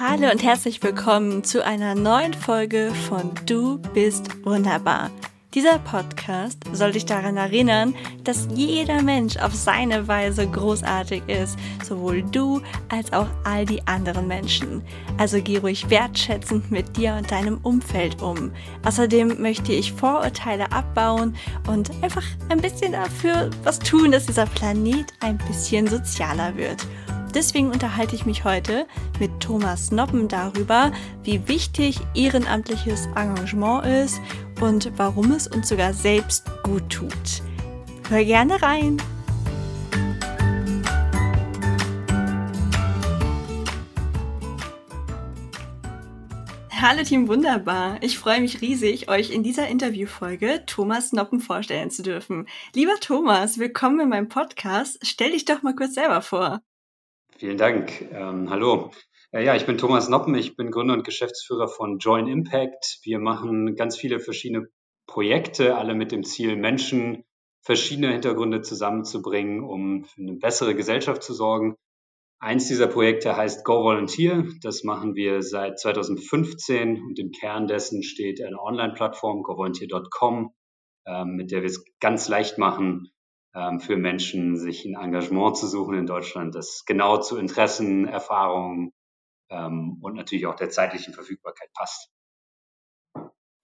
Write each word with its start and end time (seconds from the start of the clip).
Hallo 0.00 0.28
und 0.28 0.42
herzlich 0.42 0.82
willkommen 0.82 1.44
zu 1.44 1.64
einer 1.64 1.94
neuen 1.94 2.34
Folge 2.34 2.90
von 3.08 3.30
Du 3.46 3.78
bist 3.94 4.44
wunderbar. 4.44 5.08
Dieser 5.54 5.78
Podcast 5.78 6.58
soll 6.72 6.90
dich 6.90 7.06
daran 7.06 7.36
erinnern, 7.36 7.94
dass 8.24 8.48
jeder 8.52 9.02
Mensch 9.02 9.36
auf 9.36 9.54
seine 9.54 10.08
Weise 10.08 10.48
großartig 10.48 11.22
ist, 11.28 11.56
sowohl 11.84 12.24
du 12.24 12.60
als 12.88 13.12
auch 13.12 13.28
all 13.44 13.66
die 13.66 13.86
anderen 13.86 14.26
Menschen. 14.26 14.82
Also 15.16 15.40
geh 15.40 15.58
ruhig 15.58 15.88
wertschätzend 15.90 16.72
mit 16.72 16.96
dir 16.96 17.14
und 17.14 17.30
deinem 17.30 17.58
Umfeld 17.58 18.20
um. 18.20 18.50
Außerdem 18.84 19.40
möchte 19.40 19.72
ich 19.72 19.92
Vorurteile 19.92 20.72
abbauen 20.72 21.36
und 21.68 21.92
einfach 22.02 22.24
ein 22.48 22.60
bisschen 22.60 22.90
dafür 22.90 23.48
was 23.62 23.78
tun, 23.78 24.10
dass 24.10 24.26
dieser 24.26 24.46
Planet 24.46 25.14
ein 25.20 25.38
bisschen 25.38 25.86
sozialer 25.86 26.56
wird. 26.56 26.84
Deswegen 27.34 27.72
unterhalte 27.72 28.14
ich 28.14 28.26
mich 28.26 28.44
heute 28.44 28.86
mit 29.18 29.40
Thomas 29.40 29.90
Noppen 29.90 30.28
darüber, 30.28 30.92
wie 31.24 31.48
wichtig 31.48 31.98
ehrenamtliches 32.14 33.06
Engagement 33.16 33.84
ist 33.86 34.20
und 34.60 34.92
warum 34.96 35.32
es 35.32 35.48
uns 35.48 35.68
sogar 35.68 35.92
selbst 35.92 36.44
gut 36.62 36.88
tut. 36.88 37.42
Hör 38.08 38.24
gerne 38.24 38.62
rein! 38.62 39.02
Hallo 46.86 47.02
Team 47.02 47.28
Wunderbar. 47.28 47.96
Ich 48.02 48.18
freue 48.18 48.42
mich 48.42 48.60
riesig, 48.60 49.08
euch 49.08 49.30
in 49.30 49.42
dieser 49.42 49.68
Interviewfolge 49.68 50.64
Thomas 50.66 51.12
Noppen 51.12 51.40
vorstellen 51.40 51.90
zu 51.90 52.02
dürfen. 52.02 52.46
Lieber 52.74 53.00
Thomas, 53.00 53.58
willkommen 53.58 54.00
in 54.00 54.08
meinem 54.10 54.28
Podcast. 54.28 54.98
Stell 55.02 55.30
dich 55.30 55.46
doch 55.46 55.62
mal 55.62 55.74
kurz 55.74 55.94
selber 55.94 56.20
vor. 56.20 56.60
Vielen 57.36 57.58
Dank. 57.58 58.00
Ähm, 58.12 58.48
hallo. 58.48 58.92
Äh, 59.32 59.44
ja, 59.44 59.56
ich 59.56 59.66
bin 59.66 59.76
Thomas 59.76 60.08
Noppen. 60.08 60.36
Ich 60.36 60.54
bin 60.56 60.70
Gründer 60.70 60.94
und 60.94 61.04
Geschäftsführer 61.04 61.66
von 61.66 61.98
Join 61.98 62.28
Impact. 62.28 63.00
Wir 63.02 63.18
machen 63.18 63.74
ganz 63.74 63.96
viele 63.96 64.20
verschiedene 64.20 64.68
Projekte, 65.08 65.76
alle 65.76 65.94
mit 65.94 66.12
dem 66.12 66.22
Ziel, 66.22 66.54
Menschen 66.54 67.24
verschiedener 67.60 68.12
Hintergründe 68.12 68.60
zusammenzubringen, 68.60 69.64
um 69.64 70.04
für 70.04 70.20
eine 70.20 70.34
bessere 70.34 70.76
Gesellschaft 70.76 71.24
zu 71.24 71.34
sorgen. 71.34 71.74
Eins 72.38 72.68
dieser 72.68 72.86
Projekte 72.86 73.36
heißt 73.36 73.64
Go 73.64 73.82
Volunteer. 73.82 74.46
Das 74.62 74.84
machen 74.84 75.16
wir 75.16 75.42
seit 75.42 75.80
2015 75.80 77.02
und 77.02 77.18
im 77.18 77.32
Kern 77.32 77.66
dessen 77.66 78.04
steht 78.04 78.40
eine 78.40 78.60
Online-Plattform, 78.60 79.42
govolunteer.com, 79.42 80.54
ähm, 81.06 81.34
mit 81.34 81.50
der 81.50 81.62
wir 81.62 81.68
es 81.68 81.84
ganz 81.98 82.28
leicht 82.28 82.58
machen, 82.58 83.10
für 83.78 83.96
Menschen, 83.96 84.56
sich 84.56 84.84
ein 84.84 84.96
Engagement 85.00 85.56
zu 85.56 85.68
suchen 85.68 85.96
in 85.96 86.06
Deutschland, 86.06 86.56
das 86.56 86.84
genau 86.84 87.18
zu 87.18 87.36
Interessen, 87.38 88.04
Erfahrungen 88.04 88.92
ähm, 89.48 89.98
und 90.00 90.14
natürlich 90.14 90.46
auch 90.46 90.56
der 90.56 90.70
zeitlichen 90.70 91.14
Verfügbarkeit 91.14 91.72
passt. 91.72 92.10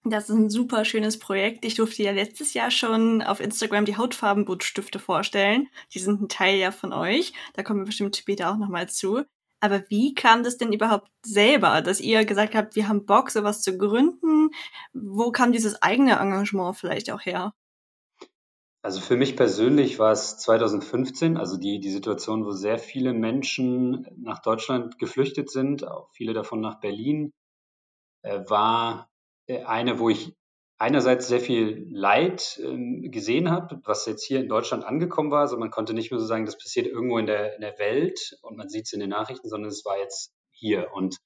Das 0.03 0.29
ist 0.29 0.35
ein 0.35 0.49
super 0.49 0.83
schönes 0.83 1.19
Projekt. 1.19 1.63
Ich 1.63 1.75
durfte 1.75 2.01
ja 2.01 2.11
letztes 2.11 2.55
Jahr 2.55 2.71
schon 2.71 3.21
auf 3.21 3.39
Instagram 3.39 3.85
die 3.85 3.97
Hautfarbenbutstifte 3.97 4.97
vorstellen. 4.97 5.67
Die 5.93 5.99
sind 5.99 6.21
ein 6.21 6.29
Teil 6.29 6.57
ja 6.57 6.71
von 6.71 6.91
euch. 6.91 7.33
Da 7.53 7.61
kommen 7.61 7.81
wir 7.81 7.85
bestimmt 7.85 8.15
später 8.15 8.51
auch 8.51 8.57
nochmal 8.57 8.89
zu. 8.89 9.23
Aber 9.59 9.83
wie 9.89 10.15
kam 10.15 10.43
das 10.43 10.57
denn 10.57 10.73
überhaupt 10.73 11.11
selber, 11.23 11.81
dass 11.83 12.01
ihr 12.01 12.25
gesagt 12.25 12.55
habt, 12.55 12.75
wir 12.75 12.87
haben 12.87 13.05
Bock, 13.05 13.29
sowas 13.29 13.61
zu 13.61 13.77
gründen? 13.77 14.49
Wo 14.91 15.31
kam 15.31 15.51
dieses 15.51 15.79
eigene 15.83 16.17
Engagement 16.17 16.77
vielleicht 16.77 17.11
auch 17.11 17.21
her? 17.21 17.53
Also 18.83 18.99
für 18.99 19.15
mich 19.15 19.35
persönlich 19.35 19.99
war 19.99 20.11
es 20.11 20.37
2015, 20.39 21.37
also 21.37 21.57
die, 21.57 21.79
die 21.79 21.91
Situation, 21.91 22.45
wo 22.45 22.51
sehr 22.51 22.79
viele 22.79 23.13
Menschen 23.13 24.07
nach 24.17 24.41
Deutschland 24.41 24.97
geflüchtet 24.97 25.51
sind, 25.51 25.87
auch 25.87 26.09
viele 26.13 26.33
davon 26.33 26.61
nach 26.61 26.79
Berlin, 26.79 27.31
äh, 28.23 28.39
war 28.47 29.07
äh, 29.47 29.63
eine, 29.65 29.99
wo 29.99 30.09
ich 30.09 30.33
einerseits 30.79 31.27
sehr 31.27 31.39
viel 31.39 31.87
Leid 31.91 32.59
ähm, 32.63 33.11
gesehen 33.11 33.51
habe, 33.51 33.79
was 33.83 34.07
jetzt 34.07 34.25
hier 34.25 34.39
in 34.39 34.49
Deutschland 34.49 34.83
angekommen 34.83 35.29
war. 35.29 35.41
Also 35.41 35.57
man 35.57 35.69
konnte 35.69 35.93
nicht 35.93 36.09
mehr 36.09 36.19
so 36.19 36.25
sagen, 36.25 36.47
das 36.47 36.57
passiert 36.57 36.87
irgendwo 36.87 37.19
in 37.19 37.27
der, 37.27 37.55
in 37.55 37.61
der 37.61 37.77
Welt 37.77 38.35
und 38.41 38.57
man 38.57 38.67
sieht 38.67 38.87
es 38.87 38.93
in 38.93 38.99
den 38.99 39.09
Nachrichten, 39.09 39.47
sondern 39.47 39.69
es 39.69 39.85
war 39.85 39.99
jetzt 39.99 40.33
hier. 40.49 40.91
Und 40.91 41.17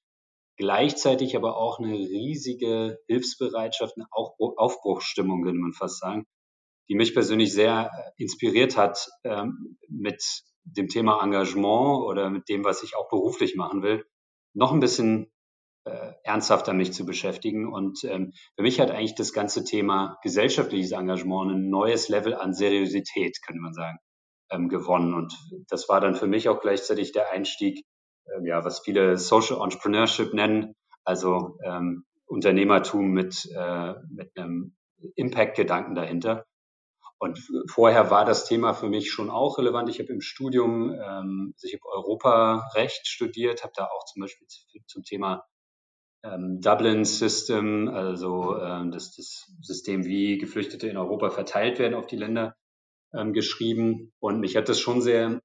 gleichzeitig 0.58 1.36
aber 1.36 1.56
auch 1.56 1.78
eine 1.78 1.94
riesige 1.94 2.98
Hilfsbereitschaft, 3.06 3.94
eine 3.96 4.08
Aufbruchsstimmung, 4.10 5.42
könnte 5.42 5.60
man 5.60 5.72
fast 5.72 6.00
sagen 6.00 6.26
die 6.88 6.94
mich 6.94 7.14
persönlich 7.14 7.52
sehr 7.52 7.90
äh, 7.92 8.22
inspiriert 8.22 8.76
hat 8.76 9.08
ähm, 9.24 9.78
mit 9.88 10.22
dem 10.64 10.88
Thema 10.88 11.22
Engagement 11.22 12.04
oder 12.04 12.30
mit 12.30 12.48
dem, 12.48 12.64
was 12.64 12.82
ich 12.82 12.96
auch 12.96 13.08
beruflich 13.08 13.56
machen 13.56 13.82
will, 13.82 14.04
noch 14.54 14.72
ein 14.72 14.80
bisschen 14.80 15.30
äh, 15.84 16.12
ernsthafter 16.24 16.72
mich 16.72 16.92
zu 16.92 17.06
beschäftigen. 17.06 17.72
Und 17.72 18.04
ähm, 18.04 18.32
für 18.56 18.62
mich 18.62 18.80
hat 18.80 18.90
eigentlich 18.90 19.14
das 19.14 19.32
ganze 19.32 19.64
Thema 19.64 20.18
gesellschaftliches 20.22 20.92
Engagement 20.92 21.52
ein 21.52 21.70
neues 21.70 22.08
Level 22.08 22.34
an 22.34 22.54
Seriosität, 22.54 23.38
könnte 23.46 23.62
man 23.62 23.72
sagen, 23.72 23.98
ähm, 24.50 24.68
gewonnen. 24.68 25.14
Und 25.14 25.32
das 25.68 25.88
war 25.88 26.00
dann 26.00 26.16
für 26.16 26.26
mich 26.26 26.48
auch 26.48 26.60
gleichzeitig 26.60 27.12
der 27.12 27.30
Einstieg, 27.30 27.84
äh, 28.26 28.48
ja, 28.48 28.64
was 28.64 28.80
viele 28.80 29.16
Social 29.16 29.62
Entrepreneurship 29.62 30.34
nennen, 30.34 30.74
also 31.04 31.58
ähm, 31.64 32.04
Unternehmertum 32.26 33.12
mit, 33.12 33.48
äh, 33.56 33.94
mit 34.10 34.36
einem 34.36 34.74
Impact-Gedanken 35.14 35.94
dahinter. 35.94 36.44
Und 37.18 37.38
vorher 37.70 38.10
war 38.10 38.24
das 38.24 38.44
Thema 38.44 38.74
für 38.74 38.88
mich 38.88 39.10
schon 39.10 39.30
auch 39.30 39.58
relevant. 39.58 39.88
Ich 39.88 40.00
habe 40.00 40.12
im 40.12 40.20
Studium, 40.20 40.90
ähm, 40.92 41.54
also 41.54 41.66
ich 41.66 41.74
habe 41.74 41.88
Europarecht 41.88 43.06
studiert, 43.06 43.62
habe 43.62 43.72
da 43.74 43.84
auch 43.86 44.04
zum 44.04 44.20
Beispiel 44.20 44.46
zum 44.86 45.02
Thema 45.02 45.44
ähm, 46.22 46.60
Dublin 46.60 47.04
System, 47.04 47.88
also 47.88 48.58
ähm, 48.60 48.90
das, 48.90 49.14
das 49.16 49.50
System, 49.62 50.04
wie 50.04 50.38
Geflüchtete 50.38 50.88
in 50.88 50.96
Europa 50.96 51.30
verteilt 51.30 51.78
werden 51.78 51.94
auf 51.94 52.06
die 52.06 52.16
Länder, 52.16 52.54
ähm, 53.14 53.32
geschrieben. 53.32 54.12
Und 54.18 54.40
mich 54.40 54.56
hat 54.56 54.68
das 54.68 54.80
schon 54.80 55.00
sehr 55.00 55.40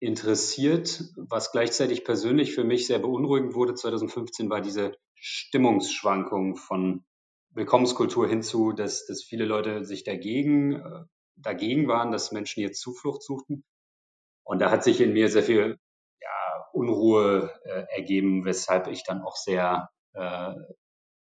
interessiert. 0.00 1.02
Was 1.16 1.52
gleichzeitig 1.52 2.04
persönlich 2.04 2.54
für 2.54 2.64
mich 2.64 2.86
sehr 2.86 2.98
beunruhigend 2.98 3.54
wurde 3.54 3.74
2015, 3.74 4.50
war 4.50 4.60
diese 4.60 4.96
Stimmungsschwankung 5.14 6.56
von 6.56 7.04
Willkommenskultur 7.54 8.28
hinzu, 8.28 8.72
dass, 8.72 9.06
dass 9.06 9.22
viele 9.22 9.44
Leute 9.44 9.84
sich 9.84 10.04
dagegen, 10.04 10.74
äh, 10.74 11.04
dagegen 11.36 11.88
waren, 11.88 12.12
dass 12.12 12.32
Menschen 12.32 12.62
jetzt 12.62 12.80
Zuflucht 12.80 13.22
suchten. 13.22 13.64
Und 14.44 14.60
da 14.60 14.70
hat 14.70 14.84
sich 14.84 15.00
in 15.00 15.12
mir 15.12 15.28
sehr 15.28 15.42
viel 15.42 15.78
ja, 16.20 16.64
Unruhe 16.72 17.50
äh, 17.64 17.84
ergeben, 17.96 18.44
weshalb 18.44 18.88
ich 18.88 19.04
dann 19.04 19.22
auch 19.22 19.36
sehr, 19.36 19.90
äh, 20.12 20.54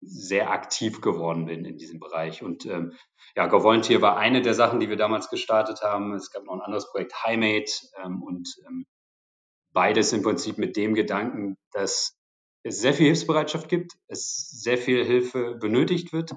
sehr 0.01 0.51
aktiv 0.51 1.01
geworden 1.01 1.47
bin 1.47 1.65
in 1.65 1.79
diesem 1.79 1.99
Bereich. 1.99 2.43
Und 2.43 2.65
ähm, 2.67 2.93
ja, 3.37 3.47
Go 3.47 3.63
Volunteer 3.63 4.01
war 4.01 4.17
eine 4.17 4.43
der 4.43 4.55
Sachen, 4.55 4.81
die 4.81 4.89
wir 4.89 4.97
damals 4.97 5.29
gestartet 5.29 5.83
haben. 5.83 6.15
Es 6.15 6.31
gab 6.31 6.45
noch 6.45 6.55
ein 6.55 6.61
anderes 6.61 6.91
Projekt, 6.91 7.25
Highmate, 7.25 7.73
ähm, 8.03 8.23
und 8.23 8.55
ähm, 8.67 8.87
beides 9.73 10.13
im 10.13 10.23
Prinzip 10.23 10.59
mit 10.59 10.77
dem 10.77 10.95
Gedanken, 10.95 11.57
dass 11.73 12.17
es 12.65 12.81
sehr 12.81 12.95
viel 12.95 13.07
Hilfsbereitschaft 13.07 13.69
gibt, 13.69 13.93
es 14.09 14.49
sehr 14.51 14.79
viel 14.79 15.05
Hilfe 15.05 15.55
benötigt 15.55 16.13
wird, 16.13 16.35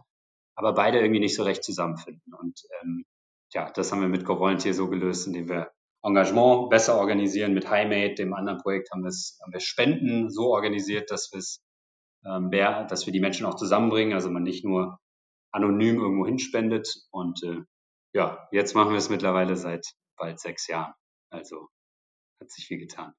aber 0.56 0.74
beide 0.74 1.00
irgendwie 1.00 1.22
nicht 1.22 1.36
so 1.36 1.44
recht 1.44 1.64
zusammenfinden. 1.64 2.34
Und 2.34 2.62
ähm, 2.82 3.06
ja, 3.54 3.72
das 3.72 3.92
haben 3.92 4.02
wir 4.02 4.10
mit 4.10 4.26
GoVolunteer 4.26 4.74
so 4.74 4.90
gelöst, 4.90 5.26
indem 5.26 5.48
wir 5.48 5.72
Engagement 6.04 6.70
besser 6.70 6.98
organisieren. 6.98 7.54
Mit 7.54 7.70
HighMate, 7.70 8.16
dem 8.16 8.34
anderen 8.34 8.60
Projekt, 8.60 8.92
haben, 8.92 9.06
haben 9.06 9.54
wir 9.54 9.60
Spenden 9.60 10.30
so 10.30 10.52
organisiert, 10.54 11.12
dass, 11.12 11.32
ähm, 12.26 12.52
dass 12.52 13.06
wir 13.06 13.14
die 13.14 13.22
Menschen 13.22 13.46
auch 13.46 13.56
zusammenbringen, 13.56 14.14
also 14.14 14.30
man 14.30 14.44
nicht 14.44 14.66
nur 14.66 15.00
anonym 15.52 16.00
irgendwo 16.00 16.26
hinspendet. 16.26 16.94
Und 17.10 17.42
äh, 17.44 17.62
ja, 18.14 18.48
jetzt 18.52 18.76
machen 18.76 18.92
wir 18.92 18.98
es 18.98 19.10
mittlerweile 19.10 19.56
seit 19.56 19.86
bald 20.18 20.40
sechs 20.40 20.68
Jahren. 20.68 20.94
Also 21.30 21.70
hat 22.42 22.52
sich 22.52 22.68
viel 22.68 22.80
getan. 22.80 23.14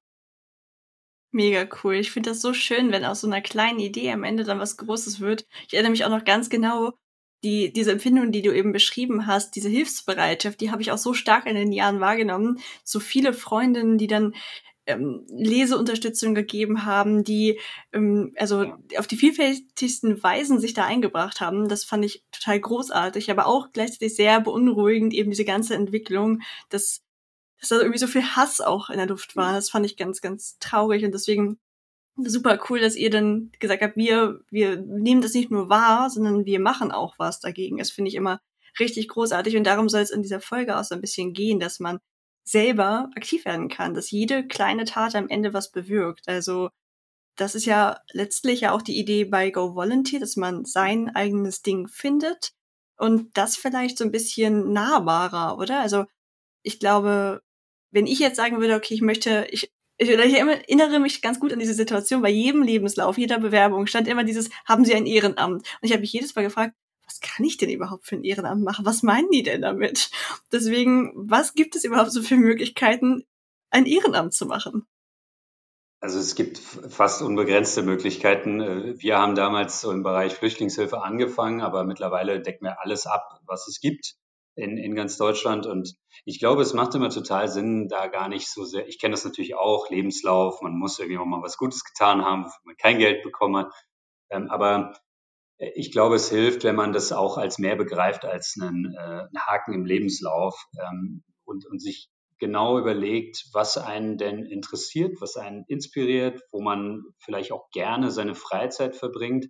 Mega 1.31 1.67
cool. 1.83 1.95
Ich 1.95 2.11
finde 2.11 2.31
das 2.31 2.41
so 2.41 2.53
schön, 2.53 2.91
wenn 2.91 3.05
aus 3.05 3.21
so 3.21 3.27
einer 3.27 3.41
kleinen 3.41 3.79
Idee 3.79 4.11
am 4.11 4.23
Ende 4.23 4.43
dann 4.43 4.59
was 4.59 4.77
Großes 4.77 5.19
wird. 5.19 5.45
Ich 5.67 5.73
erinnere 5.73 5.91
mich 5.91 6.03
auch 6.05 6.09
noch 6.09 6.25
ganz 6.25 6.49
genau, 6.49 6.93
die, 7.43 7.71
diese 7.71 7.91
Empfindung, 7.91 8.31
die 8.31 8.41
du 8.41 8.53
eben 8.53 8.73
beschrieben 8.73 9.27
hast, 9.27 9.55
diese 9.55 9.69
Hilfsbereitschaft, 9.69 10.59
die 10.59 10.71
habe 10.71 10.81
ich 10.81 10.91
auch 10.91 10.97
so 10.97 11.13
stark 11.13 11.45
in 11.45 11.55
den 11.55 11.71
Jahren 11.71 11.99
wahrgenommen. 11.99 12.59
So 12.83 12.99
viele 12.99 13.33
Freundinnen, 13.33 13.97
die 13.97 14.07
dann 14.07 14.33
ähm, 14.87 15.25
Leseunterstützung 15.29 16.35
gegeben 16.35 16.85
haben, 16.85 17.23
die 17.23 17.59
ähm, 17.93 18.33
also 18.37 18.73
auf 18.97 19.07
die 19.07 19.17
vielfältigsten 19.17 20.21
Weisen 20.23 20.59
sich 20.59 20.73
da 20.73 20.85
eingebracht 20.85 21.41
haben. 21.41 21.69
Das 21.69 21.83
fand 21.83 22.03
ich 22.03 22.23
total 22.31 22.59
großartig, 22.59 23.31
aber 23.31 23.45
auch 23.45 23.71
gleichzeitig 23.71 24.15
sehr 24.15 24.41
beunruhigend, 24.41 25.13
eben 25.13 25.29
diese 25.29 25.45
ganze 25.45 25.75
Entwicklung, 25.75 26.41
dass 26.69 27.03
dass 27.59 27.69
da 27.69 27.77
irgendwie 27.77 27.99
so 27.99 28.07
viel 28.07 28.23
Hass 28.23 28.61
auch 28.61 28.89
in 28.89 28.97
der 28.97 29.07
Luft 29.07 29.35
war. 29.35 29.53
Das 29.53 29.69
fand 29.69 29.85
ich 29.85 29.97
ganz, 29.97 30.21
ganz 30.21 30.57
traurig 30.59 31.03
und 31.03 31.13
deswegen 31.13 31.59
super 32.17 32.59
cool, 32.69 32.79
dass 32.79 32.95
ihr 32.95 33.09
dann 33.09 33.51
gesagt 33.59 33.81
habt, 33.81 33.95
wir, 33.95 34.41
wir 34.49 34.77
nehmen 34.77 35.21
das 35.21 35.33
nicht 35.33 35.51
nur 35.51 35.69
wahr, 35.69 36.09
sondern 36.09 36.45
wir 36.45 36.59
machen 36.59 36.91
auch 36.91 37.15
was 37.17 37.39
dagegen. 37.39 37.77
Das 37.77 37.91
finde 37.91 38.09
ich 38.09 38.15
immer 38.15 38.41
richtig 38.79 39.07
großartig 39.09 39.57
und 39.57 39.65
darum 39.65 39.89
soll 39.89 40.01
es 40.01 40.11
in 40.11 40.21
dieser 40.21 40.41
Folge 40.41 40.77
auch 40.77 40.83
so 40.83 40.95
ein 40.95 41.01
bisschen 41.01 41.33
gehen, 41.33 41.59
dass 41.59 41.79
man 41.79 41.99
selber 42.43 43.09
aktiv 43.15 43.45
werden 43.45 43.69
kann, 43.69 43.93
dass 43.93 44.11
jede 44.11 44.47
kleine 44.47 44.85
Tat 44.85 45.15
am 45.15 45.29
Ende 45.29 45.53
was 45.53 45.71
bewirkt. 45.71 46.27
Also 46.27 46.69
das 47.35 47.55
ist 47.55 47.65
ja 47.65 47.99
letztlich 48.11 48.61
ja 48.61 48.73
auch 48.73 48.81
die 48.81 48.97
Idee 48.97 49.25
bei 49.25 49.49
Go 49.51 49.75
Volunteer, 49.75 50.19
dass 50.19 50.35
man 50.35 50.65
sein 50.65 51.15
eigenes 51.15 51.61
Ding 51.61 51.87
findet 51.87 52.51
und 52.97 53.37
das 53.37 53.55
vielleicht 53.55 53.97
so 53.97 54.03
ein 54.03 54.11
bisschen 54.11 54.73
nahbarer, 54.73 55.57
oder? 55.57 55.79
Also 55.79 56.05
ich 56.63 56.79
glaube, 56.79 57.41
wenn 57.91 58.07
ich 58.07 58.19
jetzt 58.19 58.37
sagen 58.37 58.59
würde, 58.59 58.75
okay, 58.75 58.93
ich 58.93 59.01
möchte, 59.01 59.47
ich, 59.51 59.71
ich, 59.97 60.09
ich 60.09 60.33
erinnere 60.35 60.99
mich 60.99 61.21
ganz 61.21 61.39
gut 61.39 61.53
an 61.53 61.59
diese 61.59 61.73
Situation, 61.73 62.21
bei 62.21 62.29
jedem 62.29 62.63
Lebenslauf, 62.63 63.17
jeder 63.17 63.39
Bewerbung 63.39 63.87
stand 63.87 64.07
immer 64.07 64.23
dieses, 64.23 64.49
haben 64.65 64.85
Sie 64.85 64.95
ein 64.95 65.05
Ehrenamt? 65.05 65.61
Und 65.61 65.65
ich 65.81 65.91
habe 65.91 66.01
mich 66.01 66.13
jedes 66.13 66.35
Mal 66.35 66.43
gefragt, 66.43 66.73
was 67.05 67.19
kann 67.21 67.45
ich 67.45 67.57
denn 67.57 67.71
überhaupt 67.71 68.05
für 68.05 68.15
ein 68.15 68.23
Ehrenamt 68.23 68.63
machen? 68.63 68.85
Was 68.85 69.01
meinen 69.01 69.31
die 69.31 69.43
denn 69.43 69.63
damit? 69.63 70.11
Deswegen, 70.51 71.11
was 71.15 71.53
gibt 71.53 71.75
es 71.75 71.83
überhaupt 71.83 72.11
so 72.11 72.21
für 72.21 72.37
Möglichkeiten, 72.37 73.25
ein 73.71 73.85
Ehrenamt 73.85 74.33
zu 74.33 74.45
machen? 74.45 74.85
Also 76.01 76.17
es 76.19 76.35
gibt 76.35 76.59
fast 76.59 77.21
unbegrenzte 77.21 77.81
Möglichkeiten. 77.81 78.61
Äh, 78.61 79.01
wir 79.01 79.17
haben 79.17 79.35
damals 79.35 79.83
im 79.83 80.03
Bereich 80.03 80.33
Flüchtlingshilfe 80.33 81.01
angefangen, 81.01 81.61
aber 81.61 81.83
mittlerweile 81.83 82.39
decken 82.39 82.65
wir 82.65 82.81
alles 82.81 83.05
ab, 83.05 83.41
was 83.45 83.67
es 83.67 83.81
gibt 83.81 84.15
in, 84.59 84.77
in 84.77 84.95
ganz 84.95 85.17
Deutschland. 85.17 85.65
Und 85.65 85.95
ich 86.25 86.39
glaube, 86.39 86.61
es 86.61 86.73
macht 86.73 86.95
immer 86.95 87.09
total 87.09 87.47
Sinn, 87.47 87.87
da 87.87 88.07
gar 88.07 88.29
nicht 88.29 88.49
so 88.49 88.63
sehr, 88.63 88.87
ich 88.87 88.99
kenne 88.99 89.13
das 89.13 89.25
natürlich 89.25 89.55
auch, 89.55 89.89
Lebenslauf, 89.89 90.61
man 90.61 90.73
muss 90.77 90.99
irgendwie 90.99 91.17
auch 91.17 91.25
mal 91.25 91.41
was 91.41 91.57
Gutes 91.57 91.83
getan 91.83 92.23
haben, 92.23 92.45
wofür 92.45 92.61
man 92.65 92.77
kein 92.77 92.99
Geld 92.99 93.23
bekommen 93.23 93.57
hat. 93.57 93.73
Ähm, 94.29 94.49
aber 94.49 94.93
ich 95.57 95.91
glaube, 95.91 96.15
es 96.15 96.29
hilft, 96.29 96.63
wenn 96.63 96.75
man 96.75 96.93
das 96.93 97.11
auch 97.11 97.37
als 97.37 97.59
mehr 97.59 97.75
begreift 97.75 98.25
als 98.25 98.55
einen, 98.61 98.93
äh, 98.93 98.99
einen 98.99 99.37
Haken 99.37 99.73
im 99.73 99.85
Lebenslauf 99.85 100.55
ähm, 100.79 101.23
und, 101.43 101.65
und 101.65 101.81
sich 101.81 102.09
genau 102.39 102.79
überlegt, 102.79 103.45
was 103.51 103.77
einen 103.77 104.17
denn 104.17 104.45
interessiert, 104.45 105.19
was 105.19 105.35
einen 105.35 105.65
inspiriert, 105.67 106.41
wo 106.51 106.61
man 106.61 107.03
vielleicht 107.17 107.51
auch 107.51 107.69
gerne 107.71 108.11
seine 108.11 108.35
Freizeit 108.35 108.95
verbringt. 108.95 109.47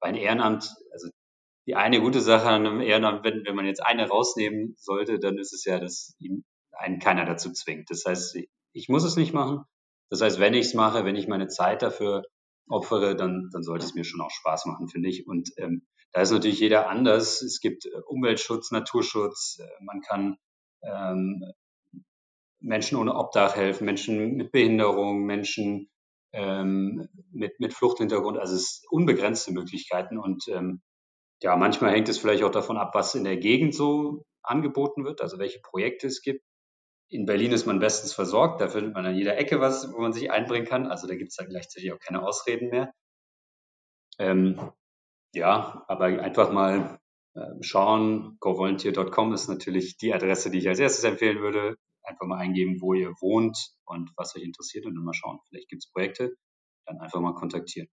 Bei 0.00 0.08
einem 0.08 0.18
Ehrenamt, 0.18 0.72
also 0.92 1.08
die 1.68 1.76
eine 1.76 2.00
gute 2.00 2.22
Sache 2.22 2.48
an 2.48 2.66
einem 2.66 2.80
Ehrenamt, 2.80 3.24
wenn, 3.24 3.44
wenn 3.44 3.54
man 3.54 3.66
jetzt 3.66 3.84
eine 3.84 4.08
rausnehmen 4.08 4.74
sollte, 4.78 5.18
dann 5.18 5.36
ist 5.36 5.52
es 5.52 5.66
ja, 5.66 5.78
dass 5.78 6.16
ihm 6.18 6.44
einen 6.72 6.98
keiner 6.98 7.26
dazu 7.26 7.52
zwingt. 7.52 7.90
Das 7.90 8.06
heißt, 8.06 8.38
ich 8.72 8.88
muss 8.88 9.04
es 9.04 9.16
nicht 9.16 9.34
machen. 9.34 9.64
Das 10.08 10.22
heißt, 10.22 10.40
wenn 10.40 10.54
ich 10.54 10.66
es 10.66 10.74
mache, 10.74 11.04
wenn 11.04 11.14
ich 11.14 11.28
meine 11.28 11.48
Zeit 11.48 11.82
dafür 11.82 12.24
opfere, 12.68 13.16
dann, 13.16 13.50
dann 13.52 13.62
sollte 13.62 13.84
es 13.84 13.94
mir 13.94 14.04
schon 14.04 14.22
auch 14.22 14.30
Spaß 14.30 14.64
machen, 14.64 14.88
finde 14.88 15.10
ich. 15.10 15.26
Und 15.26 15.50
ähm, 15.58 15.86
da 16.12 16.22
ist 16.22 16.30
natürlich 16.30 16.58
jeder 16.58 16.88
anders. 16.88 17.42
Es 17.42 17.60
gibt 17.60 17.84
äh, 17.84 17.90
Umweltschutz, 18.06 18.70
Naturschutz, 18.70 19.58
äh, 19.60 19.84
man 19.84 20.00
kann 20.00 20.38
ähm, 20.82 21.44
Menschen 22.60 22.96
ohne 22.96 23.14
Obdach 23.14 23.56
helfen, 23.56 23.84
Menschen 23.84 24.36
mit 24.36 24.52
Behinderung, 24.52 25.24
Menschen 25.24 25.90
ähm, 26.32 27.10
mit, 27.30 27.60
mit 27.60 27.74
Fluchthintergrund. 27.74 28.38
Also 28.38 28.54
es 28.54 28.80
sind 28.80 28.90
unbegrenzte 28.90 29.52
Möglichkeiten. 29.52 30.16
Und 30.16 30.48
ähm, 30.48 30.80
ja, 31.42 31.56
manchmal 31.56 31.92
hängt 31.92 32.08
es 32.08 32.18
vielleicht 32.18 32.42
auch 32.42 32.50
davon 32.50 32.76
ab, 32.76 32.94
was 32.94 33.14
in 33.14 33.24
der 33.24 33.36
Gegend 33.36 33.74
so 33.74 34.24
angeboten 34.42 35.04
wird, 35.04 35.20
also 35.20 35.38
welche 35.38 35.60
Projekte 35.60 36.06
es 36.06 36.22
gibt. 36.22 36.44
In 37.10 37.26
Berlin 37.26 37.52
ist 37.52 37.66
man 37.66 37.78
bestens 37.78 38.12
versorgt, 38.12 38.60
da 38.60 38.68
findet 38.68 38.94
man 38.94 39.06
an 39.06 39.16
jeder 39.16 39.38
Ecke 39.38 39.60
was, 39.60 39.92
wo 39.92 40.00
man 40.00 40.12
sich 40.12 40.30
einbringen 40.30 40.66
kann. 40.66 40.86
Also 40.86 41.06
da 41.06 41.14
gibt 41.14 41.30
es 41.30 41.36
dann 41.36 41.48
gleichzeitig 41.48 41.92
auch 41.92 41.98
keine 41.98 42.22
Ausreden 42.22 42.68
mehr. 42.70 42.92
Ähm, 44.18 44.72
ja, 45.32 45.84
aber 45.88 46.06
einfach 46.06 46.52
mal 46.52 46.98
äh, 47.34 47.62
schauen. 47.62 48.36
GoVolunteer.com 48.40 49.32
ist 49.32 49.48
natürlich 49.48 49.96
die 49.96 50.12
Adresse, 50.12 50.50
die 50.50 50.58
ich 50.58 50.68
als 50.68 50.80
erstes 50.80 51.04
empfehlen 51.04 51.40
würde 51.40 51.76
einfach 52.08 52.26
mal 52.26 52.38
eingeben, 52.38 52.80
wo 52.80 52.94
ihr 52.94 53.12
wohnt 53.20 53.70
und 53.84 54.10
was 54.16 54.34
euch 54.34 54.42
interessiert 54.42 54.86
und 54.86 54.94
dann 54.94 55.04
mal 55.04 55.14
schauen. 55.14 55.38
Vielleicht 55.48 55.68
gibt 55.68 55.84
es 55.84 55.90
Projekte, 55.90 56.34
dann 56.86 56.98
einfach 56.98 57.20
mal 57.20 57.34
kontaktieren. 57.34 57.88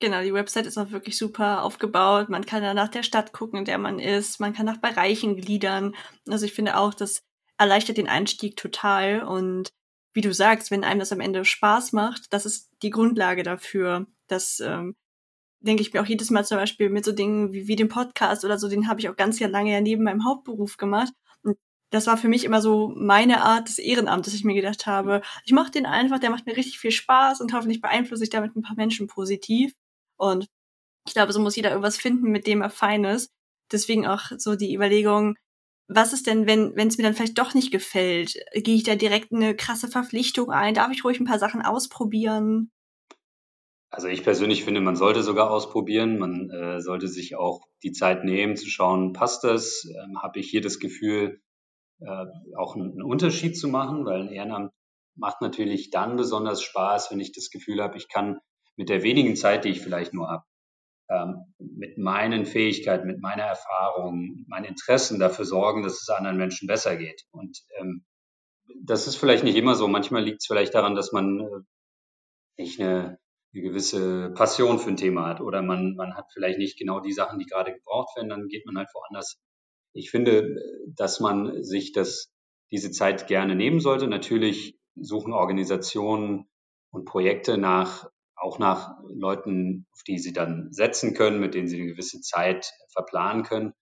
Genau, 0.00 0.22
die 0.22 0.32
Website 0.32 0.66
ist 0.66 0.78
auch 0.78 0.90
wirklich 0.90 1.18
super 1.18 1.62
aufgebaut. 1.62 2.30
Man 2.30 2.46
kann 2.46 2.62
da 2.62 2.72
nach 2.72 2.88
der 2.88 3.02
Stadt 3.02 3.32
gucken, 3.34 3.58
in 3.58 3.64
der 3.66 3.76
man 3.76 3.98
ist. 3.98 4.40
Man 4.40 4.54
kann 4.54 4.64
nach 4.64 4.78
Bereichen 4.78 5.36
gliedern. 5.36 5.94
Also 6.26 6.46
ich 6.46 6.54
finde 6.54 6.78
auch, 6.78 6.94
das 6.94 7.22
erleichtert 7.58 7.98
den 7.98 8.08
Einstieg 8.08 8.56
total. 8.56 9.22
Und 9.22 9.68
wie 10.14 10.22
du 10.22 10.32
sagst, 10.32 10.70
wenn 10.70 10.84
einem 10.84 11.00
das 11.00 11.12
am 11.12 11.20
Ende 11.20 11.44
Spaß 11.44 11.92
macht, 11.92 12.32
das 12.32 12.46
ist 12.46 12.70
die 12.82 12.88
Grundlage 12.88 13.42
dafür. 13.42 14.06
Das 14.26 14.60
ähm, 14.60 14.96
denke 15.60 15.82
ich 15.82 15.92
mir 15.92 16.00
auch 16.00 16.06
jedes 16.06 16.30
Mal 16.30 16.46
zum 16.46 16.56
Beispiel 16.56 16.88
mit 16.88 17.04
so 17.04 17.12
Dingen 17.12 17.52
wie, 17.52 17.68
wie 17.68 17.76
dem 17.76 17.88
Podcast 17.88 18.44
oder 18.46 18.58
so, 18.58 18.68
den 18.68 18.88
habe 18.88 19.00
ich 19.00 19.10
auch 19.10 19.16
ganz, 19.16 19.38
lange 19.38 19.72
ja 19.72 19.82
neben 19.82 20.04
meinem 20.04 20.24
Hauptberuf 20.24 20.78
gemacht 20.78 21.12
das 21.90 22.06
war 22.06 22.16
für 22.16 22.28
mich 22.28 22.44
immer 22.44 22.62
so 22.62 22.92
meine 22.96 23.42
Art 23.42 23.68
des 23.68 23.78
Ehrenamts, 23.78 24.26
dass 24.26 24.34
ich 24.34 24.44
mir 24.44 24.54
gedacht 24.54 24.86
habe, 24.86 25.22
ich 25.44 25.52
mache 25.52 25.72
den 25.72 25.86
einfach, 25.86 26.20
der 26.20 26.30
macht 26.30 26.46
mir 26.46 26.56
richtig 26.56 26.78
viel 26.78 26.92
Spaß 26.92 27.40
und 27.40 27.52
hoffentlich 27.52 27.80
beeinflusse 27.80 28.22
ich 28.24 28.30
damit 28.30 28.56
ein 28.56 28.62
paar 28.62 28.76
Menschen 28.76 29.08
positiv. 29.08 29.72
Und 30.20 30.46
ich 31.06 31.14
glaube, 31.14 31.32
so 31.32 31.40
muss 31.40 31.56
jeder 31.56 31.70
irgendwas 31.70 31.96
finden, 31.96 32.30
mit 32.30 32.46
dem 32.46 32.60
er 32.62 32.70
fein 32.70 33.04
ist. 33.04 33.30
Deswegen 33.72 34.06
auch 34.06 34.30
so 34.36 34.54
die 34.54 34.74
Überlegung, 34.74 35.36
was 35.88 36.12
ist 36.12 36.26
denn, 36.26 36.46
wenn 36.46 36.76
wenn 36.76 36.88
es 36.88 36.98
mir 36.98 37.04
dann 37.04 37.14
vielleicht 37.14 37.38
doch 37.38 37.54
nicht 37.54 37.72
gefällt? 37.72 38.34
Gehe 38.54 38.76
ich 38.76 38.84
da 38.84 38.94
direkt 38.94 39.32
eine 39.32 39.56
krasse 39.56 39.88
Verpflichtung 39.88 40.50
ein? 40.50 40.74
Darf 40.74 40.92
ich 40.92 41.04
ruhig 41.04 41.18
ein 41.18 41.26
paar 41.26 41.38
Sachen 41.38 41.62
ausprobieren? 41.62 42.70
Also 43.90 44.06
ich 44.06 44.22
persönlich 44.22 44.62
finde, 44.64 44.80
man 44.80 44.94
sollte 44.94 45.22
sogar 45.22 45.50
ausprobieren. 45.50 46.18
Man 46.18 46.50
äh, 46.50 46.80
sollte 46.80 47.08
sich 47.08 47.34
auch 47.34 47.62
die 47.82 47.92
Zeit 47.92 48.24
nehmen 48.24 48.56
zu 48.56 48.68
schauen, 48.68 49.12
passt 49.12 49.42
das? 49.42 49.84
Ähm, 49.84 50.22
Habe 50.22 50.38
ich 50.38 50.48
hier 50.48 50.60
das 50.60 50.78
Gefühl, 50.78 51.40
äh, 52.00 52.26
auch 52.56 52.76
einen 52.76 53.02
Unterschied 53.02 53.58
zu 53.58 53.66
machen, 53.68 54.04
weil 54.04 54.20
ein 54.20 54.32
Ehrenamt 54.32 54.72
macht 55.16 55.40
natürlich 55.40 55.90
dann 55.90 56.16
besonders 56.16 56.62
Spaß, 56.62 57.10
wenn 57.10 57.20
ich 57.20 57.32
das 57.32 57.50
Gefühl 57.50 57.82
habe, 57.82 57.96
ich 57.96 58.08
kann 58.08 58.38
mit 58.80 58.88
der 58.88 59.02
wenigen 59.02 59.36
Zeit, 59.36 59.64
die 59.64 59.70
ich 59.70 59.80
vielleicht 59.80 60.12
nur 60.14 60.28
habe, 60.28 60.44
ähm, 61.08 61.54
mit 61.58 61.98
meinen 61.98 62.46
Fähigkeiten, 62.46 63.06
mit 63.06 63.20
meiner 63.20 63.44
Erfahrung, 63.44 64.44
meinen 64.48 64.64
Interessen 64.64 65.18
dafür 65.18 65.44
sorgen, 65.44 65.82
dass 65.82 66.00
es 66.00 66.08
anderen 66.08 66.36
Menschen 66.36 66.66
besser 66.66 66.96
geht. 66.96 67.24
Und 67.30 67.58
ähm, 67.78 68.04
das 68.82 69.06
ist 69.06 69.16
vielleicht 69.16 69.44
nicht 69.44 69.56
immer 69.56 69.74
so. 69.74 69.88
Manchmal 69.88 70.24
liegt 70.24 70.42
es 70.42 70.46
vielleicht 70.46 70.74
daran, 70.74 70.94
dass 70.94 71.12
man 71.12 71.40
äh, 71.40 72.62
nicht 72.62 72.80
eine, 72.80 73.18
eine 73.52 73.62
gewisse 73.62 74.30
Passion 74.30 74.78
für 74.78 74.90
ein 74.90 74.96
Thema 74.96 75.26
hat 75.26 75.40
oder 75.40 75.62
man, 75.62 75.94
man 75.96 76.16
hat 76.16 76.26
vielleicht 76.32 76.58
nicht 76.58 76.78
genau 76.78 77.00
die 77.00 77.12
Sachen, 77.12 77.38
die 77.38 77.46
gerade 77.46 77.72
gebraucht 77.72 78.16
werden, 78.16 78.28
dann 78.28 78.48
geht 78.48 78.66
man 78.66 78.76
halt 78.78 78.88
woanders 78.94 79.40
ich 79.92 80.10
finde, 80.10 80.56
dass 80.86 81.20
man 81.20 81.62
sich 81.64 81.92
das, 81.92 82.32
diese 82.70 82.90
Zeit 82.90 83.26
gerne 83.26 83.56
nehmen 83.56 83.80
sollte. 83.80 84.06
Natürlich 84.06 84.78
suchen 84.94 85.32
Organisationen 85.32 86.48
und 86.90 87.04
Projekte 87.04 87.58
nach, 87.58 88.08
auch 88.40 88.58
nach 88.58 88.98
Leuten, 89.08 89.86
auf 89.92 90.02
die 90.02 90.18
sie 90.18 90.32
dann 90.32 90.72
setzen 90.72 91.14
können, 91.14 91.40
mit 91.40 91.54
denen 91.54 91.68
sie 91.68 91.76
eine 91.80 91.90
gewisse 91.90 92.20
Zeit 92.20 92.72
verplanen 92.92 93.42
können. 93.42 93.72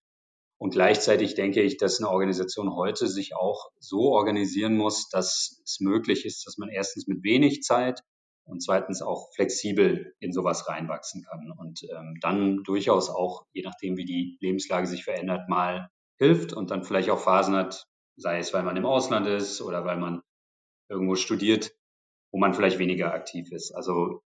Und 0.58 0.70
gleichzeitig 0.70 1.34
denke 1.34 1.62
ich, 1.62 1.76
dass 1.76 2.00
eine 2.00 2.10
Organisation 2.10 2.74
heute 2.74 3.06
sich 3.06 3.36
auch 3.36 3.70
so 3.78 4.12
organisieren 4.12 4.76
muss, 4.76 5.08
dass 5.08 5.62
es 5.64 5.78
möglich 5.80 6.26
ist, 6.26 6.46
dass 6.46 6.58
man 6.58 6.68
erstens 6.68 7.06
mit 7.06 7.22
wenig 7.22 7.62
Zeit 7.62 8.02
und 8.44 8.62
zweitens 8.62 9.00
auch 9.00 9.32
flexibel 9.34 10.14
in 10.18 10.32
sowas 10.32 10.68
reinwachsen 10.68 11.22
kann 11.22 11.52
und 11.56 11.84
ähm, 11.84 12.16
dann 12.20 12.64
durchaus 12.64 13.10
auch, 13.10 13.46
je 13.52 13.62
nachdem, 13.62 13.96
wie 13.96 14.04
die 14.04 14.38
Lebenslage 14.40 14.88
sich 14.88 15.04
verändert, 15.04 15.48
mal 15.48 15.90
hilft 16.18 16.52
und 16.52 16.70
dann 16.70 16.82
vielleicht 16.82 17.10
auch 17.10 17.20
Phasen 17.20 17.54
hat, 17.54 17.86
sei 18.16 18.38
es, 18.38 18.52
weil 18.52 18.64
man 18.64 18.76
im 18.76 18.86
Ausland 18.86 19.28
ist 19.28 19.62
oder 19.62 19.84
weil 19.84 19.98
man 19.98 20.22
irgendwo 20.88 21.14
studiert, 21.14 21.70
wo 22.32 22.38
man 22.38 22.54
vielleicht 22.54 22.78
weniger 22.78 23.12
aktiv 23.12 23.52
ist. 23.52 23.72
Also 23.72 24.22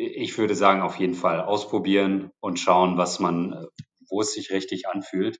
ich 0.00 0.38
würde 0.38 0.54
sagen, 0.54 0.82
auf 0.82 0.96
jeden 0.96 1.14
Fall 1.14 1.40
ausprobieren 1.40 2.30
und 2.40 2.58
schauen, 2.58 2.96
was 2.96 3.20
man, 3.20 3.66
wo 4.08 4.20
es 4.20 4.32
sich 4.32 4.50
richtig 4.50 4.88
anfühlt. 4.88 5.38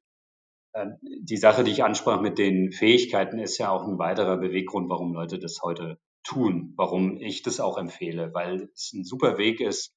Ähm, 0.74 0.96
die 1.00 1.36
Sache, 1.36 1.64
die 1.64 1.70
ich 1.70 1.82
ansprach 1.82 2.20
mit 2.20 2.38
den 2.38 2.70
Fähigkeiten, 2.72 3.38
ist 3.38 3.58
ja 3.58 3.70
auch 3.70 3.86
ein 3.86 3.98
weiterer 3.98 4.36
Beweggrund, 4.36 4.88
warum 4.90 5.14
Leute 5.14 5.38
das 5.38 5.60
heute 5.62 5.98
tun, 6.22 6.74
warum 6.76 7.16
ich 7.16 7.42
das 7.42 7.60
auch 7.60 7.78
empfehle, 7.78 8.34
weil 8.34 8.68
es 8.74 8.92
ein 8.92 9.04
super 9.04 9.38
Weg 9.38 9.60
ist, 9.60 9.92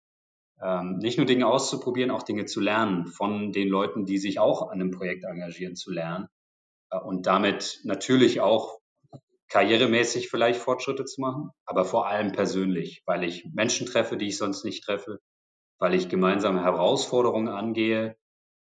ähm, 0.62 0.98
nicht 1.00 1.18
nur 1.18 1.28
Dinge 1.28 1.48
auszuprobieren, 1.48 2.12
auch 2.12 2.24
Dinge 2.24 2.46
zu 2.46 2.62
lernen 2.62 3.08
von 3.08 3.52
den 3.52 3.68
Leuten, 3.68 4.06
die 4.06 4.18
sich 4.18 4.40
auch 4.40 4.70
an 4.70 4.80
einem 4.80 4.92
Projekt 4.92 5.26
engagieren, 5.26 5.76
zu 5.76 5.92
lernen 5.92 6.28
äh, 6.90 7.00
und 7.00 7.26
damit 7.26 7.82
natürlich 7.84 8.40
auch 8.40 8.80
karrieremäßig 9.54 10.32
vielleicht 10.32 10.60
Fortschritte 10.60 11.06
zu 11.06 11.22
machen, 11.22 11.52
aber 11.66 11.86
vor 11.86 12.08
allem 12.08 12.32
persönlich, 12.32 13.04
weil 13.06 13.24
ich 13.24 13.46
Menschen 13.54 13.86
treffe, 13.86 14.18
die 14.18 14.30
ich 14.30 14.38
sonst 14.40 14.66
nicht 14.66 14.84
treffe, 14.84 15.20
weil 15.78 15.94
ich 15.94 16.10
gemeinsame 16.10 16.64
Herausforderungen 16.64 17.50
angehe 17.50 18.18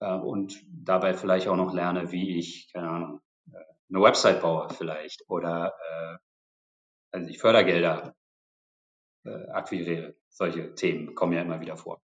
äh, 0.00 0.12
und 0.12 0.62
dabei 0.68 1.14
vielleicht 1.14 1.48
auch 1.48 1.56
noch 1.56 1.72
lerne, 1.72 2.12
wie 2.12 2.38
ich, 2.38 2.70
keine 2.74 2.90
Ahnung, 2.90 3.20
äh, 3.50 3.56
eine 3.88 4.02
Website 4.02 4.42
baue 4.42 4.68
vielleicht 4.68 5.24
oder 5.28 5.72
äh, 5.80 6.16
also 7.10 7.30
ich 7.30 7.38
Fördergelder 7.38 8.14
äh, 9.24 9.48
akquiriere 9.48 10.14
solche 10.28 10.74
Themen 10.74 11.14
kommen 11.14 11.32
ja 11.32 11.40
immer 11.40 11.62
wieder 11.62 11.78
vor. 11.78 12.02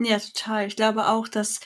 Ja, 0.00 0.18
total. 0.18 0.66
Ich 0.66 0.76
glaube 0.76 1.08
auch, 1.08 1.28
dass 1.28 1.60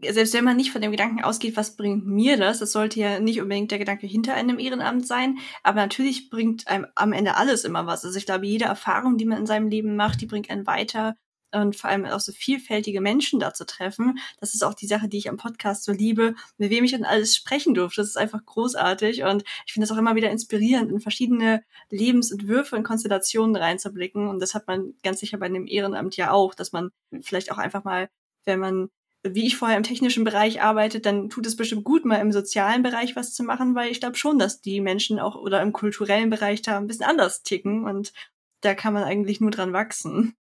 selbst 0.00 0.34
wenn 0.34 0.44
man 0.44 0.56
nicht 0.56 0.72
von 0.72 0.82
dem 0.82 0.90
Gedanken 0.90 1.22
ausgeht, 1.22 1.56
was 1.56 1.76
bringt 1.76 2.06
mir 2.06 2.36
das, 2.36 2.58
das 2.58 2.72
sollte 2.72 2.98
ja 2.98 3.20
nicht 3.20 3.40
unbedingt 3.40 3.70
der 3.70 3.78
Gedanke 3.78 4.06
hinter 4.06 4.34
einem 4.34 4.58
Ehrenamt 4.58 5.06
sein, 5.06 5.38
aber 5.62 5.80
natürlich 5.80 6.30
bringt 6.30 6.66
einem 6.68 6.86
am 6.94 7.12
Ende 7.12 7.36
alles 7.36 7.64
immer 7.64 7.86
was. 7.86 8.04
Also 8.04 8.18
ich 8.18 8.26
glaube, 8.26 8.46
jede 8.46 8.64
Erfahrung, 8.64 9.16
die 9.18 9.24
man 9.24 9.38
in 9.38 9.46
seinem 9.46 9.68
Leben 9.68 9.96
macht, 9.96 10.20
die 10.20 10.26
bringt 10.26 10.50
einen 10.50 10.66
weiter 10.66 11.14
und 11.54 11.76
vor 11.76 11.90
allem 11.90 12.04
auch 12.06 12.20
so 12.20 12.32
vielfältige 12.32 13.00
Menschen 13.00 13.38
da 13.38 13.52
zu 13.54 13.66
treffen. 13.66 14.18
Das 14.40 14.54
ist 14.54 14.64
auch 14.64 14.74
die 14.74 14.86
Sache, 14.86 15.08
die 15.08 15.18
ich 15.18 15.28
am 15.28 15.36
Podcast 15.36 15.84
so 15.84 15.92
liebe, 15.92 16.34
mit 16.56 16.70
wem 16.70 16.84
ich 16.84 16.92
dann 16.92 17.04
alles 17.04 17.36
sprechen 17.36 17.74
durfte. 17.74 18.00
Das 18.00 18.08
ist 18.08 18.16
einfach 18.16 18.44
großartig 18.44 19.22
und 19.24 19.44
ich 19.66 19.72
finde 19.72 19.84
es 19.84 19.92
auch 19.92 19.98
immer 19.98 20.14
wieder 20.14 20.30
inspirierend, 20.30 20.90
in 20.90 21.00
verschiedene 21.00 21.62
Lebensentwürfe 21.90 22.76
und 22.76 22.84
Konstellationen 22.84 23.54
reinzublicken. 23.56 24.28
Und 24.28 24.40
das 24.40 24.54
hat 24.54 24.66
man 24.66 24.94
ganz 25.02 25.20
sicher 25.20 25.38
bei 25.38 25.46
einem 25.46 25.66
Ehrenamt 25.66 26.16
ja 26.16 26.30
auch, 26.32 26.54
dass 26.54 26.72
man 26.72 26.90
vielleicht 27.20 27.52
auch 27.52 27.58
einfach 27.58 27.84
mal, 27.84 28.08
wenn 28.44 28.58
man 28.58 28.88
wie 29.24 29.46
ich 29.46 29.56
vorher 29.56 29.76
im 29.76 29.82
technischen 29.82 30.24
Bereich 30.24 30.62
arbeite, 30.62 31.00
dann 31.00 31.28
tut 31.28 31.46
es 31.46 31.56
bestimmt 31.56 31.84
gut, 31.84 32.04
mal 32.04 32.16
im 32.16 32.32
sozialen 32.32 32.82
Bereich 32.82 33.14
was 33.14 33.32
zu 33.32 33.44
machen, 33.44 33.74
weil 33.74 33.90
ich 33.90 34.00
glaube 34.00 34.16
schon, 34.16 34.38
dass 34.38 34.60
die 34.60 34.80
Menschen 34.80 35.20
auch 35.20 35.36
oder 35.36 35.62
im 35.62 35.72
kulturellen 35.72 36.30
Bereich 36.30 36.62
da 36.62 36.76
ein 36.76 36.86
bisschen 36.86 37.06
anders 37.06 37.42
ticken 37.42 37.84
und 37.84 38.12
da 38.60 38.74
kann 38.74 38.94
man 38.94 39.04
eigentlich 39.04 39.40
nur 39.40 39.50
dran 39.50 39.72
wachsen. 39.72 40.36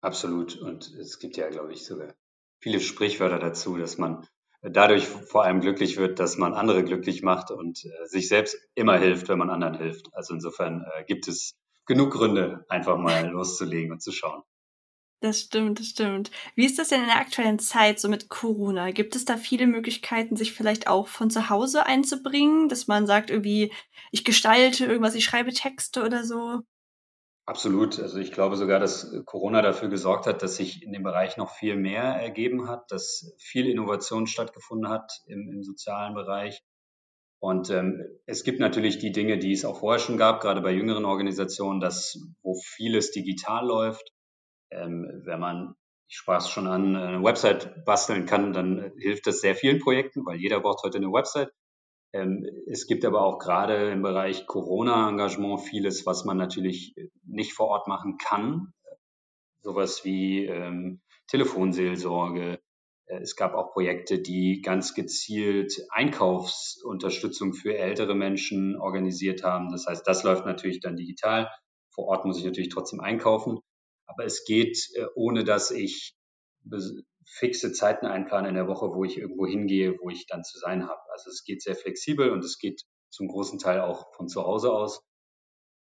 Absolut. 0.00 0.56
Und 0.56 0.92
es 0.94 1.18
gibt 1.18 1.36
ja, 1.36 1.48
glaube 1.48 1.72
ich, 1.72 1.84
sogar 1.84 2.14
viele 2.60 2.80
Sprichwörter 2.80 3.38
dazu, 3.38 3.76
dass 3.76 3.98
man 3.98 4.26
dadurch 4.62 5.06
vor 5.06 5.44
allem 5.44 5.60
glücklich 5.60 5.96
wird, 5.96 6.18
dass 6.18 6.38
man 6.38 6.54
andere 6.54 6.84
glücklich 6.84 7.22
macht 7.22 7.50
und 7.50 7.84
äh, 7.84 8.06
sich 8.06 8.28
selbst 8.28 8.56
immer 8.74 8.98
hilft, 8.98 9.28
wenn 9.28 9.38
man 9.38 9.50
anderen 9.50 9.74
hilft. 9.74 10.06
Also 10.12 10.34
insofern 10.34 10.84
äh, 10.94 11.04
gibt 11.04 11.28
es 11.28 11.54
genug 11.86 12.12
Gründe, 12.12 12.64
einfach 12.68 12.96
mal 12.96 13.28
loszulegen 13.28 13.92
und 13.92 14.02
zu 14.02 14.12
schauen. 14.12 14.42
Das 15.22 15.40
stimmt, 15.42 15.78
das 15.78 15.86
stimmt. 15.86 16.32
Wie 16.56 16.66
ist 16.66 16.80
das 16.80 16.88
denn 16.88 17.02
in 17.02 17.06
der 17.06 17.20
aktuellen 17.20 17.60
Zeit 17.60 18.00
so 18.00 18.08
mit 18.08 18.28
Corona? 18.28 18.90
Gibt 18.90 19.14
es 19.14 19.24
da 19.24 19.36
viele 19.36 19.68
Möglichkeiten, 19.68 20.34
sich 20.34 20.52
vielleicht 20.52 20.88
auch 20.88 21.06
von 21.06 21.30
zu 21.30 21.48
Hause 21.48 21.86
einzubringen, 21.86 22.68
dass 22.68 22.88
man 22.88 23.06
sagt, 23.06 23.30
irgendwie, 23.30 23.72
ich 24.10 24.24
gestalte 24.24 24.84
irgendwas, 24.84 25.14
ich 25.14 25.24
schreibe 25.24 25.52
Texte 25.52 26.02
oder 26.02 26.24
so? 26.24 26.62
Absolut. 27.46 28.00
Also 28.00 28.18
ich 28.18 28.32
glaube 28.32 28.56
sogar, 28.56 28.80
dass 28.80 29.14
Corona 29.24 29.62
dafür 29.62 29.88
gesorgt 29.88 30.26
hat, 30.26 30.42
dass 30.42 30.56
sich 30.56 30.82
in 30.82 30.92
dem 30.92 31.04
Bereich 31.04 31.36
noch 31.36 31.50
viel 31.54 31.76
mehr 31.76 32.02
ergeben 32.02 32.68
hat, 32.68 32.90
dass 32.90 33.32
viel 33.38 33.68
Innovation 33.70 34.26
stattgefunden 34.26 34.90
hat 34.90 35.22
im, 35.26 35.48
im 35.52 35.62
sozialen 35.62 36.14
Bereich. 36.14 36.64
Und 37.38 37.70
ähm, 37.70 38.02
es 38.26 38.42
gibt 38.42 38.58
natürlich 38.58 38.98
die 38.98 39.12
Dinge, 39.12 39.38
die 39.38 39.52
es 39.52 39.64
auch 39.64 39.78
vorher 39.78 40.00
schon 40.00 40.16
gab, 40.16 40.40
gerade 40.40 40.62
bei 40.62 40.72
jüngeren 40.72 41.04
Organisationen, 41.04 41.78
dass 41.78 42.18
wo 42.42 42.54
vieles 42.54 43.12
digital 43.12 43.66
läuft. 43.66 44.12
Ähm, 44.72 45.22
wenn 45.24 45.40
man, 45.40 45.74
es 46.08 46.48
schon 46.48 46.66
an, 46.66 46.96
eine 46.96 47.22
Website 47.22 47.84
basteln 47.84 48.26
kann, 48.26 48.52
dann 48.52 48.92
hilft 48.98 49.26
das 49.26 49.40
sehr 49.40 49.54
vielen 49.54 49.78
Projekten, 49.78 50.26
weil 50.26 50.38
jeder 50.38 50.60
braucht 50.60 50.82
heute 50.84 50.98
eine 50.98 51.12
Website. 51.12 51.50
Ähm, 52.12 52.46
es 52.66 52.86
gibt 52.86 53.04
aber 53.04 53.22
auch 53.22 53.38
gerade 53.38 53.90
im 53.90 54.02
Bereich 54.02 54.46
Corona-Engagement 54.46 55.60
vieles, 55.60 56.04
was 56.04 56.24
man 56.24 56.36
natürlich 56.36 56.94
nicht 57.24 57.54
vor 57.54 57.68
Ort 57.68 57.88
machen 57.88 58.18
kann. 58.18 58.72
Sowas 59.62 60.04
wie 60.04 60.44
ähm, 60.46 61.00
Telefonseelsorge. 61.28 62.60
Äh, 63.06 63.20
es 63.20 63.36
gab 63.36 63.54
auch 63.54 63.72
Projekte, 63.72 64.18
die 64.20 64.60
ganz 64.60 64.94
gezielt 64.94 65.86
Einkaufsunterstützung 65.90 67.54
für 67.54 67.76
ältere 67.76 68.14
Menschen 68.14 68.76
organisiert 68.76 69.42
haben. 69.42 69.70
Das 69.70 69.86
heißt, 69.86 70.06
das 70.06 70.24
läuft 70.24 70.44
natürlich 70.44 70.80
dann 70.80 70.96
digital. 70.96 71.50
Vor 71.90 72.06
Ort 72.08 72.24
muss 72.26 72.38
ich 72.38 72.44
natürlich 72.44 72.70
trotzdem 72.70 73.00
einkaufen. 73.00 73.60
Aber 74.12 74.24
es 74.24 74.44
geht, 74.44 74.88
äh, 74.94 75.06
ohne 75.14 75.44
dass 75.44 75.70
ich 75.70 76.14
fixe 77.24 77.72
Zeiten 77.72 78.06
einplanen 78.06 78.50
in 78.50 78.54
der 78.54 78.68
Woche, 78.68 78.94
wo 78.94 79.04
ich 79.04 79.18
irgendwo 79.18 79.46
hingehe, 79.46 79.96
wo 80.00 80.10
ich 80.10 80.26
dann 80.26 80.44
zu 80.44 80.58
sein 80.58 80.88
habe. 80.88 81.00
Also 81.12 81.30
es 81.30 81.44
geht 81.44 81.62
sehr 81.62 81.74
flexibel 81.74 82.30
und 82.30 82.44
es 82.44 82.58
geht 82.58 82.82
zum 83.10 83.28
großen 83.28 83.58
Teil 83.58 83.80
auch 83.80 84.14
von 84.14 84.28
zu 84.28 84.42
Hause 84.42 84.72
aus. 84.72 85.02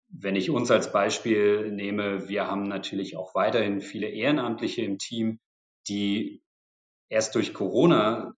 Wenn 0.08 0.36
ich 0.36 0.50
uns 0.50 0.70
als 0.70 0.92
Beispiel 0.92 1.70
nehme, 1.70 2.28
wir 2.28 2.46
haben 2.46 2.64
natürlich 2.64 3.16
auch 3.16 3.34
weiterhin 3.34 3.80
viele 3.80 4.08
Ehrenamtliche 4.08 4.82
im 4.82 4.98
Team, 4.98 5.38
die 5.86 6.42
erst 7.08 7.34
durch 7.34 7.54
Corona 7.54 8.34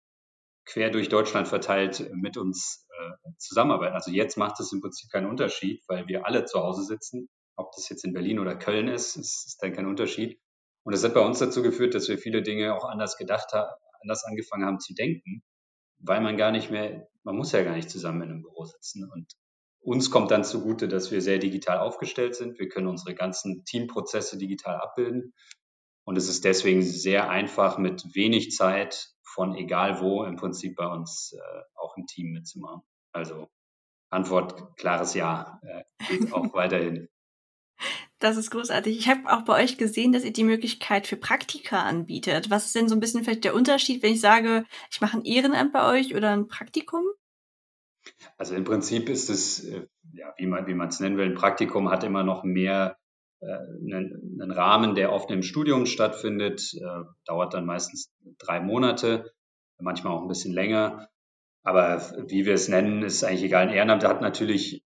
quer 0.67 0.91
durch 0.91 1.09
Deutschland 1.09 1.49
verteilt 1.49 2.11
mit 2.13 2.37
uns 2.37 2.87
äh, 2.91 3.31
zusammenarbeiten. 3.39 3.95
Also 3.95 4.11
jetzt 4.11 4.37
macht 4.37 4.61
es 4.61 4.73
im 4.73 4.81
Prinzip 4.81 5.11
keinen 5.11 5.27
Unterschied, 5.27 5.83
weil 5.89 6.07
wir 6.07 6.27
alle 6.27 6.45
zu 6.45 6.61
Hause 6.61 6.85
sitzen. 6.85 7.29
Ob 7.61 7.73
das 7.73 7.89
jetzt 7.89 8.05
in 8.05 8.13
Berlin 8.13 8.39
oder 8.39 8.57
Köln 8.57 8.89
ist, 8.89 9.17
ist, 9.17 9.47
ist 9.47 9.63
dann 9.63 9.73
kein 9.73 9.87
Unterschied. 9.87 10.41
Und 10.83 10.95
das 10.95 11.05
hat 11.05 11.15
bei 11.15 11.21
uns 11.21 11.39
dazu 11.39 11.63
geführt, 11.63 11.95
dass 11.95 12.09
wir 12.09 12.19
viele 12.19 12.43
Dinge 12.43 12.75
auch 12.75 12.85
anders 12.85 13.17
gedacht 13.17 13.53
haben, 13.53 13.71
anders 14.01 14.25
angefangen 14.25 14.65
haben 14.65 14.81
zu 14.81 14.95
denken, 14.95 15.43
weil 15.99 16.21
man 16.21 16.37
gar 16.37 16.53
nicht 16.53 16.71
mehr, 16.71 17.09
man 17.23 17.37
muss 17.37 17.53
ja 17.53 17.63
gar 17.63 17.77
nicht 17.77 17.91
zusammen 17.91 18.23
in 18.23 18.31
einem 18.31 18.43
Büro 18.43 18.65
sitzen. 18.65 19.09
Und 19.11 19.33
uns 19.83 20.11
kommt 20.11 20.31
dann 20.31 20.45
zugute, 20.45 20.89
dass 20.89 21.11
wir 21.11 21.21
sehr 21.21 21.39
digital 21.39 21.79
aufgestellt 21.79 22.35
sind. 22.35 22.59
Wir 22.59 22.69
können 22.69 22.87
unsere 22.87 23.15
ganzen 23.15 23.65
Teamprozesse 23.65 24.39
digital 24.39 24.77
abbilden. 24.77 25.35
Und 26.05 26.17
es 26.17 26.29
ist 26.29 26.45
deswegen 26.45 26.83
sehr 26.83 27.29
einfach, 27.29 27.79
mit 27.79 28.15
wenig 28.15 28.53
Zeit 28.53 29.11
von 29.23 29.55
egal 29.55 30.01
wo 30.01 30.25
im 30.25 30.37
Prinzip 30.37 30.77
bei 30.77 30.87
uns 30.87 31.35
äh, 31.39 31.61
auch 31.77 31.97
im 31.97 32.07
Team 32.07 32.33
mitzumachen. 32.33 32.83
Also 33.13 33.49
Antwort, 34.11 34.77
klares 34.77 35.15
Ja, 35.15 35.61
äh, 35.63 35.85
geht 36.09 36.33
auch 36.33 36.53
weiterhin. 36.55 37.09
Das 38.19 38.37
ist 38.37 38.51
großartig. 38.51 38.99
Ich 38.99 39.09
habe 39.09 39.33
auch 39.33 39.43
bei 39.43 39.63
euch 39.63 39.79
gesehen, 39.79 40.13
dass 40.13 40.25
ihr 40.25 40.33
die 40.33 40.45
Möglichkeit 40.45 41.07
für 41.07 41.17
Praktika 41.17 41.83
anbietet. 41.83 42.51
Was 42.51 42.67
ist 42.67 42.75
denn 42.75 42.89
so 42.89 42.95
ein 42.95 43.01
bisschen 43.01 43.25
vielleicht 43.25 43.45
der 43.45 43.55
Unterschied, 43.55 44.03
wenn 44.03 44.13
ich 44.13 44.21
sage, 44.21 44.65
ich 44.91 45.01
mache 45.01 45.17
ein 45.19 45.25
Ehrenamt 45.25 45.73
bei 45.73 45.99
euch 45.99 46.15
oder 46.15 46.31
ein 46.33 46.47
Praktikum? 46.47 47.03
Also 48.37 48.55
im 48.55 48.65
Prinzip 48.65 49.09
ist 49.09 49.31
es, 49.31 49.65
äh, 49.65 49.87
ja, 50.13 50.35
wie 50.37 50.47
man 50.47 50.89
es 50.89 51.01
nennen 51.01 51.17
will, 51.17 51.27
ein 51.27 51.35
Praktikum 51.35 51.91
hat 51.91 52.05
immer 52.05 52.23
noch 52.23 52.45
mehr 52.45 52.99
äh, 53.41 53.47
einen, 53.47 54.39
einen 54.41 54.51
Rahmen, 54.51 54.95
der 54.95 55.13
oft 55.13 55.31
im 55.31 55.43
Studium 55.43 55.87
stattfindet, 55.87 56.75
äh, 56.75 57.05
dauert 57.25 57.55
dann 57.55 57.65
meistens 57.65 58.13
drei 58.39 58.61
Monate, 58.61 59.33
manchmal 59.79 60.15
auch 60.15 60.23
ein 60.23 60.29
bisschen 60.29 60.53
länger. 60.53 61.09
Aber 61.63 62.01
wie 62.29 62.47
wir 62.47 62.55
es 62.55 62.69
nennen, 62.69 63.03
ist 63.03 63.25
eigentlich 63.25 63.45
egal. 63.45 63.69
Ein 63.69 63.75
Ehrenamt 63.75 64.05
hat 64.05 64.21
natürlich 64.21 64.83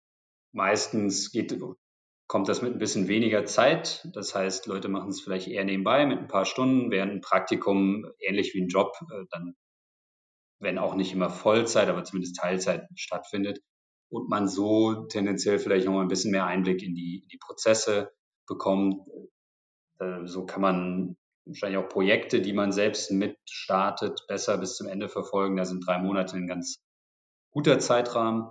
meistens 0.53 1.31
geht 1.31 1.51
kommt 2.31 2.47
das 2.47 2.61
mit 2.61 2.71
ein 2.71 2.79
bisschen 2.79 3.09
weniger 3.09 3.43
Zeit. 3.43 4.07
Das 4.13 4.33
heißt, 4.33 4.65
Leute 4.65 4.87
machen 4.87 5.09
es 5.09 5.19
vielleicht 5.19 5.49
eher 5.49 5.65
nebenbei 5.65 6.05
mit 6.05 6.17
ein 6.17 6.29
paar 6.29 6.45
Stunden, 6.45 6.89
während 6.89 7.11
ein 7.11 7.19
Praktikum 7.19 8.09
ähnlich 8.19 8.53
wie 8.53 8.61
ein 8.61 8.69
Job 8.69 8.93
äh, 9.01 9.25
dann, 9.31 9.53
wenn 10.59 10.77
auch 10.77 10.95
nicht 10.95 11.11
immer 11.11 11.29
Vollzeit, 11.29 11.89
aber 11.89 12.05
zumindest 12.05 12.37
Teilzeit 12.37 12.87
stattfindet 12.95 13.59
und 14.09 14.29
man 14.29 14.47
so 14.47 15.07
tendenziell 15.07 15.59
vielleicht 15.59 15.87
noch 15.87 15.91
mal 15.91 16.03
ein 16.03 16.07
bisschen 16.07 16.31
mehr 16.31 16.45
Einblick 16.45 16.81
in 16.81 16.95
die, 16.95 17.19
in 17.21 17.27
die 17.27 17.37
Prozesse 17.37 18.13
bekommt. 18.47 19.05
Äh, 19.99 20.25
so 20.25 20.45
kann 20.45 20.61
man 20.61 21.17
wahrscheinlich 21.43 21.79
auch 21.79 21.89
Projekte, 21.89 22.39
die 22.39 22.53
man 22.53 22.71
selbst 22.71 23.11
mitstartet, 23.11 24.23
besser 24.29 24.57
bis 24.57 24.77
zum 24.77 24.87
Ende 24.87 25.09
verfolgen. 25.09 25.57
Da 25.57 25.65
sind 25.65 25.85
drei 25.85 25.97
Monate 25.97 26.37
ein 26.37 26.47
ganz 26.47 26.77
guter 27.51 27.79
Zeitrahmen. 27.79 28.47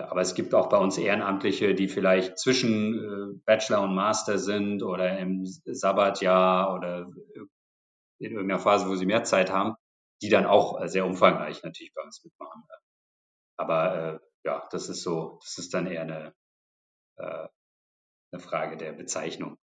Aber 0.00 0.20
es 0.20 0.34
gibt 0.34 0.54
auch 0.54 0.68
bei 0.68 0.78
uns 0.78 0.98
Ehrenamtliche, 0.98 1.74
die 1.74 1.88
vielleicht 1.88 2.38
zwischen 2.38 2.94
äh, 2.94 3.40
Bachelor 3.44 3.82
und 3.82 3.94
Master 3.94 4.38
sind 4.38 4.82
oder 4.82 5.18
im 5.18 5.44
Sabbatjahr 5.44 6.74
oder 6.74 7.10
in 8.18 8.32
irgendeiner 8.32 8.60
Phase, 8.60 8.88
wo 8.88 8.94
sie 8.94 9.06
mehr 9.06 9.24
Zeit 9.24 9.50
haben, 9.50 9.74
die 10.22 10.28
dann 10.28 10.46
auch 10.46 10.86
sehr 10.86 11.06
umfangreich 11.06 11.62
natürlich 11.62 11.92
bei 11.94 12.02
uns 12.02 12.22
mitmachen. 12.24 12.62
Aber 13.56 13.94
äh, 13.94 14.18
ja, 14.44 14.66
das 14.70 14.88
ist 14.88 15.02
so, 15.02 15.38
das 15.42 15.58
ist 15.58 15.74
dann 15.74 15.86
eher 15.86 16.02
eine, 16.02 16.34
äh, 17.16 17.48
eine 18.32 18.40
Frage 18.40 18.76
der 18.76 18.92
Bezeichnung. 18.92 19.58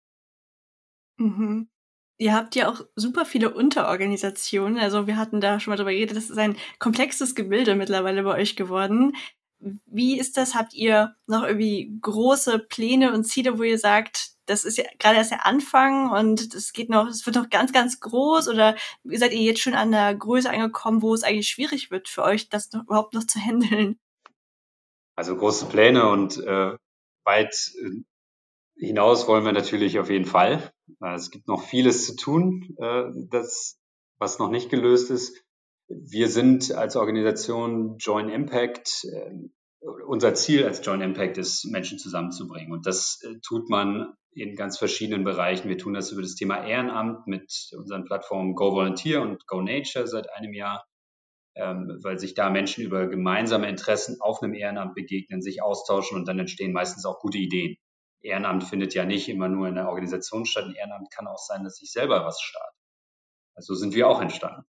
Mhm. 1.17 1.69
Ihr 2.17 2.33
habt 2.33 2.55
ja 2.55 2.69
auch 2.69 2.81
super 2.95 3.25
viele 3.25 3.53
Unterorganisationen. 3.53 4.77
Also 4.79 5.05
wir 5.05 5.17
hatten 5.17 5.41
da 5.41 5.59
schon 5.59 5.71
mal 5.71 5.77
drüber 5.77 5.91
geredet, 5.91 6.15
das 6.15 6.29
ist 6.29 6.37
ein 6.37 6.55
komplexes 6.79 7.35
Gebilde 7.35 7.75
mittlerweile 7.75 8.23
bei 8.23 8.39
euch 8.39 8.55
geworden. 8.55 9.15
Wie 9.59 10.19
ist 10.19 10.37
das? 10.37 10.55
Habt 10.55 10.73
ihr 10.73 11.15
noch 11.27 11.43
irgendwie 11.43 11.97
große 12.01 12.59
Pläne 12.59 13.13
und 13.13 13.23
Ziele, 13.23 13.57
wo 13.57 13.63
ihr 13.63 13.79
sagt, 13.79 14.35
das 14.45 14.63
ist 14.63 14.77
ja 14.77 14.83
gerade 14.99 15.17
erst 15.17 15.31
der 15.31 15.45
Anfang 15.45 16.11
und 16.11 16.53
es 16.53 16.73
geht 16.73 16.89
noch, 16.89 17.07
es 17.07 17.25
wird 17.25 17.35
noch 17.35 17.49
ganz, 17.49 17.73
ganz 17.73 17.99
groß 17.99 18.47
oder 18.47 18.75
seid 19.03 19.33
ihr 19.33 19.41
jetzt 19.41 19.61
schon 19.61 19.73
an 19.73 19.91
der 19.91 20.13
Größe 20.13 20.49
angekommen, 20.49 21.01
wo 21.01 21.13
es 21.13 21.23
eigentlich 21.23 21.47
schwierig 21.49 21.89
wird 21.89 22.07
für 22.07 22.23
euch, 22.23 22.49
das 22.49 22.71
noch, 22.71 22.83
überhaupt 22.83 23.13
noch 23.13 23.25
zu 23.25 23.39
handeln? 23.39 23.99
Also 25.15 25.35
große 25.35 25.65
Pläne 25.67 26.09
und 26.09 26.37
äh, 26.37 26.77
weit 27.23 27.71
äh, 27.81 28.03
hinaus 28.77 29.27
wollen 29.27 29.45
wir 29.45 29.53
natürlich 29.53 29.99
auf 29.99 30.09
jeden 30.09 30.25
Fall. 30.25 30.71
Es 30.99 31.31
gibt 31.31 31.47
noch 31.47 31.63
vieles 31.63 32.05
zu 32.05 32.15
tun, 32.15 32.75
äh, 32.77 33.05
das, 33.29 33.79
was 34.17 34.39
noch 34.39 34.49
nicht 34.49 34.69
gelöst 34.69 35.09
ist. 35.09 35.44
Wir 35.87 36.29
sind 36.29 36.73
als 36.73 36.95
Organisation 36.95 37.97
Join 37.97 38.29
Impact. 38.29 39.05
Äh, 39.05 39.31
unser 40.07 40.33
Ziel 40.33 40.65
als 40.65 40.83
Join 40.83 41.01
Impact 41.01 41.37
ist, 41.37 41.65
Menschen 41.65 41.99
zusammenzubringen. 41.99 42.71
Und 42.71 42.85
das 42.85 43.21
äh, 43.23 43.39
tut 43.45 43.69
man 43.69 44.13
in 44.31 44.55
ganz 44.55 44.77
verschiedenen 44.77 45.23
Bereichen. 45.23 45.69
Wir 45.69 45.77
tun 45.77 45.93
das 45.93 46.11
über 46.11 46.21
das 46.21 46.35
Thema 46.35 46.65
Ehrenamt 46.65 47.27
mit 47.27 47.71
unseren 47.77 48.03
Plattformen 48.03 48.55
Go 48.55 48.73
Volunteer 48.73 49.21
und 49.21 49.45
Go 49.47 49.61
Nature 49.61 50.07
seit 50.07 50.31
einem 50.33 50.53
Jahr, 50.53 50.85
ähm, 51.55 51.99
weil 52.03 52.19
sich 52.19 52.33
da 52.33 52.49
Menschen 52.49 52.83
über 52.83 53.07
gemeinsame 53.07 53.69
Interessen 53.69 54.19
auf 54.19 54.41
einem 54.41 54.55
Ehrenamt 54.55 54.95
begegnen, 54.95 55.41
sich 55.41 55.61
austauschen 55.61 56.17
und 56.17 56.27
dann 56.27 56.39
entstehen 56.39 56.73
meistens 56.73 57.05
auch 57.05 57.19
gute 57.19 57.37
Ideen. 57.37 57.77
Ehrenamt 58.21 58.63
findet 58.63 58.93
ja 58.95 59.05
nicht 59.05 59.29
immer 59.29 59.47
nur 59.47 59.67
in 59.67 59.75
der 59.75 59.87
Organisation 59.87 60.45
statt. 60.45 60.65
Ein 60.65 60.75
Ehrenamt 60.75 61.11
kann 61.11 61.27
auch 61.27 61.37
sein, 61.37 61.63
dass 61.63 61.79
ich 61.81 61.91
selber 61.91 62.25
was 62.25 62.41
starte. 62.41 62.75
Also 63.53 63.75
sind 63.75 63.93
wir 63.93 64.07
auch 64.07 64.19
entstanden. 64.19 64.65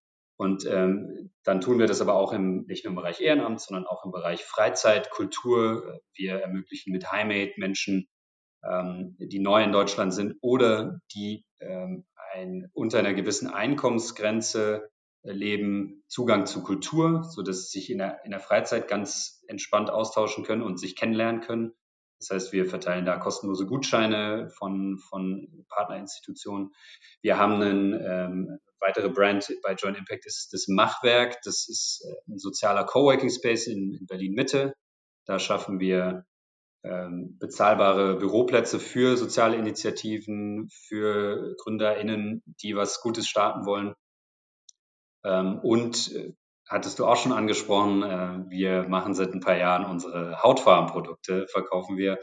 Und 0.43 0.67
ähm, 0.67 1.31
dann 1.45 1.61
tun 1.61 1.79
wir 1.79 1.87
das 1.87 2.01
aber 2.01 2.15
auch 2.15 2.33
im, 2.33 2.65
nicht 2.67 2.85
nur 2.85 2.91
im 2.91 2.97
Bereich 2.97 3.21
Ehrenamt, 3.21 3.61
sondern 3.61 3.87
auch 3.87 4.05
im 4.05 4.11
Bereich 4.11 4.43
Freizeit, 4.43 5.09
Kultur. 5.11 6.01
Wir 6.15 6.41
ermöglichen 6.41 6.93
mit 6.93 7.13
Highmate 7.13 7.53
Menschen 7.59 8.09
ähm, 8.65 9.17
die 9.19 9.39
neu 9.39 9.63
in 9.63 9.71
Deutschland 9.71 10.13
sind 10.13 10.37
oder 10.41 11.01
die 11.15 11.45
ähm, 11.61 12.05
ein, 12.33 12.71
unter 12.73 12.99
einer 12.99 13.15
gewissen 13.15 13.49
Einkommensgrenze 13.49 14.91
äh, 15.23 15.31
leben, 15.31 16.03
Zugang 16.09 16.47
zu 16.47 16.65
Kultur, 16.65 17.23
so 17.23 17.43
dass 17.43 17.71
sie 17.71 17.79
sich 17.79 17.91
in 17.91 17.99
der, 17.99 18.25
in 18.25 18.33
der 18.33 18.41
Freizeit 18.41 18.89
ganz 18.89 19.45
entspannt 19.47 19.91
austauschen 19.91 20.45
können 20.45 20.63
und 20.63 20.79
sich 20.79 20.97
kennenlernen 20.97 21.41
können. 21.41 21.73
Das 22.19 22.31
heißt, 22.31 22.53
wir 22.53 22.67
verteilen 22.67 23.05
da 23.05 23.17
kostenlose 23.17 23.67
Gutscheine 23.67 24.51
von, 24.51 24.99
von 24.99 25.65
Partnerinstitutionen. 25.69 26.73
Wir 27.21 27.39
haben 27.39 27.55
einen 27.55 28.01
ähm, 28.01 28.59
weitere 28.83 29.09
Brand 29.09 29.51
bei 29.63 29.75
Joint 29.75 29.97
Impact 29.97 30.27
ist 30.27 30.53
das 30.53 30.69
Machwerk. 30.69 31.41
Das 31.45 31.69
ist 31.69 32.05
äh, 32.05 32.33
ein 32.33 32.39
sozialer 32.39 32.85
Coworking 32.85 33.31
Space 33.31 33.67
in, 33.67 33.95
in 33.95 34.07
Berlin 34.07 34.35
Mitte. 34.35 34.75
Da 35.25 35.39
schaffen 35.39 35.81
wir 35.81 36.27
ähm, 36.85 37.39
bezahlbare 37.39 38.17
Büroplätze 38.17 38.81
für 38.81 39.17
soziale 39.17 39.57
Initiativen, 39.57 40.69
für 40.71 41.55
GründerInnen, 41.63 42.43
die 42.63 42.75
was 42.75 43.01
Gutes 43.01 43.29
starten 43.29 43.65
wollen. 43.67 43.95
Ähm, 45.25 45.61
und 45.61 46.13
äh, 46.13 46.33
hattest 46.69 46.99
du 46.99 47.07
auch 47.07 47.17
schon 47.17 47.33
angesprochen, 47.33 48.03
äh, 48.03 48.51
wir 48.51 48.89
machen 48.89 49.15
seit 49.15 49.33
ein 49.33 49.41
paar 49.41 49.57
Jahren 49.57 49.85
unsere 49.85 50.43
Hautfarbenprodukte, 50.43 51.47
verkaufen 51.47 51.97
wir 51.97 52.19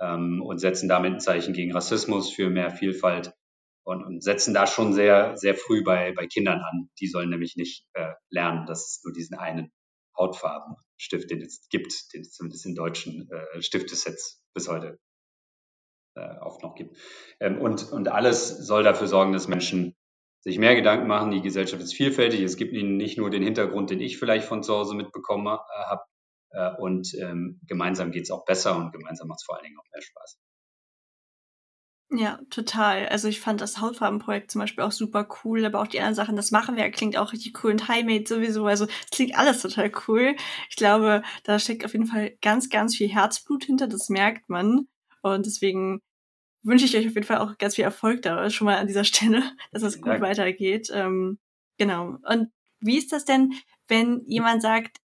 ähm, 0.00 0.40
und 0.40 0.60
setzen 0.60 0.88
damit 0.88 1.14
ein 1.14 1.20
Zeichen 1.20 1.52
gegen 1.52 1.72
Rassismus, 1.72 2.30
für 2.30 2.48
mehr 2.48 2.70
Vielfalt 2.70 3.32
und, 3.86 4.04
und 4.04 4.22
setzen 4.22 4.52
da 4.52 4.66
schon 4.66 4.92
sehr, 4.92 5.36
sehr 5.36 5.54
früh 5.54 5.84
bei, 5.84 6.12
bei 6.12 6.26
Kindern 6.26 6.60
an. 6.60 6.90
Die 6.98 7.06
sollen 7.06 7.30
nämlich 7.30 7.54
nicht 7.56 7.86
äh, 7.92 8.14
lernen, 8.30 8.66
dass 8.66 8.80
es 8.80 9.00
nur 9.04 9.12
diesen 9.12 9.38
einen 9.38 9.70
Hautfarbenstift, 10.18 11.30
den 11.30 11.40
es 11.40 11.68
gibt, 11.70 12.12
den 12.12 12.22
es 12.22 12.32
zumindest 12.32 12.66
in 12.66 12.74
deutschen 12.74 13.30
äh, 13.30 13.62
Stiftesets 13.62 14.42
bis 14.54 14.68
heute 14.68 14.98
äh, 16.16 16.36
oft 16.40 16.64
noch 16.64 16.74
gibt. 16.74 16.96
Ähm, 17.38 17.60
und, 17.60 17.92
und 17.92 18.08
alles 18.08 18.48
soll 18.48 18.82
dafür 18.82 19.06
sorgen, 19.06 19.32
dass 19.32 19.46
Menschen 19.46 19.94
sich 20.40 20.58
mehr 20.58 20.74
Gedanken 20.74 21.06
machen. 21.06 21.30
Die 21.30 21.40
Gesellschaft 21.42 21.80
ist 21.80 21.94
vielfältig. 21.94 22.40
Es 22.40 22.56
gibt 22.56 22.72
ihnen 22.72 22.96
nicht 22.96 23.18
nur 23.18 23.30
den 23.30 23.44
Hintergrund, 23.44 23.90
den 23.90 24.00
ich 24.00 24.18
vielleicht 24.18 24.46
von 24.46 24.64
zu 24.64 24.74
Hause 24.74 24.96
mitbekommen 24.96 25.46
äh, 25.46 25.84
habe. 25.84 26.02
Äh, 26.50 26.72
und 26.80 27.14
ähm, 27.20 27.60
gemeinsam 27.68 28.10
geht 28.10 28.24
es 28.24 28.32
auch 28.32 28.44
besser 28.44 28.76
und 28.76 28.90
gemeinsam 28.90 29.28
macht 29.28 29.38
es 29.38 29.44
vor 29.44 29.54
allen 29.54 29.64
Dingen 29.64 29.78
auch 29.78 29.92
mehr 29.92 30.02
Spaß. 30.02 30.40
Ja, 32.10 32.38
total. 32.50 33.08
Also 33.08 33.26
ich 33.26 33.40
fand 33.40 33.60
das 33.60 33.80
Hautfarbenprojekt 33.80 34.52
zum 34.52 34.60
Beispiel 34.60 34.84
auch 34.84 34.92
super 34.92 35.26
cool, 35.44 35.64
aber 35.64 35.80
auch 35.80 35.88
die 35.88 35.98
anderen 35.98 36.14
Sachen, 36.14 36.36
das 36.36 36.52
machen 36.52 36.76
wir, 36.76 36.88
klingt 36.90 37.16
auch 37.16 37.32
richtig 37.32 37.64
cool 37.64 37.72
und 37.72 37.88
Highmade 37.88 38.26
sowieso. 38.28 38.64
Also 38.66 38.86
es 38.86 39.10
klingt 39.10 39.36
alles 39.36 39.60
total 39.60 39.90
cool. 40.06 40.36
Ich 40.70 40.76
glaube, 40.76 41.22
da 41.42 41.58
steckt 41.58 41.84
auf 41.84 41.94
jeden 41.94 42.06
Fall 42.06 42.36
ganz, 42.42 42.68
ganz 42.68 42.94
viel 42.96 43.08
Herzblut 43.08 43.64
hinter, 43.64 43.88
das 43.88 44.08
merkt 44.08 44.48
man. 44.48 44.86
Und 45.22 45.46
deswegen 45.46 46.00
wünsche 46.62 46.84
ich 46.84 46.96
euch 46.96 47.08
auf 47.08 47.14
jeden 47.14 47.26
Fall 47.26 47.38
auch 47.38 47.58
ganz 47.58 47.74
viel 47.74 47.84
Erfolg 47.84 48.22
da 48.22 48.50
schon 48.50 48.66
mal 48.66 48.76
an 48.76 48.86
dieser 48.86 49.04
Stelle, 49.04 49.42
dass 49.72 49.82
es 49.82 50.00
gut 50.00 50.12
ja. 50.12 50.20
weitergeht. 50.20 50.88
Ähm, 50.92 51.38
genau. 51.76 52.18
Und 52.22 52.50
wie 52.78 52.98
ist 52.98 53.10
das 53.10 53.24
denn, 53.24 53.52
wenn 53.88 54.22
jemand 54.26 54.62
sagt, 54.62 54.98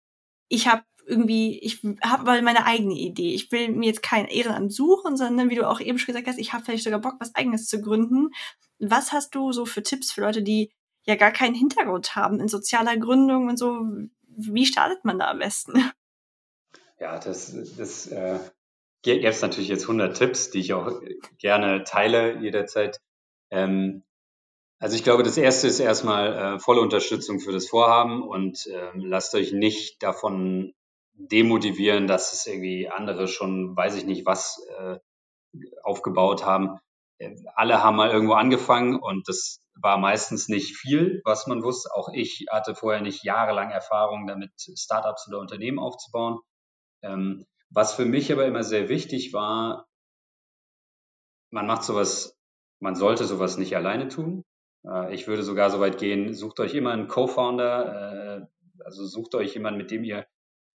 ich 0.48 0.68
habe 0.68 0.84
irgendwie, 1.06 1.58
ich 1.58 1.82
habe 2.02 2.24
mal 2.24 2.42
meine 2.42 2.64
eigene 2.66 2.94
Idee. 2.94 3.34
Ich 3.34 3.50
will 3.52 3.70
mir 3.70 3.86
jetzt 3.86 4.02
kein 4.02 4.26
Ehrenamt 4.26 4.72
suchen, 4.72 5.16
sondern 5.16 5.50
wie 5.50 5.56
du 5.56 5.68
auch 5.68 5.80
eben 5.80 5.98
schon 5.98 6.14
gesagt 6.14 6.28
hast, 6.28 6.38
ich 6.38 6.52
habe 6.52 6.64
vielleicht 6.64 6.84
sogar 6.84 7.00
Bock, 7.00 7.14
was 7.18 7.34
eigenes 7.34 7.66
zu 7.66 7.80
gründen. 7.80 8.30
Was 8.78 9.12
hast 9.12 9.34
du 9.34 9.52
so 9.52 9.64
für 9.64 9.82
Tipps 9.82 10.12
für 10.12 10.22
Leute, 10.22 10.42
die 10.42 10.70
ja 11.04 11.16
gar 11.16 11.32
keinen 11.32 11.54
Hintergrund 11.54 12.14
haben 12.14 12.40
in 12.40 12.48
sozialer 12.48 12.96
Gründung 12.96 13.48
und 13.48 13.58
so? 13.58 13.80
Wie 14.26 14.66
startet 14.66 15.04
man 15.04 15.18
da 15.18 15.30
am 15.30 15.40
besten? 15.40 15.92
Ja, 16.98 17.18
das, 17.18 17.54
das 17.76 18.06
äh, 18.06 18.38
gäbe 19.02 19.26
es 19.26 19.42
natürlich 19.42 19.68
jetzt 19.68 19.82
100 19.82 20.16
Tipps, 20.16 20.50
die 20.50 20.60
ich 20.60 20.72
auch 20.72 21.00
gerne 21.38 21.84
teile 21.84 22.38
jederzeit. 22.38 23.00
Ähm, 23.50 24.04
also 24.78 24.96
ich 24.96 25.04
glaube, 25.04 25.22
das 25.22 25.36
erste 25.36 25.68
ist 25.68 25.80
erstmal 25.80 26.56
äh, 26.56 26.58
volle 26.58 26.80
Unterstützung 26.80 27.40
für 27.40 27.52
das 27.52 27.68
Vorhaben 27.68 28.22
und 28.22 28.68
ähm, 28.68 29.00
lasst 29.04 29.34
euch 29.34 29.52
nicht 29.52 30.02
davon 30.02 30.74
demotivieren, 31.30 32.06
dass 32.06 32.32
es 32.32 32.46
irgendwie 32.46 32.88
andere 32.88 33.28
schon, 33.28 33.76
weiß 33.76 33.96
ich 33.96 34.04
nicht, 34.04 34.26
was 34.26 34.64
äh, 34.78 34.98
aufgebaut 35.82 36.44
haben. 36.44 36.78
Äh, 37.18 37.36
alle 37.54 37.82
haben 37.82 37.96
mal 37.96 38.10
irgendwo 38.10 38.34
angefangen 38.34 38.98
und 38.98 39.28
das 39.28 39.60
war 39.80 39.98
meistens 39.98 40.48
nicht 40.48 40.76
viel, 40.76 41.22
was 41.24 41.46
man 41.46 41.62
wusste. 41.62 41.90
Auch 41.94 42.08
ich 42.12 42.46
hatte 42.50 42.74
vorher 42.74 43.00
nicht 43.00 43.24
jahrelang 43.24 43.70
Erfahrung 43.70 44.26
damit, 44.26 44.50
Startups 44.76 45.28
oder 45.28 45.38
Unternehmen 45.38 45.78
aufzubauen. 45.78 46.40
Ähm, 47.02 47.46
was 47.70 47.94
für 47.94 48.04
mich 48.04 48.30
aber 48.32 48.46
immer 48.46 48.64
sehr 48.64 48.88
wichtig 48.88 49.32
war, 49.32 49.86
man 51.50 51.66
macht 51.66 51.84
sowas, 51.84 52.36
man 52.80 52.96
sollte 52.96 53.24
sowas 53.24 53.56
nicht 53.56 53.76
alleine 53.76 54.08
tun. 54.08 54.44
Äh, 54.86 55.14
ich 55.14 55.26
würde 55.26 55.42
sogar 55.42 55.70
so 55.70 55.80
weit 55.80 55.98
gehen, 55.98 56.34
sucht 56.34 56.60
euch 56.60 56.74
immer 56.74 56.92
einen 56.92 57.08
Co-Founder, 57.08 58.40
äh, 58.42 58.82
also 58.84 59.06
sucht 59.06 59.34
euch 59.34 59.54
jemanden, 59.54 59.78
mit 59.78 59.90
dem 59.90 60.04
ihr 60.04 60.26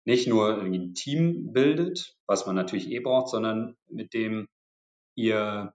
nicht 0.08 0.26
nur 0.26 0.62
ein 0.62 0.93
Team 0.93 1.52
bildet, 1.52 2.15
was 2.28 2.46
man 2.48 2.56
natürlich 2.56 2.89
eh 2.91 3.00
braucht, 3.02 3.28
sondern 3.28 3.76
mit 3.89 4.13
dem 4.13 4.48
ihr 5.15 5.74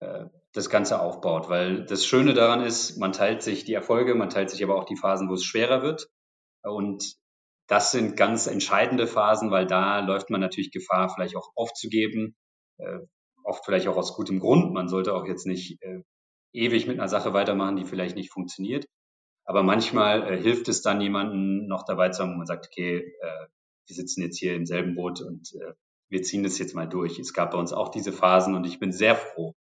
äh, 0.00 0.26
das 0.52 0.68
Ganze 0.68 1.00
aufbaut. 1.00 1.48
Weil 1.48 1.86
das 1.86 2.04
Schöne 2.04 2.34
daran 2.34 2.60
ist, 2.60 2.98
man 2.98 3.12
teilt 3.12 3.42
sich 3.42 3.64
die 3.64 3.72
Erfolge, 3.72 4.14
man 4.14 4.28
teilt 4.28 4.50
sich 4.50 4.62
aber 4.62 4.76
auch 4.76 4.84
die 4.84 4.98
Phasen, 4.98 5.30
wo 5.30 5.34
es 5.34 5.44
schwerer 5.44 5.82
wird. 5.82 6.06
Und 6.62 7.14
das 7.66 7.92
sind 7.92 8.14
ganz 8.14 8.46
entscheidende 8.46 9.06
Phasen, 9.06 9.50
weil 9.50 9.66
da 9.66 10.00
läuft 10.00 10.28
man 10.28 10.42
natürlich 10.42 10.70
Gefahr, 10.70 11.08
vielleicht 11.08 11.34
auch 11.34 11.50
aufzugeben, 11.54 12.36
äh, 12.76 12.98
oft 13.42 13.64
vielleicht 13.64 13.88
auch 13.88 13.96
aus 13.96 14.14
gutem 14.14 14.38
Grund. 14.38 14.74
Man 14.74 14.88
sollte 14.88 15.14
auch 15.14 15.26
jetzt 15.26 15.46
nicht 15.46 15.80
äh, 15.80 16.02
ewig 16.52 16.86
mit 16.86 16.98
einer 16.98 17.08
Sache 17.08 17.32
weitermachen, 17.32 17.76
die 17.76 17.86
vielleicht 17.86 18.16
nicht 18.16 18.32
funktioniert. 18.32 18.84
Aber 19.46 19.62
manchmal 19.62 20.30
äh, 20.30 20.36
hilft 20.38 20.68
es 20.68 20.82
dann 20.82 21.00
jemanden 21.00 21.66
noch 21.68 21.86
dabei 21.86 22.10
zu 22.10 22.22
haben, 22.22 22.34
wo 22.34 22.36
man 22.36 22.46
sagt, 22.46 22.66
okay, 22.66 22.98
äh, 22.98 23.46
wir 23.86 23.96
sitzen 23.96 24.22
jetzt 24.22 24.38
hier 24.38 24.54
im 24.54 24.66
selben 24.66 24.94
Boot 24.94 25.20
und 25.20 25.54
äh, 25.54 25.74
wir 26.08 26.22
ziehen 26.22 26.42
das 26.42 26.58
jetzt 26.58 26.74
mal 26.74 26.88
durch. 26.88 27.18
Es 27.18 27.32
gab 27.32 27.52
bei 27.52 27.58
uns 27.58 27.72
auch 27.72 27.88
diese 27.88 28.12
Phasen 28.12 28.54
und 28.54 28.66
ich 28.66 28.78
bin 28.78 28.92
sehr 28.92 29.16
froh, 29.16 29.54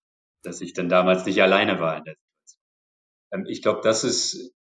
dass 0.44 0.62
ich 0.62 0.74
dann 0.74 0.90
damals 0.90 1.26
nicht 1.26 1.42
alleine 1.42 1.80
war 1.80 1.98
in 1.98 2.04
der. 2.04 2.16
Ähm, 3.32 3.46
ich 3.48 3.62
glaube, 3.62 3.82
das 3.84 4.04
ist 4.04 4.54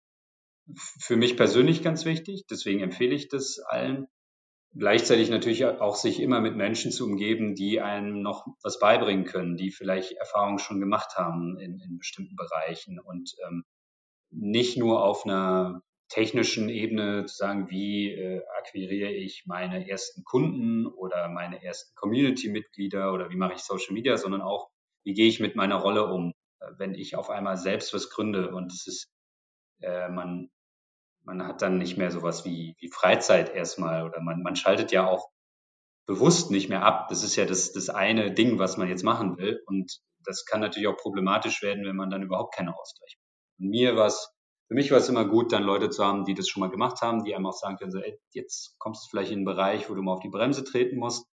für 0.75 1.17
mich 1.17 1.37
persönlich 1.37 1.83
ganz 1.83 2.05
wichtig. 2.05 2.45
Deswegen 2.51 2.81
empfehle 2.81 3.15
ich 3.15 3.29
das 3.29 3.59
allen. 3.59 4.07
Gleichzeitig 4.75 5.31
natürlich 5.31 5.65
auch 5.65 5.97
sich 5.97 6.21
immer 6.21 6.41
mit 6.41 6.55
Menschen 6.55 6.93
zu 6.93 7.07
umgeben, 7.07 7.55
die 7.55 7.81
einem 7.81 8.21
noch 8.21 8.47
was 8.63 8.79
beibringen 8.79 9.25
können, 9.25 9.57
die 9.57 9.71
vielleicht 9.71 10.13
Erfahrungen 10.13 10.59
schon 10.59 10.79
gemacht 10.79 11.17
haben 11.17 11.59
in, 11.59 11.81
in 11.81 11.97
bestimmten 11.99 12.37
Bereichen 12.37 13.01
und 13.01 13.35
ähm, 13.47 13.65
nicht 14.31 14.77
nur 14.77 15.03
auf 15.03 15.25
einer 15.25 15.83
technischen 16.09 16.69
Ebene 16.69 17.27
zu 17.27 17.37
sagen, 17.37 17.71
wie 17.71 18.13
äh, 18.13 18.43
akquiriere 18.59 19.11
ich 19.11 19.45
meine 19.47 19.89
ersten 19.89 20.25
Kunden 20.25 20.87
oder 20.87 21.29
meine 21.29 21.63
ersten 21.63 21.95
Community-Mitglieder 21.95 23.13
oder 23.13 23.31
wie 23.31 23.37
mache 23.37 23.55
ich 23.55 23.61
Social 23.61 23.93
Media, 23.93 24.17
sondern 24.17 24.43
auch, 24.43 24.71
wie 25.05 25.15
gehe 25.15 25.29
ich 25.29 25.41
mit 25.41 25.55
meiner 25.57 25.77
Rolle 25.77 26.07
um, 26.07 26.33
äh, 26.61 26.67
wenn 26.79 26.95
ich 26.95 27.17
auf 27.17 27.31
einmal 27.31 27.57
selbst 27.57 27.93
was 27.93 28.11
gründe 28.11 28.55
und 28.55 28.73
es 28.73 28.87
ist, 28.87 29.09
äh, 29.83 30.09
man, 30.09 30.51
man 31.25 31.47
hat 31.47 31.63
dann 31.63 31.79
nicht 31.79 31.99
mehr 31.99 32.11
sowas 32.11 32.45
wie, 32.45 32.75
wie 32.79 32.91
Freizeit 32.91 33.55
erstmal 33.55 34.05
oder 34.05 34.21
man, 34.21 34.43
man 34.43 34.57
schaltet 34.57 34.93
ja 34.93 35.07
auch 35.07 35.29
bewusst 36.07 36.51
nicht 36.51 36.71
mehr 36.71 36.83
ab. 36.83 37.09
Das 37.09 37.23
ist 37.23 37.37
ja 37.37 37.45
das, 37.45 37.73
das 37.73 37.91
eine 37.91 38.33
Ding, 38.33 38.59
was 38.59 38.79
man 38.79 38.89
jetzt 38.89 39.05
machen 39.05 39.37
will 39.37 39.63
und 39.67 40.01
das 40.25 40.47
kann 40.47 40.61
natürlich 40.61 40.89
auch 40.89 40.97
problematisch 40.97 41.63
werden, 41.63 41.85
wenn 41.85 41.97
man 41.97 42.11
dann 42.11 42.23
überhaupt 42.23 42.55
keine 42.55 42.79
Ausgleich 42.79 43.17
hat. 43.17 43.61
Und 43.61 43.69
mir 43.69 43.97
war 43.97 44.07
es 44.07 44.38
für 44.69 44.75
mich 44.75 44.91
war 44.91 44.99
es 44.99 45.09
immer 45.09 45.25
gut, 45.25 45.53
dann 45.53 45.63
Leute 45.63 45.91
zu 45.91 46.05
haben, 46.05 46.25
die 46.25 46.35
das 46.35 46.49
schon 46.49 46.61
mal 46.61 46.71
gemacht 46.71 47.01
haben, 47.01 47.25
die 47.25 47.35
einem 47.35 47.47
auch 47.47 47.53
sagen 47.53 47.77
können, 47.77 47.91
so, 47.91 47.99
ey, 47.99 48.19
jetzt 48.31 48.79
kommst 48.79 49.05
du 49.05 49.11
vielleicht 49.11 49.31
in 49.31 49.39
einen 49.39 49.45
Bereich, 49.45 49.89
wo 49.89 49.95
du 49.95 50.03
mal 50.03 50.13
auf 50.13 50.21
die 50.21 50.29
Bremse 50.29 50.65
treten 50.65 50.99
musst, 50.99 51.27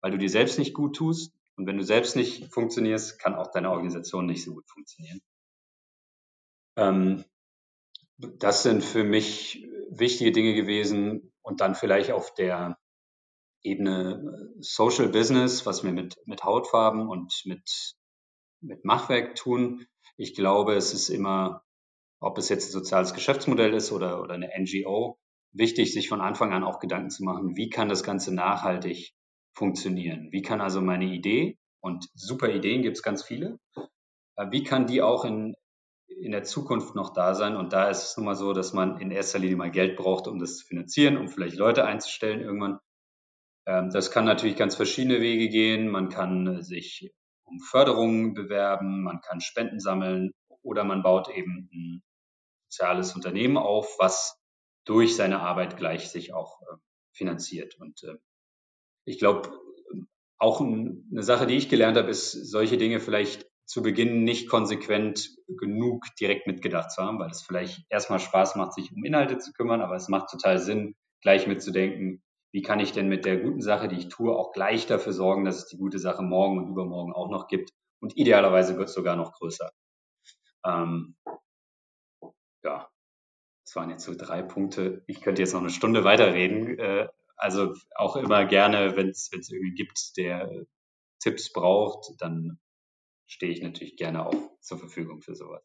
weil 0.00 0.10
du 0.10 0.18
dir 0.18 0.28
selbst 0.28 0.58
nicht 0.58 0.74
gut 0.74 0.96
tust. 0.96 1.32
Und 1.56 1.66
wenn 1.66 1.76
du 1.76 1.84
selbst 1.84 2.16
nicht 2.16 2.52
funktionierst, 2.52 3.18
kann 3.18 3.34
auch 3.34 3.50
deine 3.50 3.70
Organisation 3.70 4.26
nicht 4.26 4.42
so 4.42 4.54
gut 4.54 4.68
funktionieren. 4.68 5.20
Ähm, 6.76 7.24
das 8.16 8.62
sind 8.62 8.84
für 8.84 9.04
mich 9.04 9.66
wichtige 9.90 10.32
Dinge 10.32 10.54
gewesen 10.54 11.32
und 11.42 11.60
dann 11.60 11.74
vielleicht 11.74 12.12
auf 12.12 12.34
der 12.34 12.78
Ebene 13.62 14.54
Social 14.60 15.08
Business, 15.08 15.66
was 15.66 15.84
wir 15.84 15.92
mit, 15.92 16.16
mit 16.26 16.44
Hautfarben 16.44 17.08
und 17.08 17.42
mit 17.44 17.94
mit 18.60 18.84
Machwerk 18.84 19.34
tun. 19.36 19.86
Ich 20.16 20.34
glaube, 20.34 20.74
es 20.74 20.92
ist 20.92 21.08
immer, 21.08 21.64
ob 22.20 22.38
es 22.38 22.48
jetzt 22.48 22.68
ein 22.68 22.72
soziales 22.72 23.14
Geschäftsmodell 23.14 23.74
ist 23.74 23.92
oder, 23.92 24.22
oder 24.22 24.34
eine 24.34 24.50
NGO, 24.58 25.18
wichtig, 25.52 25.92
sich 25.92 26.08
von 26.08 26.20
Anfang 26.20 26.52
an 26.52 26.64
auch 26.64 26.78
Gedanken 26.78 27.10
zu 27.10 27.24
machen, 27.24 27.56
wie 27.56 27.70
kann 27.70 27.88
das 27.88 28.04
Ganze 28.04 28.34
nachhaltig 28.34 29.12
funktionieren? 29.54 30.28
Wie 30.30 30.42
kann 30.42 30.60
also 30.60 30.80
meine 30.80 31.06
Idee, 31.06 31.58
und 31.80 32.08
super 32.14 32.50
Ideen 32.50 32.82
gibt 32.82 32.98
es 32.98 33.02
ganz 33.02 33.24
viele, 33.24 33.58
äh, 34.36 34.46
wie 34.50 34.62
kann 34.62 34.86
die 34.86 35.02
auch 35.02 35.24
in, 35.24 35.54
in 36.08 36.32
der 36.32 36.44
Zukunft 36.44 36.94
noch 36.94 37.12
da 37.12 37.34
sein? 37.34 37.56
Und 37.56 37.72
da 37.72 37.88
ist 37.88 38.02
es 38.04 38.16
nun 38.16 38.26
mal 38.26 38.36
so, 38.36 38.52
dass 38.52 38.72
man 38.72 39.00
in 39.00 39.10
erster 39.10 39.38
Linie 39.38 39.56
mal 39.56 39.70
Geld 39.70 39.96
braucht, 39.96 40.28
um 40.28 40.38
das 40.38 40.58
zu 40.58 40.66
finanzieren, 40.66 41.16
um 41.16 41.28
vielleicht 41.28 41.56
Leute 41.56 41.86
einzustellen 41.86 42.40
irgendwann. 42.40 42.78
Ähm, 43.66 43.90
das 43.90 44.10
kann 44.10 44.24
natürlich 44.24 44.56
ganz 44.56 44.76
verschiedene 44.76 45.20
Wege 45.20 45.48
gehen. 45.48 45.88
Man 45.88 46.10
kann 46.10 46.62
sich 46.62 47.10
um 47.44 47.58
Förderungen 47.60 48.34
bewerben, 48.34 49.02
man 49.02 49.20
kann 49.20 49.40
Spenden 49.40 49.80
sammeln 49.80 50.32
oder 50.62 50.84
man 50.84 51.02
baut 51.02 51.28
eben 51.30 51.68
ein 51.72 52.02
soziales 52.70 53.14
Unternehmen 53.14 53.56
auf, 53.56 53.96
was 53.98 54.38
durch 54.84 55.16
seine 55.16 55.40
Arbeit 55.40 55.76
gleich 55.76 56.10
sich 56.10 56.32
auch 56.32 56.62
äh, 56.62 56.76
finanziert. 57.12 57.76
Und 57.78 58.02
äh, 58.04 58.16
ich 59.04 59.18
glaube, 59.18 59.50
auch 60.38 60.60
eine 60.60 61.22
Sache, 61.22 61.46
die 61.46 61.56
ich 61.56 61.68
gelernt 61.68 61.98
habe, 61.98 62.10
ist, 62.10 62.32
solche 62.32 62.78
Dinge 62.78 63.00
vielleicht 63.00 63.46
zu 63.66 63.82
Beginn 63.82 64.24
nicht 64.24 64.48
konsequent 64.48 65.30
genug 65.46 66.06
direkt 66.18 66.46
mitgedacht 66.46 66.90
zu 66.90 67.02
haben, 67.02 67.18
weil 67.18 67.30
es 67.30 67.42
vielleicht 67.42 67.84
erstmal 67.90 68.18
Spaß 68.18 68.56
macht, 68.56 68.74
sich 68.74 68.90
um 68.92 69.04
Inhalte 69.04 69.38
zu 69.38 69.52
kümmern, 69.52 69.82
aber 69.82 69.96
es 69.96 70.08
macht 70.08 70.30
total 70.30 70.58
Sinn, 70.58 70.96
gleich 71.20 71.46
mitzudenken, 71.46 72.22
wie 72.52 72.62
kann 72.62 72.80
ich 72.80 72.92
denn 72.92 73.08
mit 73.08 73.24
der 73.26 73.36
guten 73.36 73.60
Sache, 73.60 73.86
die 73.88 73.96
ich 73.96 74.08
tue, 74.08 74.34
auch 74.34 74.52
gleich 74.52 74.86
dafür 74.86 75.12
sorgen, 75.12 75.44
dass 75.44 75.58
es 75.58 75.66
die 75.66 75.76
gute 75.76 75.98
Sache 75.98 76.22
morgen 76.22 76.58
und 76.58 76.68
übermorgen 76.68 77.12
auch 77.12 77.28
noch 77.28 77.46
gibt 77.46 77.70
und 78.00 78.16
idealerweise 78.16 78.76
wird 78.76 78.88
es 78.88 78.94
sogar 78.94 79.14
noch 79.14 79.34
größer. 79.34 79.70
Ähm, 80.64 81.16
ja, 82.62 82.88
das 83.64 83.76
waren 83.76 83.90
jetzt 83.90 84.04
so 84.04 84.14
drei 84.14 84.42
Punkte. 84.42 85.04
Ich 85.06 85.20
könnte 85.20 85.42
jetzt 85.42 85.52
noch 85.52 85.60
eine 85.60 85.70
Stunde 85.70 86.04
weiterreden. 86.04 86.78
Äh, 86.78 87.08
also 87.36 87.74
auch 87.94 88.16
immer 88.16 88.44
gerne, 88.44 88.96
wenn 88.96 89.08
es 89.08 89.30
irgendwie 89.32 89.74
gibt, 89.74 90.16
der 90.16 90.66
Tipps 91.20 91.52
braucht, 91.52 92.20
dann 92.20 92.58
stehe 93.26 93.52
ich 93.52 93.62
natürlich 93.62 93.96
gerne 93.96 94.26
auch 94.26 94.34
zur 94.60 94.78
Verfügung 94.78 95.22
für 95.22 95.34
sowas. 95.34 95.62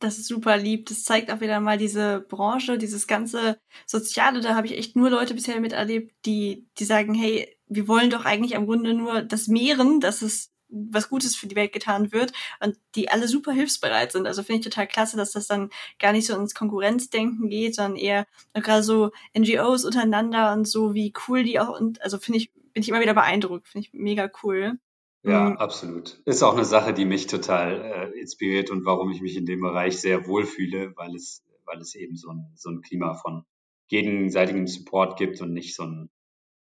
Das 0.00 0.16
ist 0.16 0.28
super 0.28 0.56
lieb. 0.56 0.86
Das 0.86 1.04
zeigt 1.04 1.30
auch 1.30 1.42
wieder 1.42 1.60
mal 1.60 1.76
diese 1.76 2.20
Branche, 2.20 2.78
dieses 2.78 3.06
ganze 3.06 3.60
Soziale. 3.86 4.40
Da 4.40 4.54
habe 4.54 4.66
ich 4.66 4.78
echt 4.78 4.96
nur 4.96 5.10
Leute 5.10 5.34
bisher 5.34 5.60
miterlebt, 5.60 6.14
die, 6.24 6.66
die 6.78 6.84
sagen, 6.84 7.12
hey, 7.12 7.54
wir 7.66 7.86
wollen 7.86 8.08
doch 8.08 8.24
eigentlich 8.24 8.56
am 8.56 8.66
Grunde 8.66 8.94
nur 8.94 9.22
das 9.22 9.46
Mehren, 9.46 10.00
dass 10.00 10.22
es 10.22 10.50
was 10.70 11.08
Gutes 11.08 11.36
für 11.36 11.46
die 11.46 11.56
Welt 11.56 11.72
getan 11.72 12.12
wird 12.12 12.32
und 12.62 12.76
die 12.94 13.08
alle 13.08 13.28
super 13.28 13.52
hilfsbereit 13.52 14.12
sind. 14.12 14.26
Also 14.26 14.42
finde 14.42 14.60
ich 14.60 14.64
total 14.64 14.86
klasse, 14.86 15.16
dass 15.16 15.32
das 15.32 15.46
dann 15.46 15.70
gar 15.98 16.12
nicht 16.12 16.26
so 16.26 16.36
ins 16.36 16.54
Konkurrenzdenken 16.54 17.48
geht, 17.48 17.74
sondern 17.74 17.96
eher 17.96 18.26
gerade 18.54 18.82
so 18.82 19.10
NGOs 19.36 19.84
untereinander 19.84 20.52
und 20.52 20.66
so, 20.66 20.94
wie 20.94 21.12
cool 21.28 21.44
die 21.44 21.60
auch 21.60 21.78
und 21.78 22.00
also 22.02 22.18
finde 22.18 22.38
ich, 22.38 22.52
bin 22.72 22.82
ich 22.82 22.88
immer 22.88 23.00
wieder 23.00 23.14
beeindruckt. 23.14 23.68
Finde 23.68 23.86
ich 23.86 23.92
mega 23.92 24.30
cool. 24.42 24.78
Ja, 25.22 25.50
mhm. 25.50 25.56
absolut. 25.58 26.20
Ist 26.24 26.42
auch 26.42 26.54
eine 26.54 26.64
Sache, 26.64 26.94
die 26.94 27.04
mich 27.04 27.26
total 27.26 28.12
äh, 28.14 28.20
inspiriert 28.20 28.70
und 28.70 28.86
warum 28.86 29.10
ich 29.10 29.20
mich 29.20 29.36
in 29.36 29.46
dem 29.46 29.60
Bereich 29.60 30.00
sehr 30.00 30.26
wohlfühle, 30.26 30.94
weil 30.96 31.14
es, 31.14 31.44
weil 31.66 31.78
es 31.78 31.94
eben 31.94 32.16
so 32.16 32.30
ein, 32.30 32.46
so 32.54 32.70
ein 32.70 32.80
Klima 32.80 33.14
von 33.14 33.44
gegenseitigem 33.88 34.66
Support 34.66 35.18
gibt 35.18 35.40
und 35.40 35.52
nicht 35.52 35.74
so 35.74 35.82
ein 35.82 36.10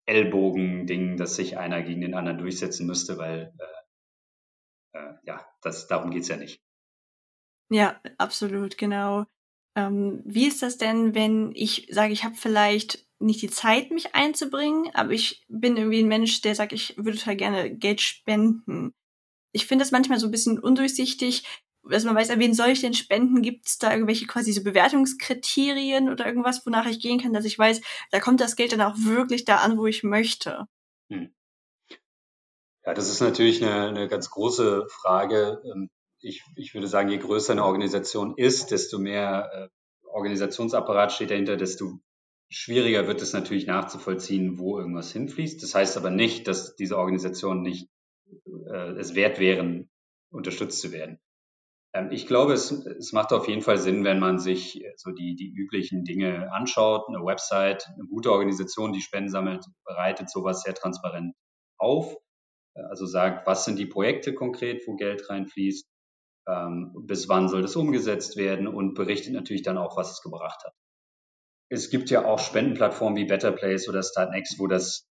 Ellbogen-Ding, 0.06 1.18
dass 1.18 1.36
sich 1.36 1.58
einer 1.58 1.82
gegen 1.82 2.00
den 2.00 2.14
anderen 2.14 2.38
durchsetzen 2.38 2.86
müsste, 2.86 3.18
weil 3.18 3.52
äh, 3.58 3.64
äh, 4.92 5.14
ja, 5.24 5.46
das, 5.62 5.86
darum 5.86 6.10
geht's 6.10 6.28
ja 6.28 6.36
nicht. 6.36 6.62
Ja, 7.70 8.00
absolut, 8.16 8.78
genau. 8.78 9.26
Ähm, 9.76 10.22
wie 10.24 10.46
ist 10.46 10.62
das 10.62 10.78
denn, 10.78 11.14
wenn 11.14 11.52
ich 11.54 11.88
sage, 11.90 12.12
ich 12.12 12.24
habe 12.24 12.34
vielleicht 12.34 13.06
nicht 13.20 13.42
die 13.42 13.50
Zeit, 13.50 13.90
mich 13.90 14.14
einzubringen, 14.14 14.90
aber 14.94 15.12
ich 15.12 15.44
bin 15.48 15.76
irgendwie 15.76 16.00
ein 16.00 16.08
Mensch, 16.08 16.40
der 16.40 16.54
sagt, 16.54 16.72
ich 16.72 16.96
würde 16.96 17.18
total 17.18 17.36
gerne 17.36 17.76
Geld 17.76 18.00
spenden. 18.00 18.94
Ich 19.52 19.66
finde 19.66 19.84
das 19.84 19.92
manchmal 19.92 20.18
so 20.18 20.28
ein 20.28 20.30
bisschen 20.30 20.58
undurchsichtig, 20.58 21.44
dass 21.82 22.04
man 22.04 22.14
weiß, 22.14 22.30
an 22.30 22.38
wen 22.38 22.54
soll 22.54 22.68
ich 22.68 22.80
denn 22.80 22.94
spenden? 22.94 23.42
Gibt 23.42 23.66
es 23.66 23.78
da 23.78 23.92
irgendwelche 23.92 24.26
quasi 24.26 24.52
so 24.52 24.62
Bewertungskriterien 24.62 26.08
oder 26.08 26.26
irgendwas, 26.26 26.64
wonach 26.66 26.86
ich 26.86 27.00
gehen 27.00 27.20
kann, 27.20 27.32
dass 27.32 27.44
ich 27.44 27.58
weiß, 27.58 27.80
da 28.10 28.20
kommt 28.20 28.40
das 28.40 28.56
Geld 28.56 28.72
dann 28.72 28.82
auch 28.82 28.94
wirklich 28.98 29.44
da 29.44 29.56
an, 29.58 29.78
wo 29.78 29.86
ich 29.86 30.02
möchte? 30.02 30.66
Hm. 31.10 31.34
Ja, 32.88 32.94
das 32.94 33.10
ist 33.10 33.20
natürlich 33.20 33.62
eine, 33.62 33.88
eine 33.88 34.08
ganz 34.08 34.30
große 34.30 34.86
Frage. 34.88 35.60
Ähm, 35.66 35.90
ich, 36.20 36.42
ich 36.56 36.72
würde 36.72 36.86
sagen, 36.86 37.10
je 37.10 37.18
größer 37.18 37.52
eine 37.52 37.66
Organisation 37.66 38.32
ist, 38.38 38.70
desto 38.70 38.98
mehr 38.98 39.50
äh, 39.52 40.08
Organisationsapparat 40.08 41.12
steht 41.12 41.30
dahinter, 41.30 41.58
desto 41.58 42.00
schwieriger 42.48 43.06
wird 43.06 43.20
es 43.20 43.34
natürlich 43.34 43.66
nachzuvollziehen, 43.66 44.58
wo 44.58 44.78
irgendwas 44.78 45.12
hinfließt. 45.12 45.62
Das 45.62 45.74
heißt 45.74 45.98
aber 45.98 46.08
nicht, 46.08 46.48
dass 46.48 46.76
diese 46.76 46.96
Organisationen 46.96 47.60
nicht 47.60 47.90
äh, 48.46 48.92
es 48.92 49.14
wert 49.14 49.38
wären, 49.38 49.90
unterstützt 50.30 50.80
zu 50.80 50.90
werden. 50.90 51.18
Ähm, 51.92 52.10
ich 52.10 52.26
glaube, 52.26 52.54
es, 52.54 52.70
es 52.70 53.12
macht 53.12 53.34
auf 53.34 53.48
jeden 53.48 53.60
Fall 53.60 53.76
Sinn, 53.76 54.02
wenn 54.04 54.18
man 54.18 54.38
sich 54.38 54.82
so 54.96 55.10
die, 55.10 55.36
die 55.36 55.52
üblichen 55.54 56.04
Dinge 56.04 56.50
anschaut. 56.54 57.06
Eine 57.08 57.22
Website, 57.22 57.86
eine 57.86 58.06
gute 58.08 58.32
Organisation, 58.32 58.94
die 58.94 59.02
Spenden 59.02 59.28
sammelt, 59.28 59.66
bereitet 59.84 60.30
sowas 60.30 60.62
sehr 60.62 60.72
transparent 60.72 61.34
auf. 61.76 62.16
Also 62.88 63.06
sagt, 63.06 63.46
was 63.46 63.64
sind 63.64 63.78
die 63.78 63.86
Projekte 63.86 64.34
konkret, 64.34 64.86
wo 64.86 64.96
Geld 64.96 65.28
reinfließt, 65.28 65.86
ähm, 66.48 66.94
bis 67.06 67.28
wann 67.28 67.48
soll 67.48 67.62
das 67.62 67.76
umgesetzt 67.76 68.36
werden 68.36 68.68
und 68.68 68.94
berichtet 68.94 69.32
natürlich 69.32 69.62
dann 69.62 69.78
auch, 69.78 69.96
was 69.96 70.12
es 70.12 70.22
gebracht 70.22 70.62
hat 70.64 70.74
es 71.68 71.90
gibt 71.90 72.10
ja 72.10 72.24
auch 72.24 72.38
Spendenplattformen 72.38 73.16
wie 73.16 73.26
Better 73.26 73.52
Place 73.52 73.88
oder 73.88 74.02
Startnext, 74.02 74.58
wo 74.58 74.66
das 74.66 75.06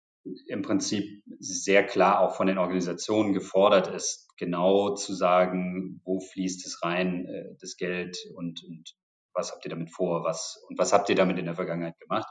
im 0.46 0.62
Prinzip 0.62 1.22
sehr 1.38 1.86
klar 1.86 2.20
auch 2.20 2.34
von 2.34 2.46
den 2.46 2.58
Organisationen 2.58 3.32
gefordert 3.32 3.88
ist, 3.88 4.28
genau 4.36 4.94
zu 4.94 5.14
sagen, 5.14 6.00
wo 6.04 6.20
fließt 6.20 6.66
es 6.66 6.82
rein, 6.82 7.26
äh, 7.26 7.54
das 7.60 7.76
Geld 7.76 8.18
und, 8.34 8.64
und 8.64 8.94
was 9.34 9.52
habt 9.52 9.64
ihr 9.64 9.70
damit 9.70 9.92
vor, 9.92 10.24
was 10.24 10.60
und 10.68 10.78
was 10.78 10.92
habt 10.92 11.08
ihr 11.10 11.14
damit 11.14 11.38
in 11.38 11.44
der 11.44 11.54
Vergangenheit 11.54 11.98
gemacht. 12.00 12.26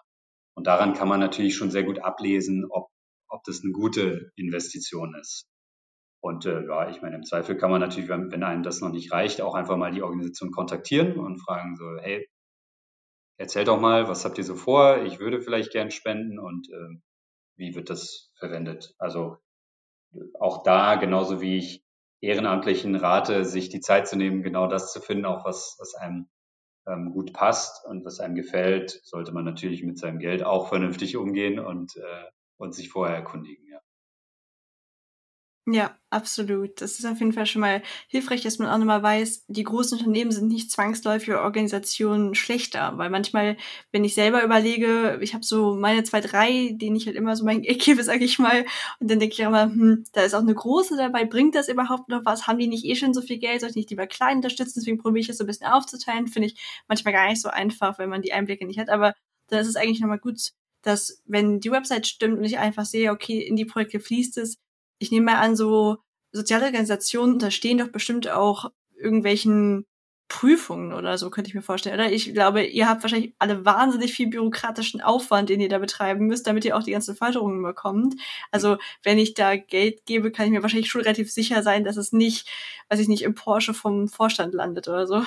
Und 0.56 0.68
daran 0.68 0.94
kann 0.94 1.08
man 1.08 1.20
natürlich 1.20 1.56
schon 1.56 1.72
sehr 1.72 1.84
gut 1.84 2.00
ablesen, 2.00 2.66
ob, 2.70 2.90
ob 3.36 3.44
das 3.44 3.62
eine 3.64 3.72
gute 3.72 4.32
Investition 4.36 5.16
ist. 5.16 5.48
Und 6.22 6.46
äh, 6.46 6.66
ja, 6.66 6.90
ich 6.90 7.02
meine, 7.02 7.16
im 7.16 7.24
Zweifel 7.24 7.56
kann 7.56 7.70
man 7.70 7.82
natürlich, 7.82 8.10
wenn, 8.10 8.44
einem 8.44 8.64
das 8.64 8.82
noch 8.82 8.92
nicht 8.92 9.12
reicht, 9.12 9.42
auch 9.42 9.54
einfach 9.54 9.78
mal 9.78 9.92
die 9.92 10.02
Organisation 10.02 10.52
kontaktieren 10.52 11.20
und 11.20 11.38
fragen 11.38 11.76
so, 11.76 11.86
hey, 12.00 12.28
erzählt 13.38 13.68
doch 13.68 13.80
mal, 13.80 14.08
was 14.08 14.26
habt 14.26 14.38
ihr 14.38 14.44
so 14.44 14.56
vor? 14.56 15.04
Ich 15.04 15.20
würde 15.20 15.42
vielleicht 15.42 15.72
gern 15.72 15.92
spenden 15.92 16.40
und 16.40 16.68
äh, 16.72 17.00
wie 17.58 17.76
wird 17.76 17.90
das 17.90 18.32
verwendet? 18.40 18.96
Also 18.98 19.38
auch 20.40 20.64
da, 20.64 20.96
genauso 20.96 21.42
wie 21.42 21.58
ich 21.58 21.84
Ehrenamtlichen 22.22 22.96
rate, 22.96 23.46
sich 23.46 23.70
die 23.70 23.82
Zeit 23.82 24.08
zu 24.08 24.16
nehmen, 24.16 24.42
genau 24.42 24.68
das 24.68 24.92
zu 24.92 25.02
finden, 25.02 25.26
auch 25.26 25.46
was, 25.46 25.76
was 25.80 25.94
einem 25.96 26.28
ähm, 26.88 27.12
gut 27.12 27.34
passt 27.34 27.86
und 27.86 28.06
was 28.06 28.20
einem 28.20 28.36
gefällt, 28.36 29.00
sollte 29.04 29.32
man 29.32 29.46
natürlich 29.46 29.84
mit 29.84 30.00
seinem 30.00 30.20
Geld 30.20 30.44
auch 30.44 30.70
vernünftig 30.70 31.18
umgehen 31.18 31.60
und, 31.60 31.96
äh, 31.98 32.26
und 32.58 32.74
sich 32.74 32.90
vorher 32.90 33.16
erkundigen. 33.18 33.68
Ja. 33.70 33.82
Ja, 35.68 35.98
absolut. 36.12 36.80
Das 36.80 37.00
ist 37.00 37.06
auf 37.06 37.18
jeden 37.20 37.34
Fall 37.34 37.48
schon 37.48 37.62
mal 37.62 37.82
hilfreich, 38.08 38.42
dass 38.44 38.60
man 38.60 38.68
auch 38.70 38.78
nochmal 38.78 39.02
weiß, 39.02 39.46
die 39.48 39.64
großen 39.64 39.98
Unternehmen 39.98 40.32
sind 40.32 40.48
nicht 40.48 40.70
zwangsläufig 40.72 41.34
Organisationen 41.34 42.36
schlechter, 42.36 42.96
weil 43.00 43.10
manchmal, 43.10 43.58
wenn 43.92 44.04
ich 44.06 44.14
selber 44.14 44.44
überlege, 44.44 45.18
ich 45.22 45.34
habe 45.34 45.44
so 45.44 45.74
meine 45.76 46.04
zwei, 46.04 46.22
drei, 46.22 46.70
denen 46.74 46.96
ich 46.96 47.08
halt 47.08 47.16
immer 47.16 47.36
so 47.36 47.46
mein 47.46 47.64
Geld 47.64 47.80
gebe, 47.84 48.04
sag 48.04 48.22
ich 48.22 48.38
mal, 48.38 48.64
und 49.00 49.10
dann 49.10 49.20
denke 49.20 49.34
ich 49.34 49.40
immer, 49.40 49.64
hm, 49.64 50.04
da 50.14 50.22
ist 50.22 50.36
auch 50.36 50.42
eine 50.42 50.54
große 50.54 50.98
dabei, 50.98 51.26
bringt 51.26 51.56
das 51.56 51.68
überhaupt 51.68 52.10
noch 52.10 52.26
was? 52.26 52.46
Haben 52.46 52.60
die 52.60 52.68
nicht 52.68 52.86
eh 52.86 52.96
schon 52.96 53.16
so 53.16 53.22
viel 53.22 53.40
Geld? 53.40 53.62
Soll 53.62 53.72
ich 53.72 53.76
nicht 53.76 53.90
lieber 53.90 54.06
klein 54.06 54.38
unterstützen? 54.38 54.80
Deswegen 54.80 55.00
probiere 55.00 55.22
ich 55.22 55.28
das 55.28 55.38
so 55.40 55.46
ein 55.46 55.48
bisschen 55.48 55.66
aufzuteilen. 55.68 56.28
Finde 56.28 56.50
ich 56.50 56.84
manchmal 56.88 57.14
gar 57.16 57.28
nicht 57.28 57.42
so 57.42 57.50
einfach, 57.50 57.98
wenn 57.98 58.10
man 58.10 58.22
die 58.22 58.34
Einblicke 58.34 58.68
nicht 58.68 58.78
hat, 58.80 58.90
aber 58.90 59.16
da 59.48 59.60
ist 59.60 59.68
es 59.68 59.76
eigentlich 59.78 60.00
nochmal 60.00 60.20
gut, 60.20 60.52
dass 60.86 61.22
wenn 61.26 61.60
die 61.60 61.72
Website 61.72 62.08
stimmt 62.08 62.38
und 62.38 62.44
ich 62.44 62.60
einfach 62.60 62.86
sehe, 62.86 63.12
okay, 63.12 63.40
in 63.40 63.56
die 63.56 63.66
Projekte 63.66 64.00
fließt 64.00 64.38
es, 64.38 64.58
ich 65.00 65.12
nehme 65.12 65.26
mal 65.26 65.38
an, 65.38 65.56
so 65.56 65.98
soziale 66.32 66.66
Organisationen 66.66 67.34
unterstehen 67.34 67.78
doch 67.78 67.90
bestimmt 67.90 68.30
auch 68.30 68.72
irgendwelchen 68.98 69.86
Prüfungen 70.28 70.92
oder 70.92 71.18
so, 71.18 71.30
könnte 71.30 71.50
ich 71.50 71.56
mir 71.56 71.62
vorstellen, 71.62 72.00
oder? 72.00 72.12
Ich 72.12 72.34
glaube, 72.34 72.64
ihr 72.64 72.90
habt 72.90 73.04
wahrscheinlich 73.04 73.34
alle 73.38 73.64
wahnsinnig 73.64 74.14
viel 74.14 74.28
bürokratischen 74.28 75.02
Aufwand, 75.02 75.50
den 75.50 75.60
ihr 75.60 75.70
da 75.70 75.78
betreiben 75.78 76.26
müsst, 76.26 76.48
damit 76.48 76.66
ihr 76.66 76.76
auch 76.76 76.84
die 76.84 76.92
ganzen 76.92 77.16
Förderungen 77.16 77.62
bekommt. 77.62 78.16
Also, 78.52 78.78
wenn 79.04 79.20
ich 79.20 79.36
da 79.36 79.56
Geld 79.56 80.06
gebe, 80.06 80.32
kann 80.32 80.48
ich 80.48 80.52
mir 80.52 80.64
wahrscheinlich 80.64 80.90
schon 80.90 81.02
relativ 81.02 81.32
sicher 81.32 81.62
sein, 81.62 81.84
dass 81.84 81.98
es 81.98 82.12
nicht, 82.12 82.50
weiß 82.90 83.00
ich 83.00 83.08
nicht, 83.08 83.22
im 83.22 83.36
Porsche 83.36 83.76
vom 83.76 84.08
Vorstand 84.08 84.56
landet 84.56 84.88
oder 84.88 85.06
so. 85.06 85.18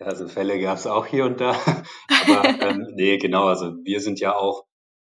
Ja, 0.00 0.06
also 0.06 0.26
Fälle 0.26 0.58
gab 0.58 0.78
es 0.78 0.86
auch 0.86 1.06
hier 1.06 1.26
und 1.26 1.40
da. 1.40 1.54
Aber 2.26 2.48
ähm, 2.62 2.86
nee, 2.94 3.18
genau, 3.18 3.44
also 3.48 3.74
wir 3.84 4.00
sind 4.00 4.18
ja 4.18 4.34
auch 4.34 4.64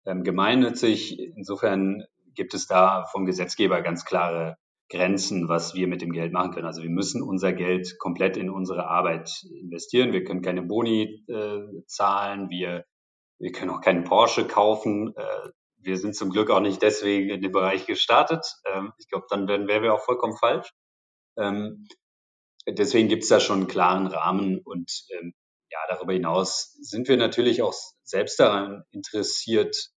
gemeinnützig. 0.04 1.18
Insofern 1.18 2.04
gibt 2.34 2.54
es 2.54 2.66
da 2.66 3.04
vom 3.06 3.26
Gesetzgeber 3.26 3.80
ganz 3.82 4.04
klare 4.04 4.56
Grenzen, 4.90 5.48
was 5.48 5.74
wir 5.74 5.88
mit 5.88 6.02
dem 6.02 6.12
Geld 6.12 6.32
machen 6.32 6.52
können. 6.52 6.66
Also 6.66 6.82
wir 6.82 6.90
müssen 6.90 7.22
unser 7.22 7.52
Geld 7.52 7.98
komplett 7.98 8.36
in 8.36 8.50
unsere 8.50 8.86
Arbeit 8.86 9.30
investieren. 9.50 10.12
Wir 10.12 10.24
können 10.24 10.42
keine 10.42 10.62
Boni 10.62 11.24
äh, 11.26 11.82
zahlen, 11.86 12.50
wir, 12.50 12.84
wir 13.38 13.52
können 13.52 13.70
auch 13.70 13.80
keinen 13.80 14.04
Porsche 14.04 14.46
kaufen. 14.46 15.14
Äh, 15.16 15.50
wir 15.78 15.96
sind 15.96 16.14
zum 16.14 16.30
Glück 16.30 16.50
auch 16.50 16.60
nicht 16.60 16.82
deswegen 16.82 17.30
in 17.30 17.40
dem 17.40 17.52
Bereich 17.52 17.86
gestartet. 17.86 18.44
Ähm, 18.72 18.92
ich 18.98 19.08
glaube, 19.08 19.26
dann 19.30 19.48
wären, 19.48 19.66
wären 19.68 19.82
wir 19.82 19.94
auch 19.94 20.04
vollkommen 20.04 20.36
falsch. 20.36 20.70
Ähm, 21.38 21.86
deswegen 22.68 23.08
gibt 23.08 23.22
es 23.22 23.28
da 23.30 23.40
schon 23.40 23.60
einen 23.60 23.68
klaren 23.68 24.06
Rahmen 24.06 24.60
und 24.64 25.06
ähm, 25.18 25.32
ja, 25.70 25.78
darüber 25.88 26.12
hinaus 26.12 26.76
sind 26.80 27.08
wir 27.08 27.16
natürlich 27.16 27.62
auch 27.62 27.74
selbst 28.04 28.38
daran 28.38 28.84
interessiert, 28.90 29.90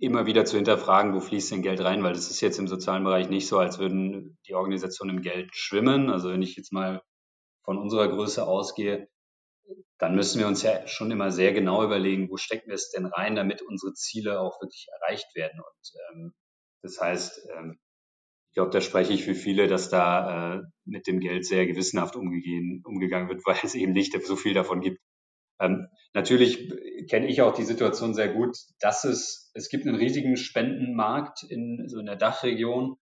immer 0.00 0.26
wieder 0.26 0.44
zu 0.46 0.56
hinterfragen, 0.56 1.14
wo 1.14 1.20
fließt 1.20 1.52
denn 1.52 1.62
Geld 1.62 1.80
rein, 1.80 2.02
weil 2.02 2.14
das 2.14 2.30
ist 2.30 2.40
jetzt 2.40 2.58
im 2.58 2.68
sozialen 2.68 3.04
Bereich 3.04 3.28
nicht 3.28 3.46
so, 3.46 3.58
als 3.58 3.78
würden 3.78 4.38
die 4.46 4.54
Organisationen 4.54 5.18
im 5.18 5.22
Geld 5.22 5.54
schwimmen. 5.54 6.10
Also 6.10 6.30
wenn 6.30 6.42
ich 6.42 6.56
jetzt 6.56 6.72
mal 6.72 7.02
von 7.64 7.78
unserer 7.78 8.08
Größe 8.08 8.46
ausgehe, 8.46 9.08
dann 9.98 10.14
müssen 10.14 10.40
wir 10.40 10.48
uns 10.48 10.62
ja 10.62 10.86
schon 10.86 11.10
immer 11.10 11.30
sehr 11.30 11.52
genau 11.52 11.84
überlegen, 11.84 12.30
wo 12.30 12.38
stecken 12.38 12.68
wir 12.68 12.74
es 12.74 12.90
denn 12.90 13.04
rein, 13.04 13.36
damit 13.36 13.60
unsere 13.62 13.92
Ziele 13.92 14.40
auch 14.40 14.60
wirklich 14.62 14.86
erreicht 15.00 15.34
werden. 15.34 15.60
Und 15.60 15.92
ähm, 16.10 16.32
das 16.82 16.98
heißt, 17.00 17.48
ähm, 17.54 17.78
ich 18.48 18.54
glaube, 18.54 18.70
da 18.70 18.80
spreche 18.80 19.12
ich 19.12 19.24
für 19.24 19.34
viele, 19.34 19.68
dass 19.68 19.90
da 19.90 20.56
äh, 20.56 20.62
mit 20.84 21.06
dem 21.06 21.20
Geld 21.20 21.44
sehr 21.44 21.66
gewissenhaft 21.66 22.16
umgegeben, 22.16 22.82
umgegangen 22.84 23.28
wird, 23.28 23.42
weil 23.46 23.58
es 23.62 23.74
eben 23.74 23.92
nicht 23.92 24.20
so 24.24 24.34
viel 24.34 24.54
davon 24.54 24.80
gibt. 24.80 24.98
Ähm, 25.60 25.88
natürlich 26.14 26.68
kenne 27.08 27.28
ich 27.28 27.42
auch 27.42 27.54
die 27.54 27.64
Situation 27.64 28.14
sehr 28.14 28.32
gut, 28.32 28.56
dass 28.80 29.04
es, 29.04 29.50
es 29.54 29.68
gibt 29.68 29.86
einen 29.86 29.96
riesigen 29.96 30.36
Spendenmarkt 30.36 31.42
in, 31.44 31.84
so 31.88 32.00
in 32.00 32.06
der 32.06 32.16
Dachregion. 32.16 32.96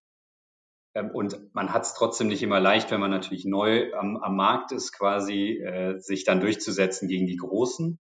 Ähm, 0.94 1.11
und 1.12 1.55
man 1.55 1.73
hat 1.73 1.85
es 1.85 1.94
trotzdem 1.94 2.29
nicht 2.29 2.42
immer 2.42 2.61
leicht, 2.61 2.90
wenn 2.90 3.01
man 3.01 3.11
natürlich 3.11 3.44
neu 3.44 3.92
am, 3.94 4.16
am 4.16 4.37
Markt 4.37 4.73
ist, 4.73 4.92
quasi 4.92 5.59
äh, 5.59 5.99
sich 6.01 6.25
dann 6.25 6.40
durchzusetzen 6.40 7.09
gegen 7.09 7.27
die 7.27 7.37
Großen. 7.37 7.99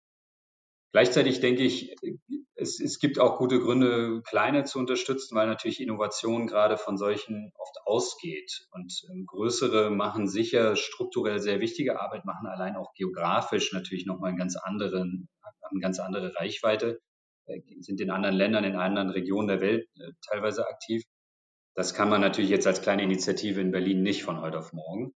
Gleichzeitig 0.93 1.41
denke 1.41 1.63
ich, 1.63 1.97
es, 2.55 2.81
es 2.81 2.99
gibt 2.99 3.19
auch 3.19 3.39
gute 3.39 3.61
Gründe, 3.61 4.23
kleine 4.23 4.65
zu 4.65 4.79
unterstützen, 4.79 5.35
weil 5.37 5.47
natürlich 5.47 5.81
Innovation 5.81 6.47
gerade 6.47 6.77
von 6.77 6.97
solchen 6.97 7.53
oft 7.57 7.77
ausgeht. 7.85 8.67
Und 8.73 8.93
ähm, 9.11 9.27
größere 9.27 9.91
machen 9.91 10.29
sicher 10.29 10.77
strukturell 10.77 11.41
sehr 11.41 11.61
wichtige 11.61 12.01
Arbeit, 12.01 12.25
machen 12.25 12.47
allein 12.47 12.77
auch 12.77 12.93
geografisch 12.95 13.73
natürlich 13.73 14.07
nochmal 14.07 14.31
einen 14.31 14.39
ganz 14.39 14.57
anderen, 14.57 15.29
eine 15.71 15.81
ganz 15.81 15.99
andere 15.99 16.35
Reichweite, 16.37 17.01
äh, 17.47 17.61
sind 17.81 18.01
in 18.01 18.11
anderen 18.11 18.37
Ländern, 18.37 18.65
in 18.65 18.77
anderen 18.77 19.11
Regionen 19.11 19.49
der 19.49 19.61
Welt 19.61 19.89
äh, 19.99 20.13
teilweise 20.29 20.67
aktiv. 20.67 21.03
Das 21.75 21.95
kann 21.95 22.11
man 22.11 22.21
natürlich 22.21 22.51
jetzt 22.51 22.67
als 22.67 22.83
kleine 22.83 23.03
Initiative 23.03 23.61
in 23.61 23.73
Berlin 23.73 24.03
nicht 24.03 24.25
von 24.25 24.41
heute 24.43 24.59
auf 24.59 24.75
morgen. 24.75 25.15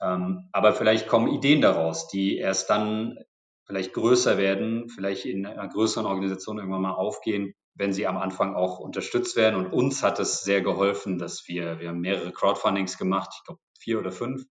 Ähm, 0.00 0.48
aber 0.52 0.72
vielleicht 0.72 1.08
kommen 1.08 1.32
Ideen 1.32 1.60
daraus, 1.60 2.06
die 2.08 2.36
erst 2.36 2.70
dann 2.70 3.18
vielleicht 3.66 3.92
größer 3.92 4.38
werden, 4.38 4.88
vielleicht 4.88 5.24
in 5.24 5.46
einer 5.46 5.68
größeren 5.68 6.06
Organisation 6.06 6.58
irgendwann 6.58 6.82
mal 6.82 6.94
aufgehen, 6.94 7.54
wenn 7.74 7.92
sie 7.92 8.06
am 8.06 8.16
Anfang 8.16 8.54
auch 8.54 8.78
unterstützt 8.78 9.36
werden. 9.36 9.56
Und 9.56 9.72
uns 9.72 10.02
hat 10.02 10.20
es 10.20 10.42
sehr 10.42 10.60
geholfen, 10.60 11.18
dass 11.18 11.48
wir, 11.48 11.80
wir 11.80 11.88
haben 11.88 12.00
mehrere 12.00 12.32
Crowdfundings 12.32 12.98
gemacht, 12.98 13.30
ich 13.36 13.44
glaube 13.44 13.60
vier 13.78 13.98
oder 13.98 14.12
fünf, 14.12 14.44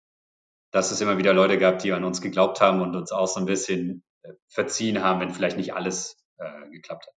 dass 0.71 0.91
es 0.91 1.01
immer 1.01 1.17
wieder 1.17 1.33
Leute 1.33 1.57
gab, 1.57 1.79
die 1.79 1.91
an 1.91 2.03
uns 2.03 2.21
geglaubt 2.21 2.61
haben 2.61 2.81
und 2.81 2.95
uns 2.95 3.11
auch 3.11 3.27
so 3.27 3.39
ein 3.39 3.45
bisschen 3.45 4.03
äh, 4.23 4.33
verziehen 4.47 5.03
haben, 5.03 5.19
wenn 5.19 5.31
vielleicht 5.31 5.57
nicht 5.57 5.73
alles 5.73 6.17
äh, 6.37 6.69
geklappt 6.69 7.07
hat. 7.07 7.13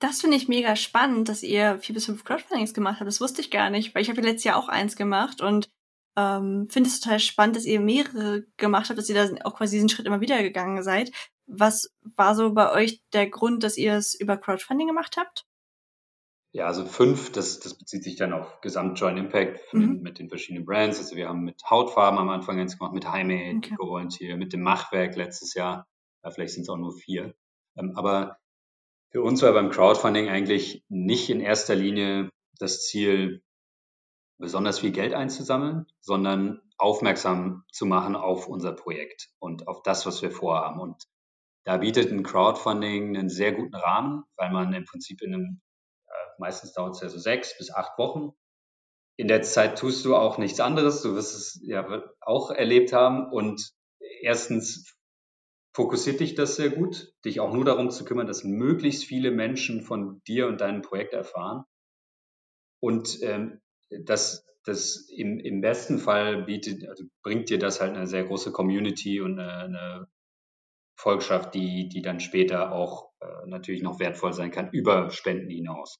Das 0.00 0.20
finde 0.20 0.36
ich 0.36 0.48
mega 0.48 0.74
spannend, 0.74 1.28
dass 1.28 1.44
ihr 1.44 1.78
vier 1.78 1.94
bis 1.94 2.06
fünf 2.06 2.24
Crowdfundings 2.24 2.74
gemacht 2.74 2.98
habt. 2.98 3.06
Das 3.06 3.20
wusste 3.20 3.40
ich 3.40 3.52
gar 3.52 3.70
nicht, 3.70 3.94
weil 3.94 4.02
ich 4.02 4.10
habe 4.10 4.20
letztes 4.20 4.44
Jahr 4.44 4.56
auch 4.56 4.68
eins 4.68 4.96
gemacht 4.96 5.40
und 5.40 5.68
ähm, 6.16 6.68
finde 6.70 6.88
es 6.88 7.00
total 7.00 7.20
spannend, 7.20 7.56
dass 7.56 7.64
ihr 7.64 7.80
mehrere 7.80 8.44
gemacht 8.56 8.88
habt, 8.88 8.98
dass 8.98 9.08
ihr 9.08 9.14
da 9.14 9.28
auch 9.44 9.56
quasi 9.56 9.76
diesen 9.76 9.88
Schritt 9.88 10.06
immer 10.06 10.20
wieder 10.20 10.42
gegangen 10.42 10.82
seid. 10.82 11.10
Was 11.46 11.94
war 12.16 12.34
so 12.34 12.52
bei 12.52 12.72
euch 12.72 13.02
der 13.12 13.28
Grund, 13.28 13.62
dass 13.62 13.76
ihr 13.76 13.94
es 13.94 14.14
über 14.14 14.36
Crowdfunding 14.36 14.88
gemacht 14.88 15.16
habt? 15.16 15.46
Ja, 16.54 16.66
also 16.66 16.84
fünf, 16.84 17.32
das, 17.32 17.60
das 17.60 17.74
bezieht 17.78 18.04
sich 18.04 18.16
dann 18.16 18.34
auf 18.34 18.60
Gesamt 18.60 19.00
Joint 19.00 19.18
Impact 19.18 19.72
mhm. 19.72 20.00
mit 20.02 20.18
den 20.18 20.28
verschiedenen 20.28 20.66
Brands. 20.66 20.98
Also 20.98 21.16
wir 21.16 21.28
haben 21.28 21.44
mit 21.44 21.62
Hautfarben 21.68 22.18
am 22.18 22.28
Anfang 22.28 22.60
eins 22.60 22.78
gemacht, 22.78 22.92
mit 22.92 23.10
Heime, 23.10 23.54
okay. 23.56 23.74
Volunteer, 23.78 24.36
mit 24.36 24.52
dem 24.52 24.60
Machwerk 24.60 25.16
letztes 25.16 25.54
Jahr. 25.54 25.86
Ja, 26.22 26.30
vielleicht 26.30 26.52
sind 26.52 26.64
es 26.64 26.68
auch 26.68 26.76
nur 26.76 26.92
vier. 26.92 27.34
Ähm, 27.78 27.92
aber 27.96 28.36
für 29.10 29.22
uns 29.22 29.40
war 29.40 29.52
beim 29.52 29.70
Crowdfunding 29.70 30.28
eigentlich 30.28 30.84
nicht 30.88 31.30
in 31.30 31.40
erster 31.40 31.74
Linie 31.74 32.30
das 32.58 32.84
Ziel, 32.84 33.42
besonders 34.42 34.80
viel 34.80 34.90
Geld 34.90 35.14
einzusammeln, 35.14 35.86
sondern 36.00 36.60
aufmerksam 36.76 37.64
zu 37.70 37.86
machen 37.86 38.16
auf 38.16 38.48
unser 38.48 38.72
Projekt 38.72 39.30
und 39.38 39.68
auf 39.68 39.82
das, 39.84 40.04
was 40.04 40.20
wir 40.20 40.32
vorhaben. 40.32 40.80
Und 40.80 41.04
da 41.64 41.76
bietet 41.76 42.10
ein 42.10 42.24
Crowdfunding 42.24 43.16
einen 43.16 43.28
sehr 43.30 43.52
guten 43.52 43.76
Rahmen, 43.76 44.24
weil 44.36 44.50
man 44.50 44.74
im 44.74 44.84
Prinzip 44.84 45.22
in 45.22 45.32
einem, 45.32 45.60
äh, 46.08 46.12
meistens 46.38 46.72
dauert 46.72 46.96
es 46.96 47.00
ja 47.00 47.08
so 47.08 47.18
sechs 47.18 47.56
bis 47.56 47.72
acht 47.72 47.96
Wochen. 47.98 48.32
In 49.16 49.28
der 49.28 49.42
Zeit 49.42 49.78
tust 49.78 50.04
du 50.04 50.16
auch 50.16 50.38
nichts 50.38 50.58
anderes. 50.58 51.02
Du 51.02 51.14
wirst 51.14 51.36
es 51.36 51.60
ja 51.62 52.02
auch 52.20 52.50
erlebt 52.50 52.92
haben. 52.92 53.30
Und 53.30 53.72
erstens 54.22 54.96
fokussiert 55.72 56.18
dich 56.18 56.34
das 56.34 56.56
sehr 56.56 56.70
gut, 56.70 57.14
dich 57.24 57.38
auch 57.38 57.52
nur 57.52 57.64
darum 57.64 57.90
zu 57.90 58.04
kümmern, 58.04 58.26
dass 58.26 58.42
möglichst 58.42 59.04
viele 59.04 59.30
Menschen 59.30 59.82
von 59.82 60.20
dir 60.26 60.48
und 60.48 60.60
deinem 60.60 60.82
Projekt 60.82 61.14
erfahren. 61.14 61.62
Und 62.80 63.22
ähm, 63.22 63.60
das, 64.04 64.46
das 64.64 65.08
im, 65.08 65.38
im 65.40 65.60
besten 65.60 65.98
Fall 65.98 66.44
bietet, 66.44 66.88
also 66.88 67.04
bringt 67.22 67.50
dir 67.50 67.58
das 67.58 67.80
halt 67.80 67.96
eine 67.96 68.06
sehr 68.06 68.24
große 68.24 68.52
Community 68.52 69.20
und 69.20 69.38
eine, 69.38 69.52
eine 69.52 70.08
Volkschaft, 70.96 71.54
die, 71.54 71.88
die 71.88 72.02
dann 72.02 72.20
später 72.20 72.72
auch 72.72 73.10
äh, 73.20 73.46
natürlich 73.46 73.82
noch 73.82 73.98
wertvoll 73.98 74.32
sein 74.32 74.50
kann, 74.50 74.70
über 74.70 75.10
Spenden 75.10 75.50
hinaus. 75.50 75.98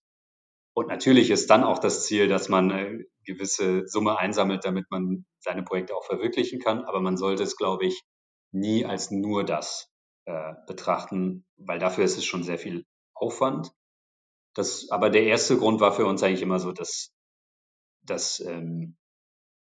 Und 0.74 0.88
natürlich 0.88 1.30
ist 1.30 1.50
dann 1.50 1.64
auch 1.64 1.78
das 1.78 2.04
Ziel, 2.06 2.28
dass 2.28 2.48
man 2.48 2.70
eine 2.70 3.04
gewisse 3.24 3.86
Summe 3.86 4.18
einsammelt, 4.18 4.64
damit 4.64 4.90
man 4.90 5.26
seine 5.38 5.62
Projekte 5.62 5.94
auch 5.94 6.04
verwirklichen 6.04 6.60
kann. 6.60 6.84
Aber 6.84 7.00
man 7.00 7.16
sollte 7.16 7.42
es, 7.42 7.56
glaube 7.56 7.86
ich, 7.86 8.02
nie 8.52 8.86
als 8.86 9.10
nur 9.10 9.44
das 9.44 9.90
äh, 10.24 10.54
betrachten, 10.66 11.44
weil 11.56 11.78
dafür 11.78 12.04
ist 12.04 12.16
es 12.16 12.24
schon 12.24 12.42
sehr 12.42 12.58
viel 12.58 12.84
Aufwand. 13.14 13.72
Das, 14.54 14.88
aber 14.90 15.10
der 15.10 15.24
erste 15.24 15.56
Grund 15.56 15.80
war 15.80 15.92
für 15.92 16.06
uns 16.06 16.22
eigentlich 16.22 16.42
immer 16.42 16.58
so, 16.58 16.72
dass 16.72 17.10
das 18.02 18.40
ähm, 18.40 18.96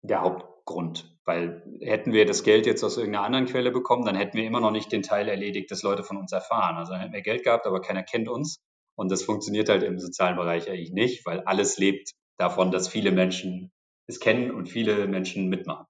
der 0.02 0.22
Hauptgrund. 0.22 1.18
Weil 1.26 1.64
hätten 1.82 2.14
wir 2.14 2.26
das 2.26 2.44
Geld 2.44 2.66
jetzt 2.66 2.84
aus 2.84 2.98
irgendeiner 2.98 3.26
anderen 3.26 3.46
Quelle 3.46 3.72
bekommen, 3.72 4.06
dann 4.06 4.16
hätten 4.16 4.38
wir 4.38 4.46
immer 4.46 4.62
noch 4.62 4.72
nicht 4.72 4.92
den 4.92 5.04
Teil 5.04 5.28
erledigt, 5.28 5.72
dass 5.72 5.84
Leute 5.84 6.04
von 6.04 6.18
uns 6.18 6.32
erfahren. 6.32 6.78
Also 6.78 6.94
dann 6.94 7.02
hätten 7.02 7.14
wir 7.14 7.22
Geld 7.22 7.44
gehabt, 7.44 7.66
aber 7.66 7.82
keiner 7.82 8.04
kennt 8.04 8.30
uns. 8.30 8.62
Und 8.96 9.12
das 9.12 9.24
funktioniert 9.24 9.70
halt 9.70 9.84
im 9.84 10.00
sozialen 10.00 10.38
Bereich 10.38 10.70
eigentlich 10.70 10.92
nicht, 10.92 11.26
weil 11.26 11.42
alles 11.42 11.78
lebt 11.78 12.14
davon, 12.38 12.72
dass 12.72 12.88
viele 12.88 13.12
Menschen 13.12 13.72
es 14.08 14.20
kennen 14.20 14.52
und 14.52 14.68
viele 14.70 15.08
Menschen 15.08 15.50
mitmachen. 15.50 15.86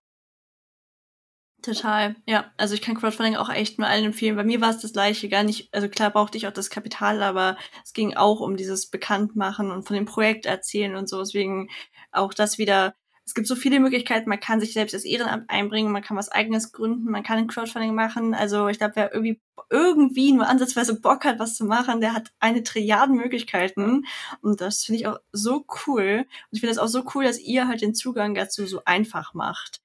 Total, 1.67 2.15
ja. 2.25 2.49
Also 2.55 2.75
ich 2.75 2.81
kann 2.81 2.95
Crowdfunding 2.95 3.35
auch 3.35 3.49
echt 3.49 3.77
nur 3.77 3.89
allen 3.89 4.05
empfehlen. 4.05 4.37
Bei 4.37 4.45
mir 4.45 4.61
war 4.61 4.69
es 4.69 4.77
das 4.77 4.93
gleiche, 4.93 5.27
gar 5.27 5.43
nicht, 5.43 5.67
also 5.73 5.89
klar 5.89 6.11
brauchte 6.11 6.37
ich 6.37 6.47
auch 6.47 6.53
das 6.53 6.69
Kapital, 6.69 7.21
aber 7.21 7.57
es 7.83 7.91
ging 7.91 8.15
auch 8.15 8.39
um 8.39 8.55
dieses 8.55 8.89
Bekanntmachen 8.89 9.69
und 9.71 9.83
von 9.83 9.93
dem 9.95 10.05
Projekt 10.05 10.45
erzählen 10.45 10.95
und 10.95 11.09
so. 11.09 11.19
Deswegen 11.19 11.69
auch 12.13 12.33
das 12.33 12.57
wieder, 12.57 12.95
es 13.25 13.33
gibt 13.33 13.47
so 13.47 13.55
viele 13.57 13.81
Möglichkeiten, 13.81 14.29
man 14.29 14.39
kann 14.39 14.61
sich 14.61 14.71
selbst 14.71 14.93
als 14.93 15.03
Ehrenamt 15.03 15.49
einbringen, 15.49 15.91
man 15.91 16.03
kann 16.03 16.15
was 16.15 16.29
eigenes 16.29 16.71
gründen, 16.71 17.11
man 17.11 17.23
kann 17.23 17.37
ein 17.37 17.47
Crowdfunding 17.47 17.93
machen. 17.93 18.33
Also 18.33 18.69
ich 18.69 18.77
glaube, 18.77 18.95
wer 18.95 19.13
irgendwie 19.13 19.41
irgendwie 19.69 20.31
nur 20.31 20.47
ansatzweise 20.47 21.01
Bock 21.01 21.25
hat, 21.25 21.39
was 21.39 21.55
zu 21.55 21.65
machen, 21.65 21.99
der 21.99 22.13
hat 22.13 22.31
eine 22.39 22.63
Trilliarden 22.63 23.17
Möglichkeiten. 23.17 24.05
Und 24.41 24.61
das 24.61 24.85
finde 24.85 25.01
ich 25.01 25.07
auch 25.07 25.17
so 25.33 25.65
cool. 25.85 26.19
Und 26.19 26.47
ich 26.51 26.61
finde 26.61 26.71
es 26.71 26.77
auch 26.77 26.87
so 26.87 27.03
cool, 27.13 27.25
dass 27.25 27.39
ihr 27.39 27.67
halt 27.67 27.81
den 27.81 27.93
Zugang 27.93 28.35
dazu 28.35 28.65
so 28.65 28.83
einfach 28.85 29.33
macht. 29.33 29.81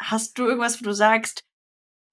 Hast 0.00 0.38
du 0.38 0.44
irgendwas, 0.44 0.80
wo 0.80 0.84
du 0.84 0.94
sagst, 0.94 1.44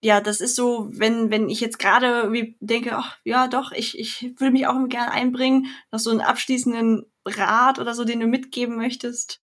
ja, 0.04 0.19
das 0.19 0.41
ist 0.41 0.58
so, 0.58 0.89
wenn, 0.91 1.32
wenn 1.32 1.50
ich 1.50 1.62
jetzt 1.62 1.80
gerade 1.80 2.30
denke, 2.60 2.98
ach, 2.98 3.17
ja, 3.24 3.48
doch, 3.48 3.72
ich, 3.72 3.98
ich 3.98 4.24
würde 4.38 4.52
mich 4.52 4.67
auch 4.67 4.76
gerne 4.89 5.12
einbringen, 5.12 5.67
noch 5.91 6.00
so 6.00 6.10
einen 6.10 6.19
abschließenden 6.19 7.06
Rat 7.26 7.80
oder 7.80 7.93
so, 7.93 8.04
den 8.04 8.19
du 8.19 8.28
mitgeben 8.28 8.76
möchtest? 8.76 9.41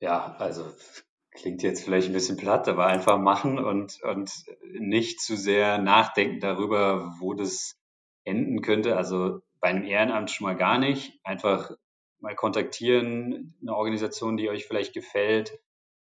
Ja, 0.00 0.36
also 0.38 0.72
klingt 1.32 1.62
jetzt 1.62 1.84
vielleicht 1.84 2.08
ein 2.08 2.14
bisschen 2.14 2.38
platt, 2.38 2.66
aber 2.66 2.86
einfach 2.86 3.18
machen 3.18 3.58
und, 3.58 4.02
und 4.02 4.32
nicht 4.78 5.20
zu 5.20 5.36
sehr 5.36 5.76
nachdenken 5.78 6.40
darüber, 6.40 7.14
wo 7.18 7.34
das 7.34 7.76
enden 8.24 8.62
könnte. 8.62 8.96
Also 8.96 9.42
bei 9.60 9.68
einem 9.68 9.84
Ehrenamt 9.84 10.30
schon 10.30 10.46
mal 10.46 10.56
gar 10.56 10.78
nicht. 10.78 11.20
Einfach 11.24 11.72
mal 12.20 12.34
kontaktieren, 12.34 13.54
eine 13.60 13.76
Organisation, 13.76 14.38
die 14.38 14.48
euch 14.48 14.64
vielleicht 14.66 14.94
gefällt 14.94 15.58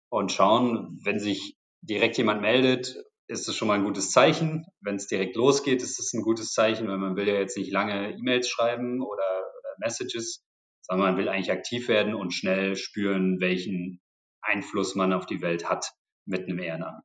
und 0.09 0.31
schauen, 0.31 0.99
wenn 1.03 1.19
sich 1.19 1.55
direkt 1.81 2.17
jemand 2.17 2.41
meldet, 2.41 2.95
ist 3.27 3.47
das 3.47 3.55
schon 3.55 3.67
mal 3.67 3.75
ein 3.75 3.85
gutes 3.85 4.11
Zeichen. 4.11 4.65
Wenn 4.81 4.95
es 4.95 5.07
direkt 5.07 5.35
losgeht, 5.35 5.81
ist 5.83 5.99
das 5.99 6.13
ein 6.13 6.23
gutes 6.23 6.51
Zeichen, 6.51 6.87
weil 6.87 6.97
man 6.97 7.15
will 7.15 7.27
ja 7.27 7.35
jetzt 7.35 7.57
nicht 7.57 7.71
lange 7.71 8.11
E-Mails 8.11 8.49
schreiben 8.49 9.01
oder, 9.01 9.09
oder 9.09 9.75
Messages 9.77 10.43
sondern 10.89 11.09
man 11.11 11.17
will 11.17 11.29
eigentlich 11.29 11.51
aktiv 11.51 11.87
werden 11.87 12.15
und 12.15 12.33
schnell 12.33 12.75
spüren, 12.75 13.39
welchen 13.39 14.01
Einfluss 14.41 14.95
man 14.95 15.13
auf 15.13 15.27
die 15.27 15.41
Welt 15.41 15.69
hat 15.69 15.91
mit 16.25 16.43
einem 16.43 16.59
Ehrenamt. 16.59 17.03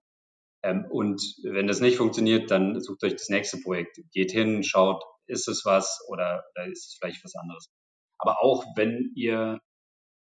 Ähm, 0.62 0.86
und 0.90 1.20
wenn 1.42 1.66
das 1.66 1.80
nicht 1.80 1.98
funktioniert, 1.98 2.50
dann 2.50 2.80
sucht 2.80 3.04
euch 3.04 3.12
das 3.12 3.28
nächste 3.28 3.58
Projekt. 3.58 4.00
Geht 4.12 4.32
hin, 4.32 4.62
schaut, 4.62 5.04
ist 5.26 5.48
es 5.48 5.64
was 5.66 6.00
oder, 6.08 6.44
oder 6.54 6.66
ist 6.66 6.86
es 6.86 6.96
vielleicht 6.98 7.22
was 7.24 7.34
anderes. 7.34 7.68
Aber 8.18 8.42
auch 8.42 8.64
wenn 8.74 9.12
ihr 9.14 9.60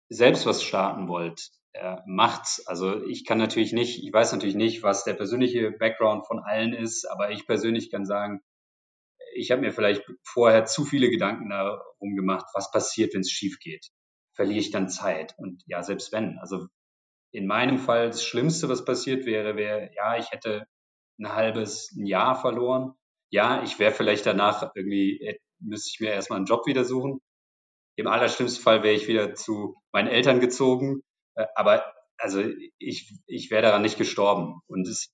selbst 0.10 0.48
was 0.48 0.64
starten 0.64 1.08
wollt, 1.08 1.50
äh, 1.76 1.98
macht's. 2.06 2.66
Also 2.68 3.04
ich 3.06 3.26
kann 3.26 3.38
natürlich 3.38 3.74
nicht, 3.74 4.04
ich 4.04 4.12
weiß 4.12 4.32
natürlich 4.32 4.56
nicht, 4.56 4.84
was 4.84 5.04
der 5.04 5.14
persönliche 5.14 5.72
Background 5.72 6.26
von 6.26 6.40
allen 6.40 6.74
ist, 6.74 7.06
aber 7.06 7.32
ich 7.32 7.46
persönlich 7.46 7.92
kann 7.92 8.06
sagen, 8.06 8.42
ich 9.36 9.52
habe 9.52 9.62
mir 9.62 9.74
vielleicht 9.74 10.04
vorher 10.24 10.66
zu 10.66 10.86
viele 10.86 11.10
Gedanken 11.10 11.50
darum 11.50 12.16
gemacht, 12.16 12.46
was 12.54 12.72
passiert, 12.72 13.14
wenn 13.14 13.22
es 13.22 13.32
schief 13.32 13.60
geht. 13.60 13.90
Verliere 14.34 14.60
ich 14.60 14.72
dann 14.72 14.90
Zeit? 14.90 15.36
Und 15.38 15.64
ja, 15.66 15.84
selbst 15.84 16.12
wenn. 16.14 16.38
Also 16.40 16.68
in 17.32 17.48
meinem 17.48 17.78
Fall 17.78 18.08
das 18.08 18.24
Schlimmste, 18.24 18.70
was 18.70 18.86
passiert 18.86 19.26
wäre, 19.26 19.58
wäre, 19.58 19.92
ja, 19.96 20.18
ich 20.18 20.32
hätte 20.32 20.66
ein 21.20 21.34
halbes 21.34 21.94
Jahr 21.98 22.40
verloren. 22.40 22.94
Ja, 23.30 23.64
ich 23.64 23.80
wäre 23.80 23.92
vielleicht 23.92 24.26
danach 24.26 24.72
irgendwie, 24.76 25.20
äh, 25.22 25.38
müsste 25.60 25.90
ich 25.94 26.00
mir 26.00 26.12
erstmal 26.12 26.38
einen 26.38 26.46
Job 26.46 26.66
wieder 26.68 26.86
suchen. 26.86 27.20
Im 27.98 28.08
allerschlimmsten 28.08 28.64
Fall 28.64 28.84
wäre 28.84 28.96
ich 28.96 29.08
wieder 29.08 29.34
zu 29.36 29.76
meinen 29.92 30.08
Eltern 30.08 30.40
gezogen. 30.40 31.02
Äh, 31.36 31.46
aber 31.56 31.94
also 32.18 32.44
ich, 32.80 33.14
ich 33.28 33.52
wäre 33.52 33.64
daran 33.64 33.82
nicht 33.82 33.98
gestorben. 33.98 34.62
Und 34.68 34.88
es, 34.88 35.14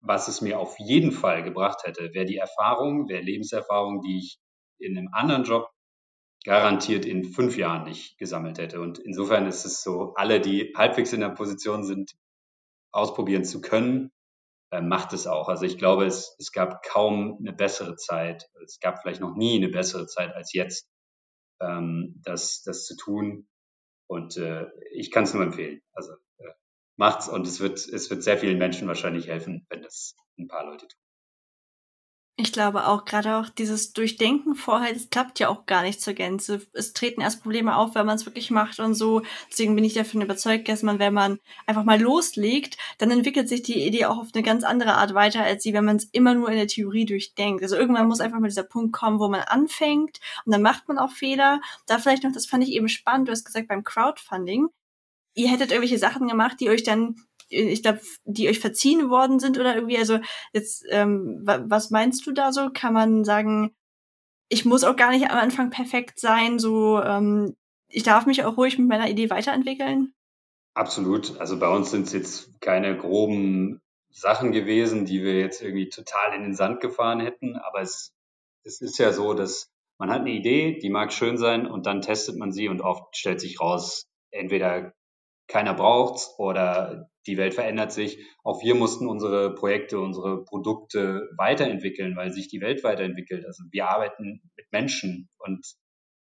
was 0.00 0.28
es 0.28 0.40
mir 0.40 0.58
auf 0.58 0.78
jeden 0.78 1.12
Fall 1.12 1.42
gebracht 1.42 1.84
hätte, 1.84 2.12
wäre 2.14 2.26
die 2.26 2.38
Erfahrung, 2.38 3.08
wäre 3.08 3.22
Lebenserfahrung, 3.22 4.02
die 4.02 4.18
ich 4.18 4.38
in 4.78 4.96
einem 4.96 5.08
anderen 5.12 5.44
Job 5.44 5.70
garantiert 6.44 7.04
in 7.04 7.24
fünf 7.24 7.56
Jahren 7.56 7.84
nicht 7.84 8.18
gesammelt 8.18 8.58
hätte. 8.58 8.80
Und 8.80 8.98
insofern 8.98 9.46
ist 9.46 9.64
es 9.64 9.82
so, 9.82 10.14
alle, 10.14 10.40
die 10.40 10.72
halbwegs 10.76 11.12
in 11.12 11.20
der 11.20 11.30
Position 11.30 11.84
sind, 11.84 12.12
ausprobieren 12.92 13.44
zu 13.44 13.60
können, 13.60 14.10
äh, 14.70 14.80
macht 14.80 15.12
es 15.12 15.26
auch. 15.26 15.48
Also 15.48 15.64
ich 15.64 15.78
glaube, 15.78 16.06
es, 16.06 16.36
es 16.38 16.52
gab 16.52 16.82
kaum 16.82 17.38
eine 17.40 17.52
bessere 17.52 17.96
Zeit. 17.96 18.48
Es 18.64 18.80
gab 18.80 19.00
vielleicht 19.02 19.20
noch 19.20 19.34
nie 19.36 19.56
eine 19.56 19.68
bessere 19.68 20.06
Zeit 20.06 20.34
als 20.34 20.52
jetzt, 20.52 20.88
ähm, 21.60 22.20
das, 22.24 22.62
das 22.62 22.84
zu 22.84 22.96
tun. 22.96 23.48
Und 24.08 24.36
äh, 24.36 24.66
ich 24.90 25.10
kann 25.12 25.24
es 25.24 25.34
nur 25.34 25.44
empfehlen. 25.44 25.82
Also 25.92 26.14
äh, 26.38 26.50
macht's 26.96 27.28
und 27.28 27.46
es 27.46 27.60
wird, 27.60 27.78
es 27.78 28.10
wird 28.10 28.22
sehr 28.24 28.38
vielen 28.38 28.58
Menschen 28.58 28.88
wahrscheinlich 28.88 29.28
helfen, 29.28 29.66
wenn 29.68 29.82
das 29.82 30.16
ein 30.38 30.48
paar 30.48 30.64
Leute 30.64 30.88
tun. 30.88 31.00
Ich 32.40 32.52
glaube 32.52 32.86
auch, 32.86 33.04
gerade 33.04 33.34
auch 33.34 33.48
dieses 33.48 33.92
Durchdenken 33.94 34.54
vorher, 34.54 34.92
das 34.94 35.10
klappt 35.10 35.40
ja 35.40 35.48
auch 35.48 35.66
gar 35.66 35.82
nicht 35.82 36.00
zur 36.00 36.14
Gänze. 36.14 36.64
Es 36.72 36.92
treten 36.92 37.20
erst 37.20 37.42
Probleme 37.42 37.76
auf, 37.76 37.96
wenn 37.96 38.06
man 38.06 38.14
es 38.14 38.26
wirklich 38.26 38.52
macht 38.52 38.78
und 38.78 38.94
so. 38.94 39.22
Deswegen 39.50 39.74
bin 39.74 39.82
ich 39.82 39.94
davon 39.94 40.22
überzeugt, 40.22 40.68
dass 40.68 40.84
man, 40.84 41.00
wenn 41.00 41.12
man 41.12 41.40
einfach 41.66 41.82
mal 41.82 42.00
loslegt, 42.00 42.76
dann 42.98 43.10
entwickelt 43.10 43.48
sich 43.48 43.64
die 43.64 43.84
Idee 43.84 44.04
auch 44.04 44.18
auf 44.18 44.28
eine 44.32 44.44
ganz 44.44 44.62
andere 44.62 44.94
Art 44.94 45.14
weiter, 45.14 45.42
als 45.42 45.64
sie, 45.64 45.72
wenn 45.72 45.84
man 45.84 45.96
es 45.96 46.04
immer 46.12 46.34
nur 46.34 46.48
in 46.48 46.56
der 46.56 46.68
Theorie 46.68 47.06
durchdenkt. 47.06 47.64
Also 47.64 47.74
irgendwann 47.74 48.06
muss 48.06 48.20
einfach 48.20 48.38
mal 48.38 48.46
dieser 48.46 48.62
Punkt 48.62 48.92
kommen, 48.92 49.18
wo 49.18 49.28
man 49.28 49.40
anfängt 49.40 50.20
und 50.44 50.52
dann 50.52 50.62
macht 50.62 50.86
man 50.86 50.98
auch 50.98 51.10
Fehler. 51.10 51.60
Da 51.86 51.98
vielleicht 51.98 52.22
noch, 52.22 52.30
das 52.30 52.46
fand 52.46 52.62
ich 52.62 52.70
eben 52.70 52.88
spannend, 52.88 53.26
du 53.26 53.32
hast 53.32 53.46
gesagt, 53.46 53.66
beim 53.66 53.82
Crowdfunding, 53.82 54.68
ihr 55.34 55.48
hättet 55.48 55.72
irgendwelche 55.72 55.98
Sachen 55.98 56.28
gemacht, 56.28 56.58
die 56.60 56.70
euch 56.70 56.84
dann 56.84 57.16
ich 57.48 57.82
glaube, 57.82 58.00
die 58.24 58.48
euch 58.48 58.60
verziehen 58.60 59.10
worden 59.10 59.40
sind 59.40 59.58
oder 59.58 59.74
irgendwie, 59.74 59.98
also 59.98 60.18
jetzt, 60.52 60.84
ähm, 60.90 61.40
was 61.42 61.90
meinst 61.90 62.26
du 62.26 62.32
da 62.32 62.52
so? 62.52 62.70
Kann 62.72 62.92
man 62.92 63.24
sagen, 63.24 63.74
ich 64.48 64.64
muss 64.64 64.84
auch 64.84 64.96
gar 64.96 65.10
nicht 65.10 65.30
am 65.30 65.38
Anfang 65.38 65.70
perfekt 65.70 66.18
sein, 66.20 66.58
so 66.58 67.02
ähm, 67.02 67.56
ich 67.88 68.02
darf 68.02 68.26
mich 68.26 68.44
auch 68.44 68.56
ruhig 68.56 68.78
mit 68.78 68.88
meiner 68.88 69.08
Idee 69.08 69.30
weiterentwickeln? 69.30 70.14
Absolut. 70.74 71.38
Also 71.40 71.58
bei 71.58 71.68
uns 71.68 71.90
sind 71.90 72.06
es 72.06 72.12
jetzt 72.12 72.60
keine 72.60 72.96
groben 72.96 73.80
Sachen 74.10 74.52
gewesen, 74.52 75.04
die 75.04 75.22
wir 75.22 75.38
jetzt 75.38 75.62
irgendwie 75.62 75.88
total 75.88 76.34
in 76.34 76.42
den 76.42 76.54
Sand 76.54 76.80
gefahren 76.80 77.20
hätten, 77.20 77.56
aber 77.56 77.80
es, 77.80 78.12
es 78.64 78.80
ist 78.80 78.98
ja 78.98 79.12
so, 79.12 79.34
dass 79.34 79.70
man 79.98 80.10
hat 80.10 80.20
eine 80.20 80.30
Idee, 80.30 80.78
die 80.78 80.90
mag 80.90 81.12
schön 81.12 81.38
sein 81.38 81.66
und 81.66 81.86
dann 81.86 82.02
testet 82.02 82.36
man 82.36 82.52
sie 82.52 82.68
und 82.68 82.80
oft 82.80 83.16
stellt 83.16 83.40
sich 83.40 83.60
raus, 83.60 84.06
entweder 84.30 84.92
keiner 85.48 85.74
braucht's 85.74 86.34
oder 86.38 87.10
die 87.28 87.36
Welt 87.36 87.54
verändert 87.54 87.92
sich. 87.92 88.18
Auch 88.42 88.62
wir 88.62 88.74
mussten 88.74 89.06
unsere 89.06 89.54
Projekte, 89.54 90.00
unsere 90.00 90.44
Produkte 90.44 91.28
weiterentwickeln, 91.36 92.16
weil 92.16 92.32
sich 92.32 92.48
die 92.48 92.60
Welt 92.60 92.82
weiterentwickelt. 92.82 93.44
Also 93.46 93.62
wir 93.70 93.88
arbeiten 93.88 94.40
mit 94.56 94.66
Menschen 94.72 95.28
und 95.38 95.64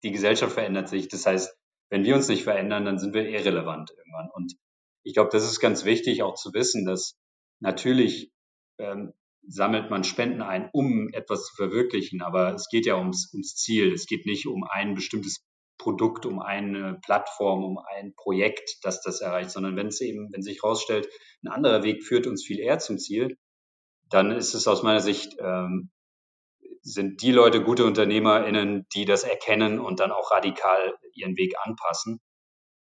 die 0.05 0.13
Gesellschaft 0.13 0.53
verändert 0.53 0.89
sich. 0.89 1.09
Das 1.09 1.27
heißt, 1.27 1.57
wenn 1.91 2.05
wir 2.05 2.15
uns 2.15 2.29
nicht 2.29 2.45
verändern, 2.45 2.85
dann 2.85 2.99
sind 2.99 3.15
wir 3.15 3.29
irrelevant 3.29 3.91
irgendwann. 3.97 4.31
Und 4.35 4.55
ich 5.03 5.15
glaube, 5.15 5.31
das 5.33 5.45
ist 5.45 5.61
ganz 5.61 5.85
wichtig 5.85 6.23
auch 6.23 6.35
zu 6.35 6.53
wissen, 6.53 6.85
dass 6.85 7.19
natürlich 7.61 8.31
ähm, 8.79 9.13
sammelt 9.47 9.91
man 9.91 10.05
Spenden 10.05 10.43
ein, 10.43 10.71
um 10.73 11.09
etwas 11.13 11.47
zu 11.47 11.57
verwirklichen, 11.57 12.23
aber 12.23 12.55
es 12.55 12.69
geht 12.69 12.87
ja 12.87 12.97
ums, 12.97 13.31
ums 13.33 13.57
Ziel. 13.57 13.93
Es 13.93 14.07
geht 14.07 14.27
nicht 14.27 14.47
um 14.47 14.65
ein 14.65 14.95
bestimmtes 14.95 15.45
Produkt, 15.83 16.27
um 16.27 16.39
eine 16.39 17.01
Plattform, 17.05 17.65
um 17.65 17.79
ein 17.79 18.15
Projekt, 18.15 18.79
das 18.83 19.03
das 19.03 19.21
erreicht, 19.21 19.51
sondern 19.51 19.77
wenn 19.77 19.89
es 19.89 20.01
eben, 20.01 20.33
wenn 20.33 20.43
sich 20.43 20.63
herausstellt, 20.63 21.09
ein 21.43 21.49
anderer 21.49 21.83
Weg 21.83 22.05
führt 22.05 22.29
uns 22.29 22.45
viel 22.45 22.61
eher 22.61 22.79
zum 22.79 22.99
Ziel, 22.99 23.37
dann 24.09 24.31
ist 24.31 24.55
es 24.55 24.69
aus 24.69 24.85
meiner 24.85 25.01
Sicht, 25.01 25.37
ähm, 25.41 25.91
sind 26.83 27.23
die 27.23 27.33
Leute 27.33 27.65
gute 27.65 27.85
UnternehmerInnen, 27.85 28.87
die 28.95 29.05
das 29.05 29.25
erkennen 29.25 29.81
und 29.81 29.99
dann 29.99 30.13
auch 30.13 30.31
radikal 30.31 30.95
ihren 31.15 31.37
Weg 31.37 31.55
anpassen. 31.61 32.21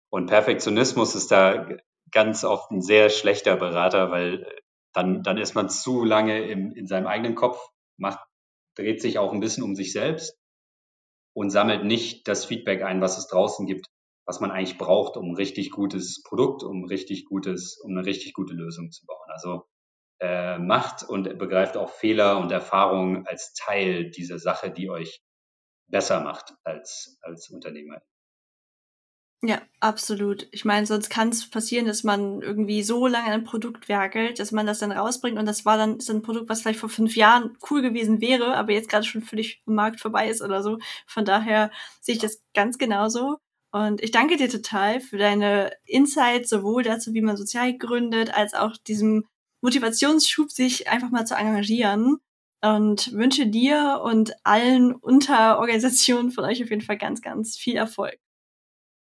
Und 0.08 0.26
Perfektionismus 0.26 1.16
ist 1.16 1.32
da 1.32 1.68
ganz 2.12 2.44
oft 2.44 2.70
ein 2.70 2.80
sehr 2.80 3.10
schlechter 3.10 3.56
Berater, 3.56 4.12
weil 4.12 4.46
dann, 4.92 5.24
dann 5.24 5.38
ist 5.38 5.54
man 5.56 5.68
zu 5.68 6.04
lange 6.04 6.46
im, 6.48 6.72
in 6.72 6.86
seinem 6.86 7.08
eigenen 7.08 7.34
Kopf, 7.34 7.58
macht, 7.96 8.20
dreht 8.76 9.02
sich 9.02 9.18
auch 9.18 9.32
ein 9.32 9.40
bisschen 9.40 9.64
um 9.64 9.74
sich 9.74 9.92
selbst 9.92 10.38
und 11.34 11.50
sammelt 11.50 11.84
nicht 11.84 12.26
das 12.28 12.44
Feedback 12.44 12.82
ein, 12.82 13.00
was 13.00 13.18
es 13.18 13.26
draußen 13.26 13.66
gibt, 13.66 13.86
was 14.26 14.40
man 14.40 14.50
eigentlich 14.50 14.78
braucht, 14.78 15.16
um 15.16 15.30
ein 15.30 15.36
richtig 15.36 15.70
gutes 15.70 16.22
Produkt, 16.22 16.62
um 16.62 16.84
richtig 16.84 17.26
gutes, 17.26 17.78
um 17.82 17.90
eine 17.90 18.06
richtig 18.06 18.32
gute 18.32 18.54
Lösung 18.54 18.90
zu 18.90 19.04
bauen. 19.04 19.28
Also 19.30 19.64
äh, 20.20 20.58
macht 20.58 21.02
und 21.02 21.38
begreift 21.38 21.76
auch 21.76 21.90
Fehler 21.90 22.38
und 22.38 22.50
Erfahrungen 22.50 23.26
als 23.26 23.52
Teil 23.52 24.10
dieser 24.10 24.38
Sache, 24.38 24.70
die 24.70 24.88
euch 24.88 25.22
besser 25.88 26.20
macht 26.20 26.54
als, 26.64 27.18
als 27.20 27.50
Unternehmer. 27.50 28.00
Ja, 29.46 29.60
absolut. 29.78 30.48
Ich 30.52 30.64
meine, 30.64 30.86
sonst 30.86 31.10
kann 31.10 31.28
es 31.28 31.50
passieren, 31.50 31.84
dass 31.84 32.02
man 32.02 32.40
irgendwie 32.40 32.82
so 32.82 33.06
lange 33.06 33.30
ein 33.30 33.44
Produkt 33.44 33.90
werkelt, 33.90 34.38
dass 34.38 34.52
man 34.52 34.66
das 34.66 34.78
dann 34.78 34.90
rausbringt 34.90 35.38
und 35.38 35.44
das 35.44 35.66
war 35.66 35.76
dann 35.76 35.98
ist 35.98 36.08
ein 36.08 36.22
Produkt, 36.22 36.48
was 36.48 36.62
vielleicht 36.62 36.78
vor 36.80 36.88
fünf 36.88 37.14
Jahren 37.14 37.54
cool 37.70 37.82
gewesen 37.82 38.22
wäre, 38.22 38.56
aber 38.56 38.72
jetzt 38.72 38.88
gerade 38.88 39.04
schon 39.04 39.20
völlig 39.20 39.62
im 39.66 39.74
Markt 39.74 40.00
vorbei 40.00 40.30
ist 40.30 40.40
oder 40.40 40.62
so. 40.62 40.78
Von 41.06 41.26
daher 41.26 41.70
sehe 42.00 42.14
ich 42.14 42.22
das 42.22 42.42
ganz 42.54 42.78
genauso. 42.78 43.36
Und 43.70 44.02
ich 44.02 44.12
danke 44.12 44.36
dir 44.38 44.48
total 44.48 45.00
für 45.00 45.18
deine 45.18 45.72
Insights, 45.84 46.48
sowohl 46.48 46.82
dazu, 46.82 47.12
wie 47.12 47.20
man 47.20 47.36
sozial 47.36 47.76
gründet, 47.76 48.32
als 48.34 48.54
auch 48.54 48.78
diesem 48.78 49.26
Motivationsschub, 49.60 50.50
sich 50.52 50.88
einfach 50.88 51.10
mal 51.10 51.26
zu 51.26 51.34
engagieren. 51.34 52.16
Und 52.62 53.12
wünsche 53.12 53.46
dir 53.46 54.00
und 54.02 54.32
allen 54.44 54.94
Unterorganisationen 54.94 56.30
von 56.30 56.44
euch 56.44 56.62
auf 56.62 56.70
jeden 56.70 56.80
Fall 56.80 56.96
ganz, 56.96 57.20
ganz 57.20 57.56
viel 57.58 57.76
Erfolg. 57.76 58.18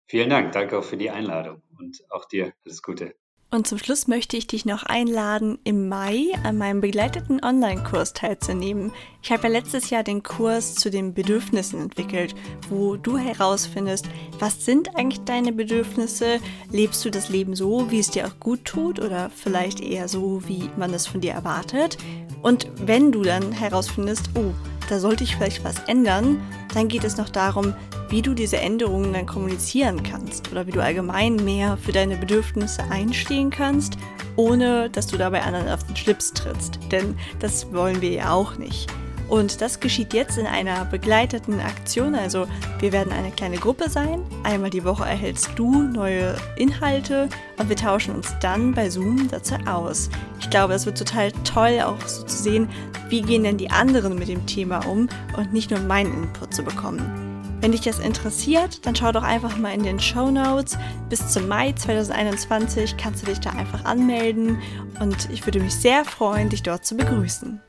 Vielen 0.09 0.31
Dank, 0.31 0.53
danke 0.53 0.79
auch 0.79 0.83
für 0.83 0.97
die 0.97 1.11
Einladung 1.11 1.61
und 1.77 2.03
auch 2.09 2.25
dir 2.25 2.51
alles 2.65 2.81
Gute. 2.81 3.13
Und 3.51 3.67
zum 3.67 3.77
Schluss 3.77 4.07
möchte 4.07 4.37
ich 4.37 4.47
dich 4.47 4.65
noch 4.65 4.81
einladen, 4.81 5.59
im 5.63 5.87
Mai 5.87 6.31
an 6.43 6.57
meinem 6.57 6.81
begleiteten 6.81 7.43
Online-Kurs 7.43 8.13
teilzunehmen. 8.13 8.91
Ich 9.21 9.31
habe 9.31 9.43
ja 9.43 9.49
letztes 9.49 9.91
Jahr 9.91 10.03
den 10.03 10.23
Kurs 10.23 10.73
zu 10.73 10.89
den 10.89 11.13
Bedürfnissen 11.13 11.79
entwickelt, 11.79 12.33
wo 12.69 12.95
du 12.95 13.17
herausfindest, 13.17 14.07
was 14.39 14.65
sind 14.65 14.95
eigentlich 14.95 15.25
deine 15.25 15.51
Bedürfnisse? 15.51 16.39
Lebst 16.71 17.05
du 17.05 17.11
das 17.11 17.29
Leben 17.29 17.55
so, 17.55 17.91
wie 17.91 17.99
es 17.99 18.09
dir 18.09 18.25
auch 18.25 18.39
gut 18.39 18.65
tut 18.65 18.99
oder 18.99 19.29
vielleicht 19.29 19.79
eher 19.79 20.07
so, 20.07 20.47
wie 20.47 20.71
man 20.75 20.91
es 20.91 21.05
von 21.05 21.21
dir 21.21 21.33
erwartet? 21.33 21.99
Und 22.41 22.67
wenn 22.77 23.11
du 23.11 23.21
dann 23.21 23.51
herausfindest, 23.51 24.31
oh, 24.35 24.53
da 24.89 24.99
sollte 24.99 25.23
ich 25.23 25.35
vielleicht 25.35 25.63
was 25.63 25.79
ändern, 25.87 26.41
dann 26.73 26.87
geht 26.87 27.03
es 27.03 27.17
noch 27.17 27.29
darum, 27.29 27.73
wie 28.09 28.21
du 28.21 28.33
diese 28.33 28.57
Änderungen 28.57 29.13
dann 29.13 29.27
kommunizieren 29.27 30.01
kannst 30.01 30.51
oder 30.51 30.65
wie 30.65 30.71
du 30.71 30.81
allgemein 30.81 31.35
mehr 31.35 31.77
für 31.77 31.91
deine 31.91 32.17
Bedürfnisse 32.17 32.83
einstehen 32.89 33.51
kannst, 33.51 33.97
ohne 34.35 34.89
dass 34.89 35.07
du 35.07 35.17
dabei 35.17 35.43
anderen 35.43 35.69
auf 35.69 35.83
den 35.83 35.95
Schlips 35.95 36.33
trittst. 36.33 36.79
Denn 36.91 37.15
das 37.39 37.71
wollen 37.71 38.01
wir 38.01 38.11
ja 38.11 38.31
auch 38.31 38.57
nicht. 38.57 38.91
Und 39.29 39.61
das 39.61 39.79
geschieht 39.79 40.13
jetzt 40.13 40.37
in 40.37 40.47
einer 40.47 40.85
begleiteten 40.85 41.59
Aktion. 41.59 42.15
Also 42.15 42.47
wir 42.79 42.91
werden 42.91 43.13
eine 43.13 43.31
kleine 43.31 43.57
Gruppe 43.57 43.89
sein. 43.89 44.21
Einmal 44.43 44.71
die 44.71 44.83
Woche 44.83 45.03
erhältst 45.03 45.51
du 45.55 45.83
neue 45.83 46.35
Inhalte 46.55 47.29
und 47.57 47.69
wir 47.69 47.75
tauschen 47.75 48.15
uns 48.15 48.33
dann 48.41 48.73
bei 48.73 48.89
Zoom 48.89 49.29
dazu 49.29 49.55
aus. 49.67 50.09
Ich 50.39 50.49
glaube, 50.49 50.73
es 50.73 50.85
wird 50.85 50.97
total 50.97 51.31
toll, 51.43 51.79
auch 51.81 52.01
so 52.07 52.23
zu 52.23 52.37
sehen, 52.37 52.69
wie 53.09 53.21
gehen 53.21 53.43
denn 53.43 53.57
die 53.57 53.69
anderen 53.69 54.17
mit 54.17 54.29
dem 54.29 54.45
Thema 54.47 54.85
um 54.87 55.07
und 55.37 55.53
nicht 55.53 55.69
nur 55.69 55.79
meinen 55.81 56.23
Input 56.23 56.53
zu 56.53 56.63
bekommen. 56.63 57.29
Wenn 57.61 57.73
dich 57.73 57.81
das 57.81 57.99
interessiert, 57.99 58.85
dann 58.85 58.95
schau 58.95 59.11
doch 59.11 59.23
einfach 59.23 59.57
mal 59.57 59.73
in 59.73 59.83
den 59.83 59.99
Show 59.99 60.31
Notes. 60.31 60.77
Bis 61.09 61.27
zum 61.27 61.47
Mai 61.47 61.73
2021 61.73 62.95
kannst 62.95 63.21
du 63.21 63.25
dich 63.27 63.41
da 63.41 63.51
einfach 63.51 63.83
anmelden 63.83 64.59
und 65.01 65.29
ich 65.29 65.45
würde 65.45 65.59
mich 65.59 65.75
sehr 65.75 66.05
freuen, 66.05 66.49
dich 66.49 66.63
dort 66.63 66.85
zu 66.85 66.95
begrüßen. 66.95 67.59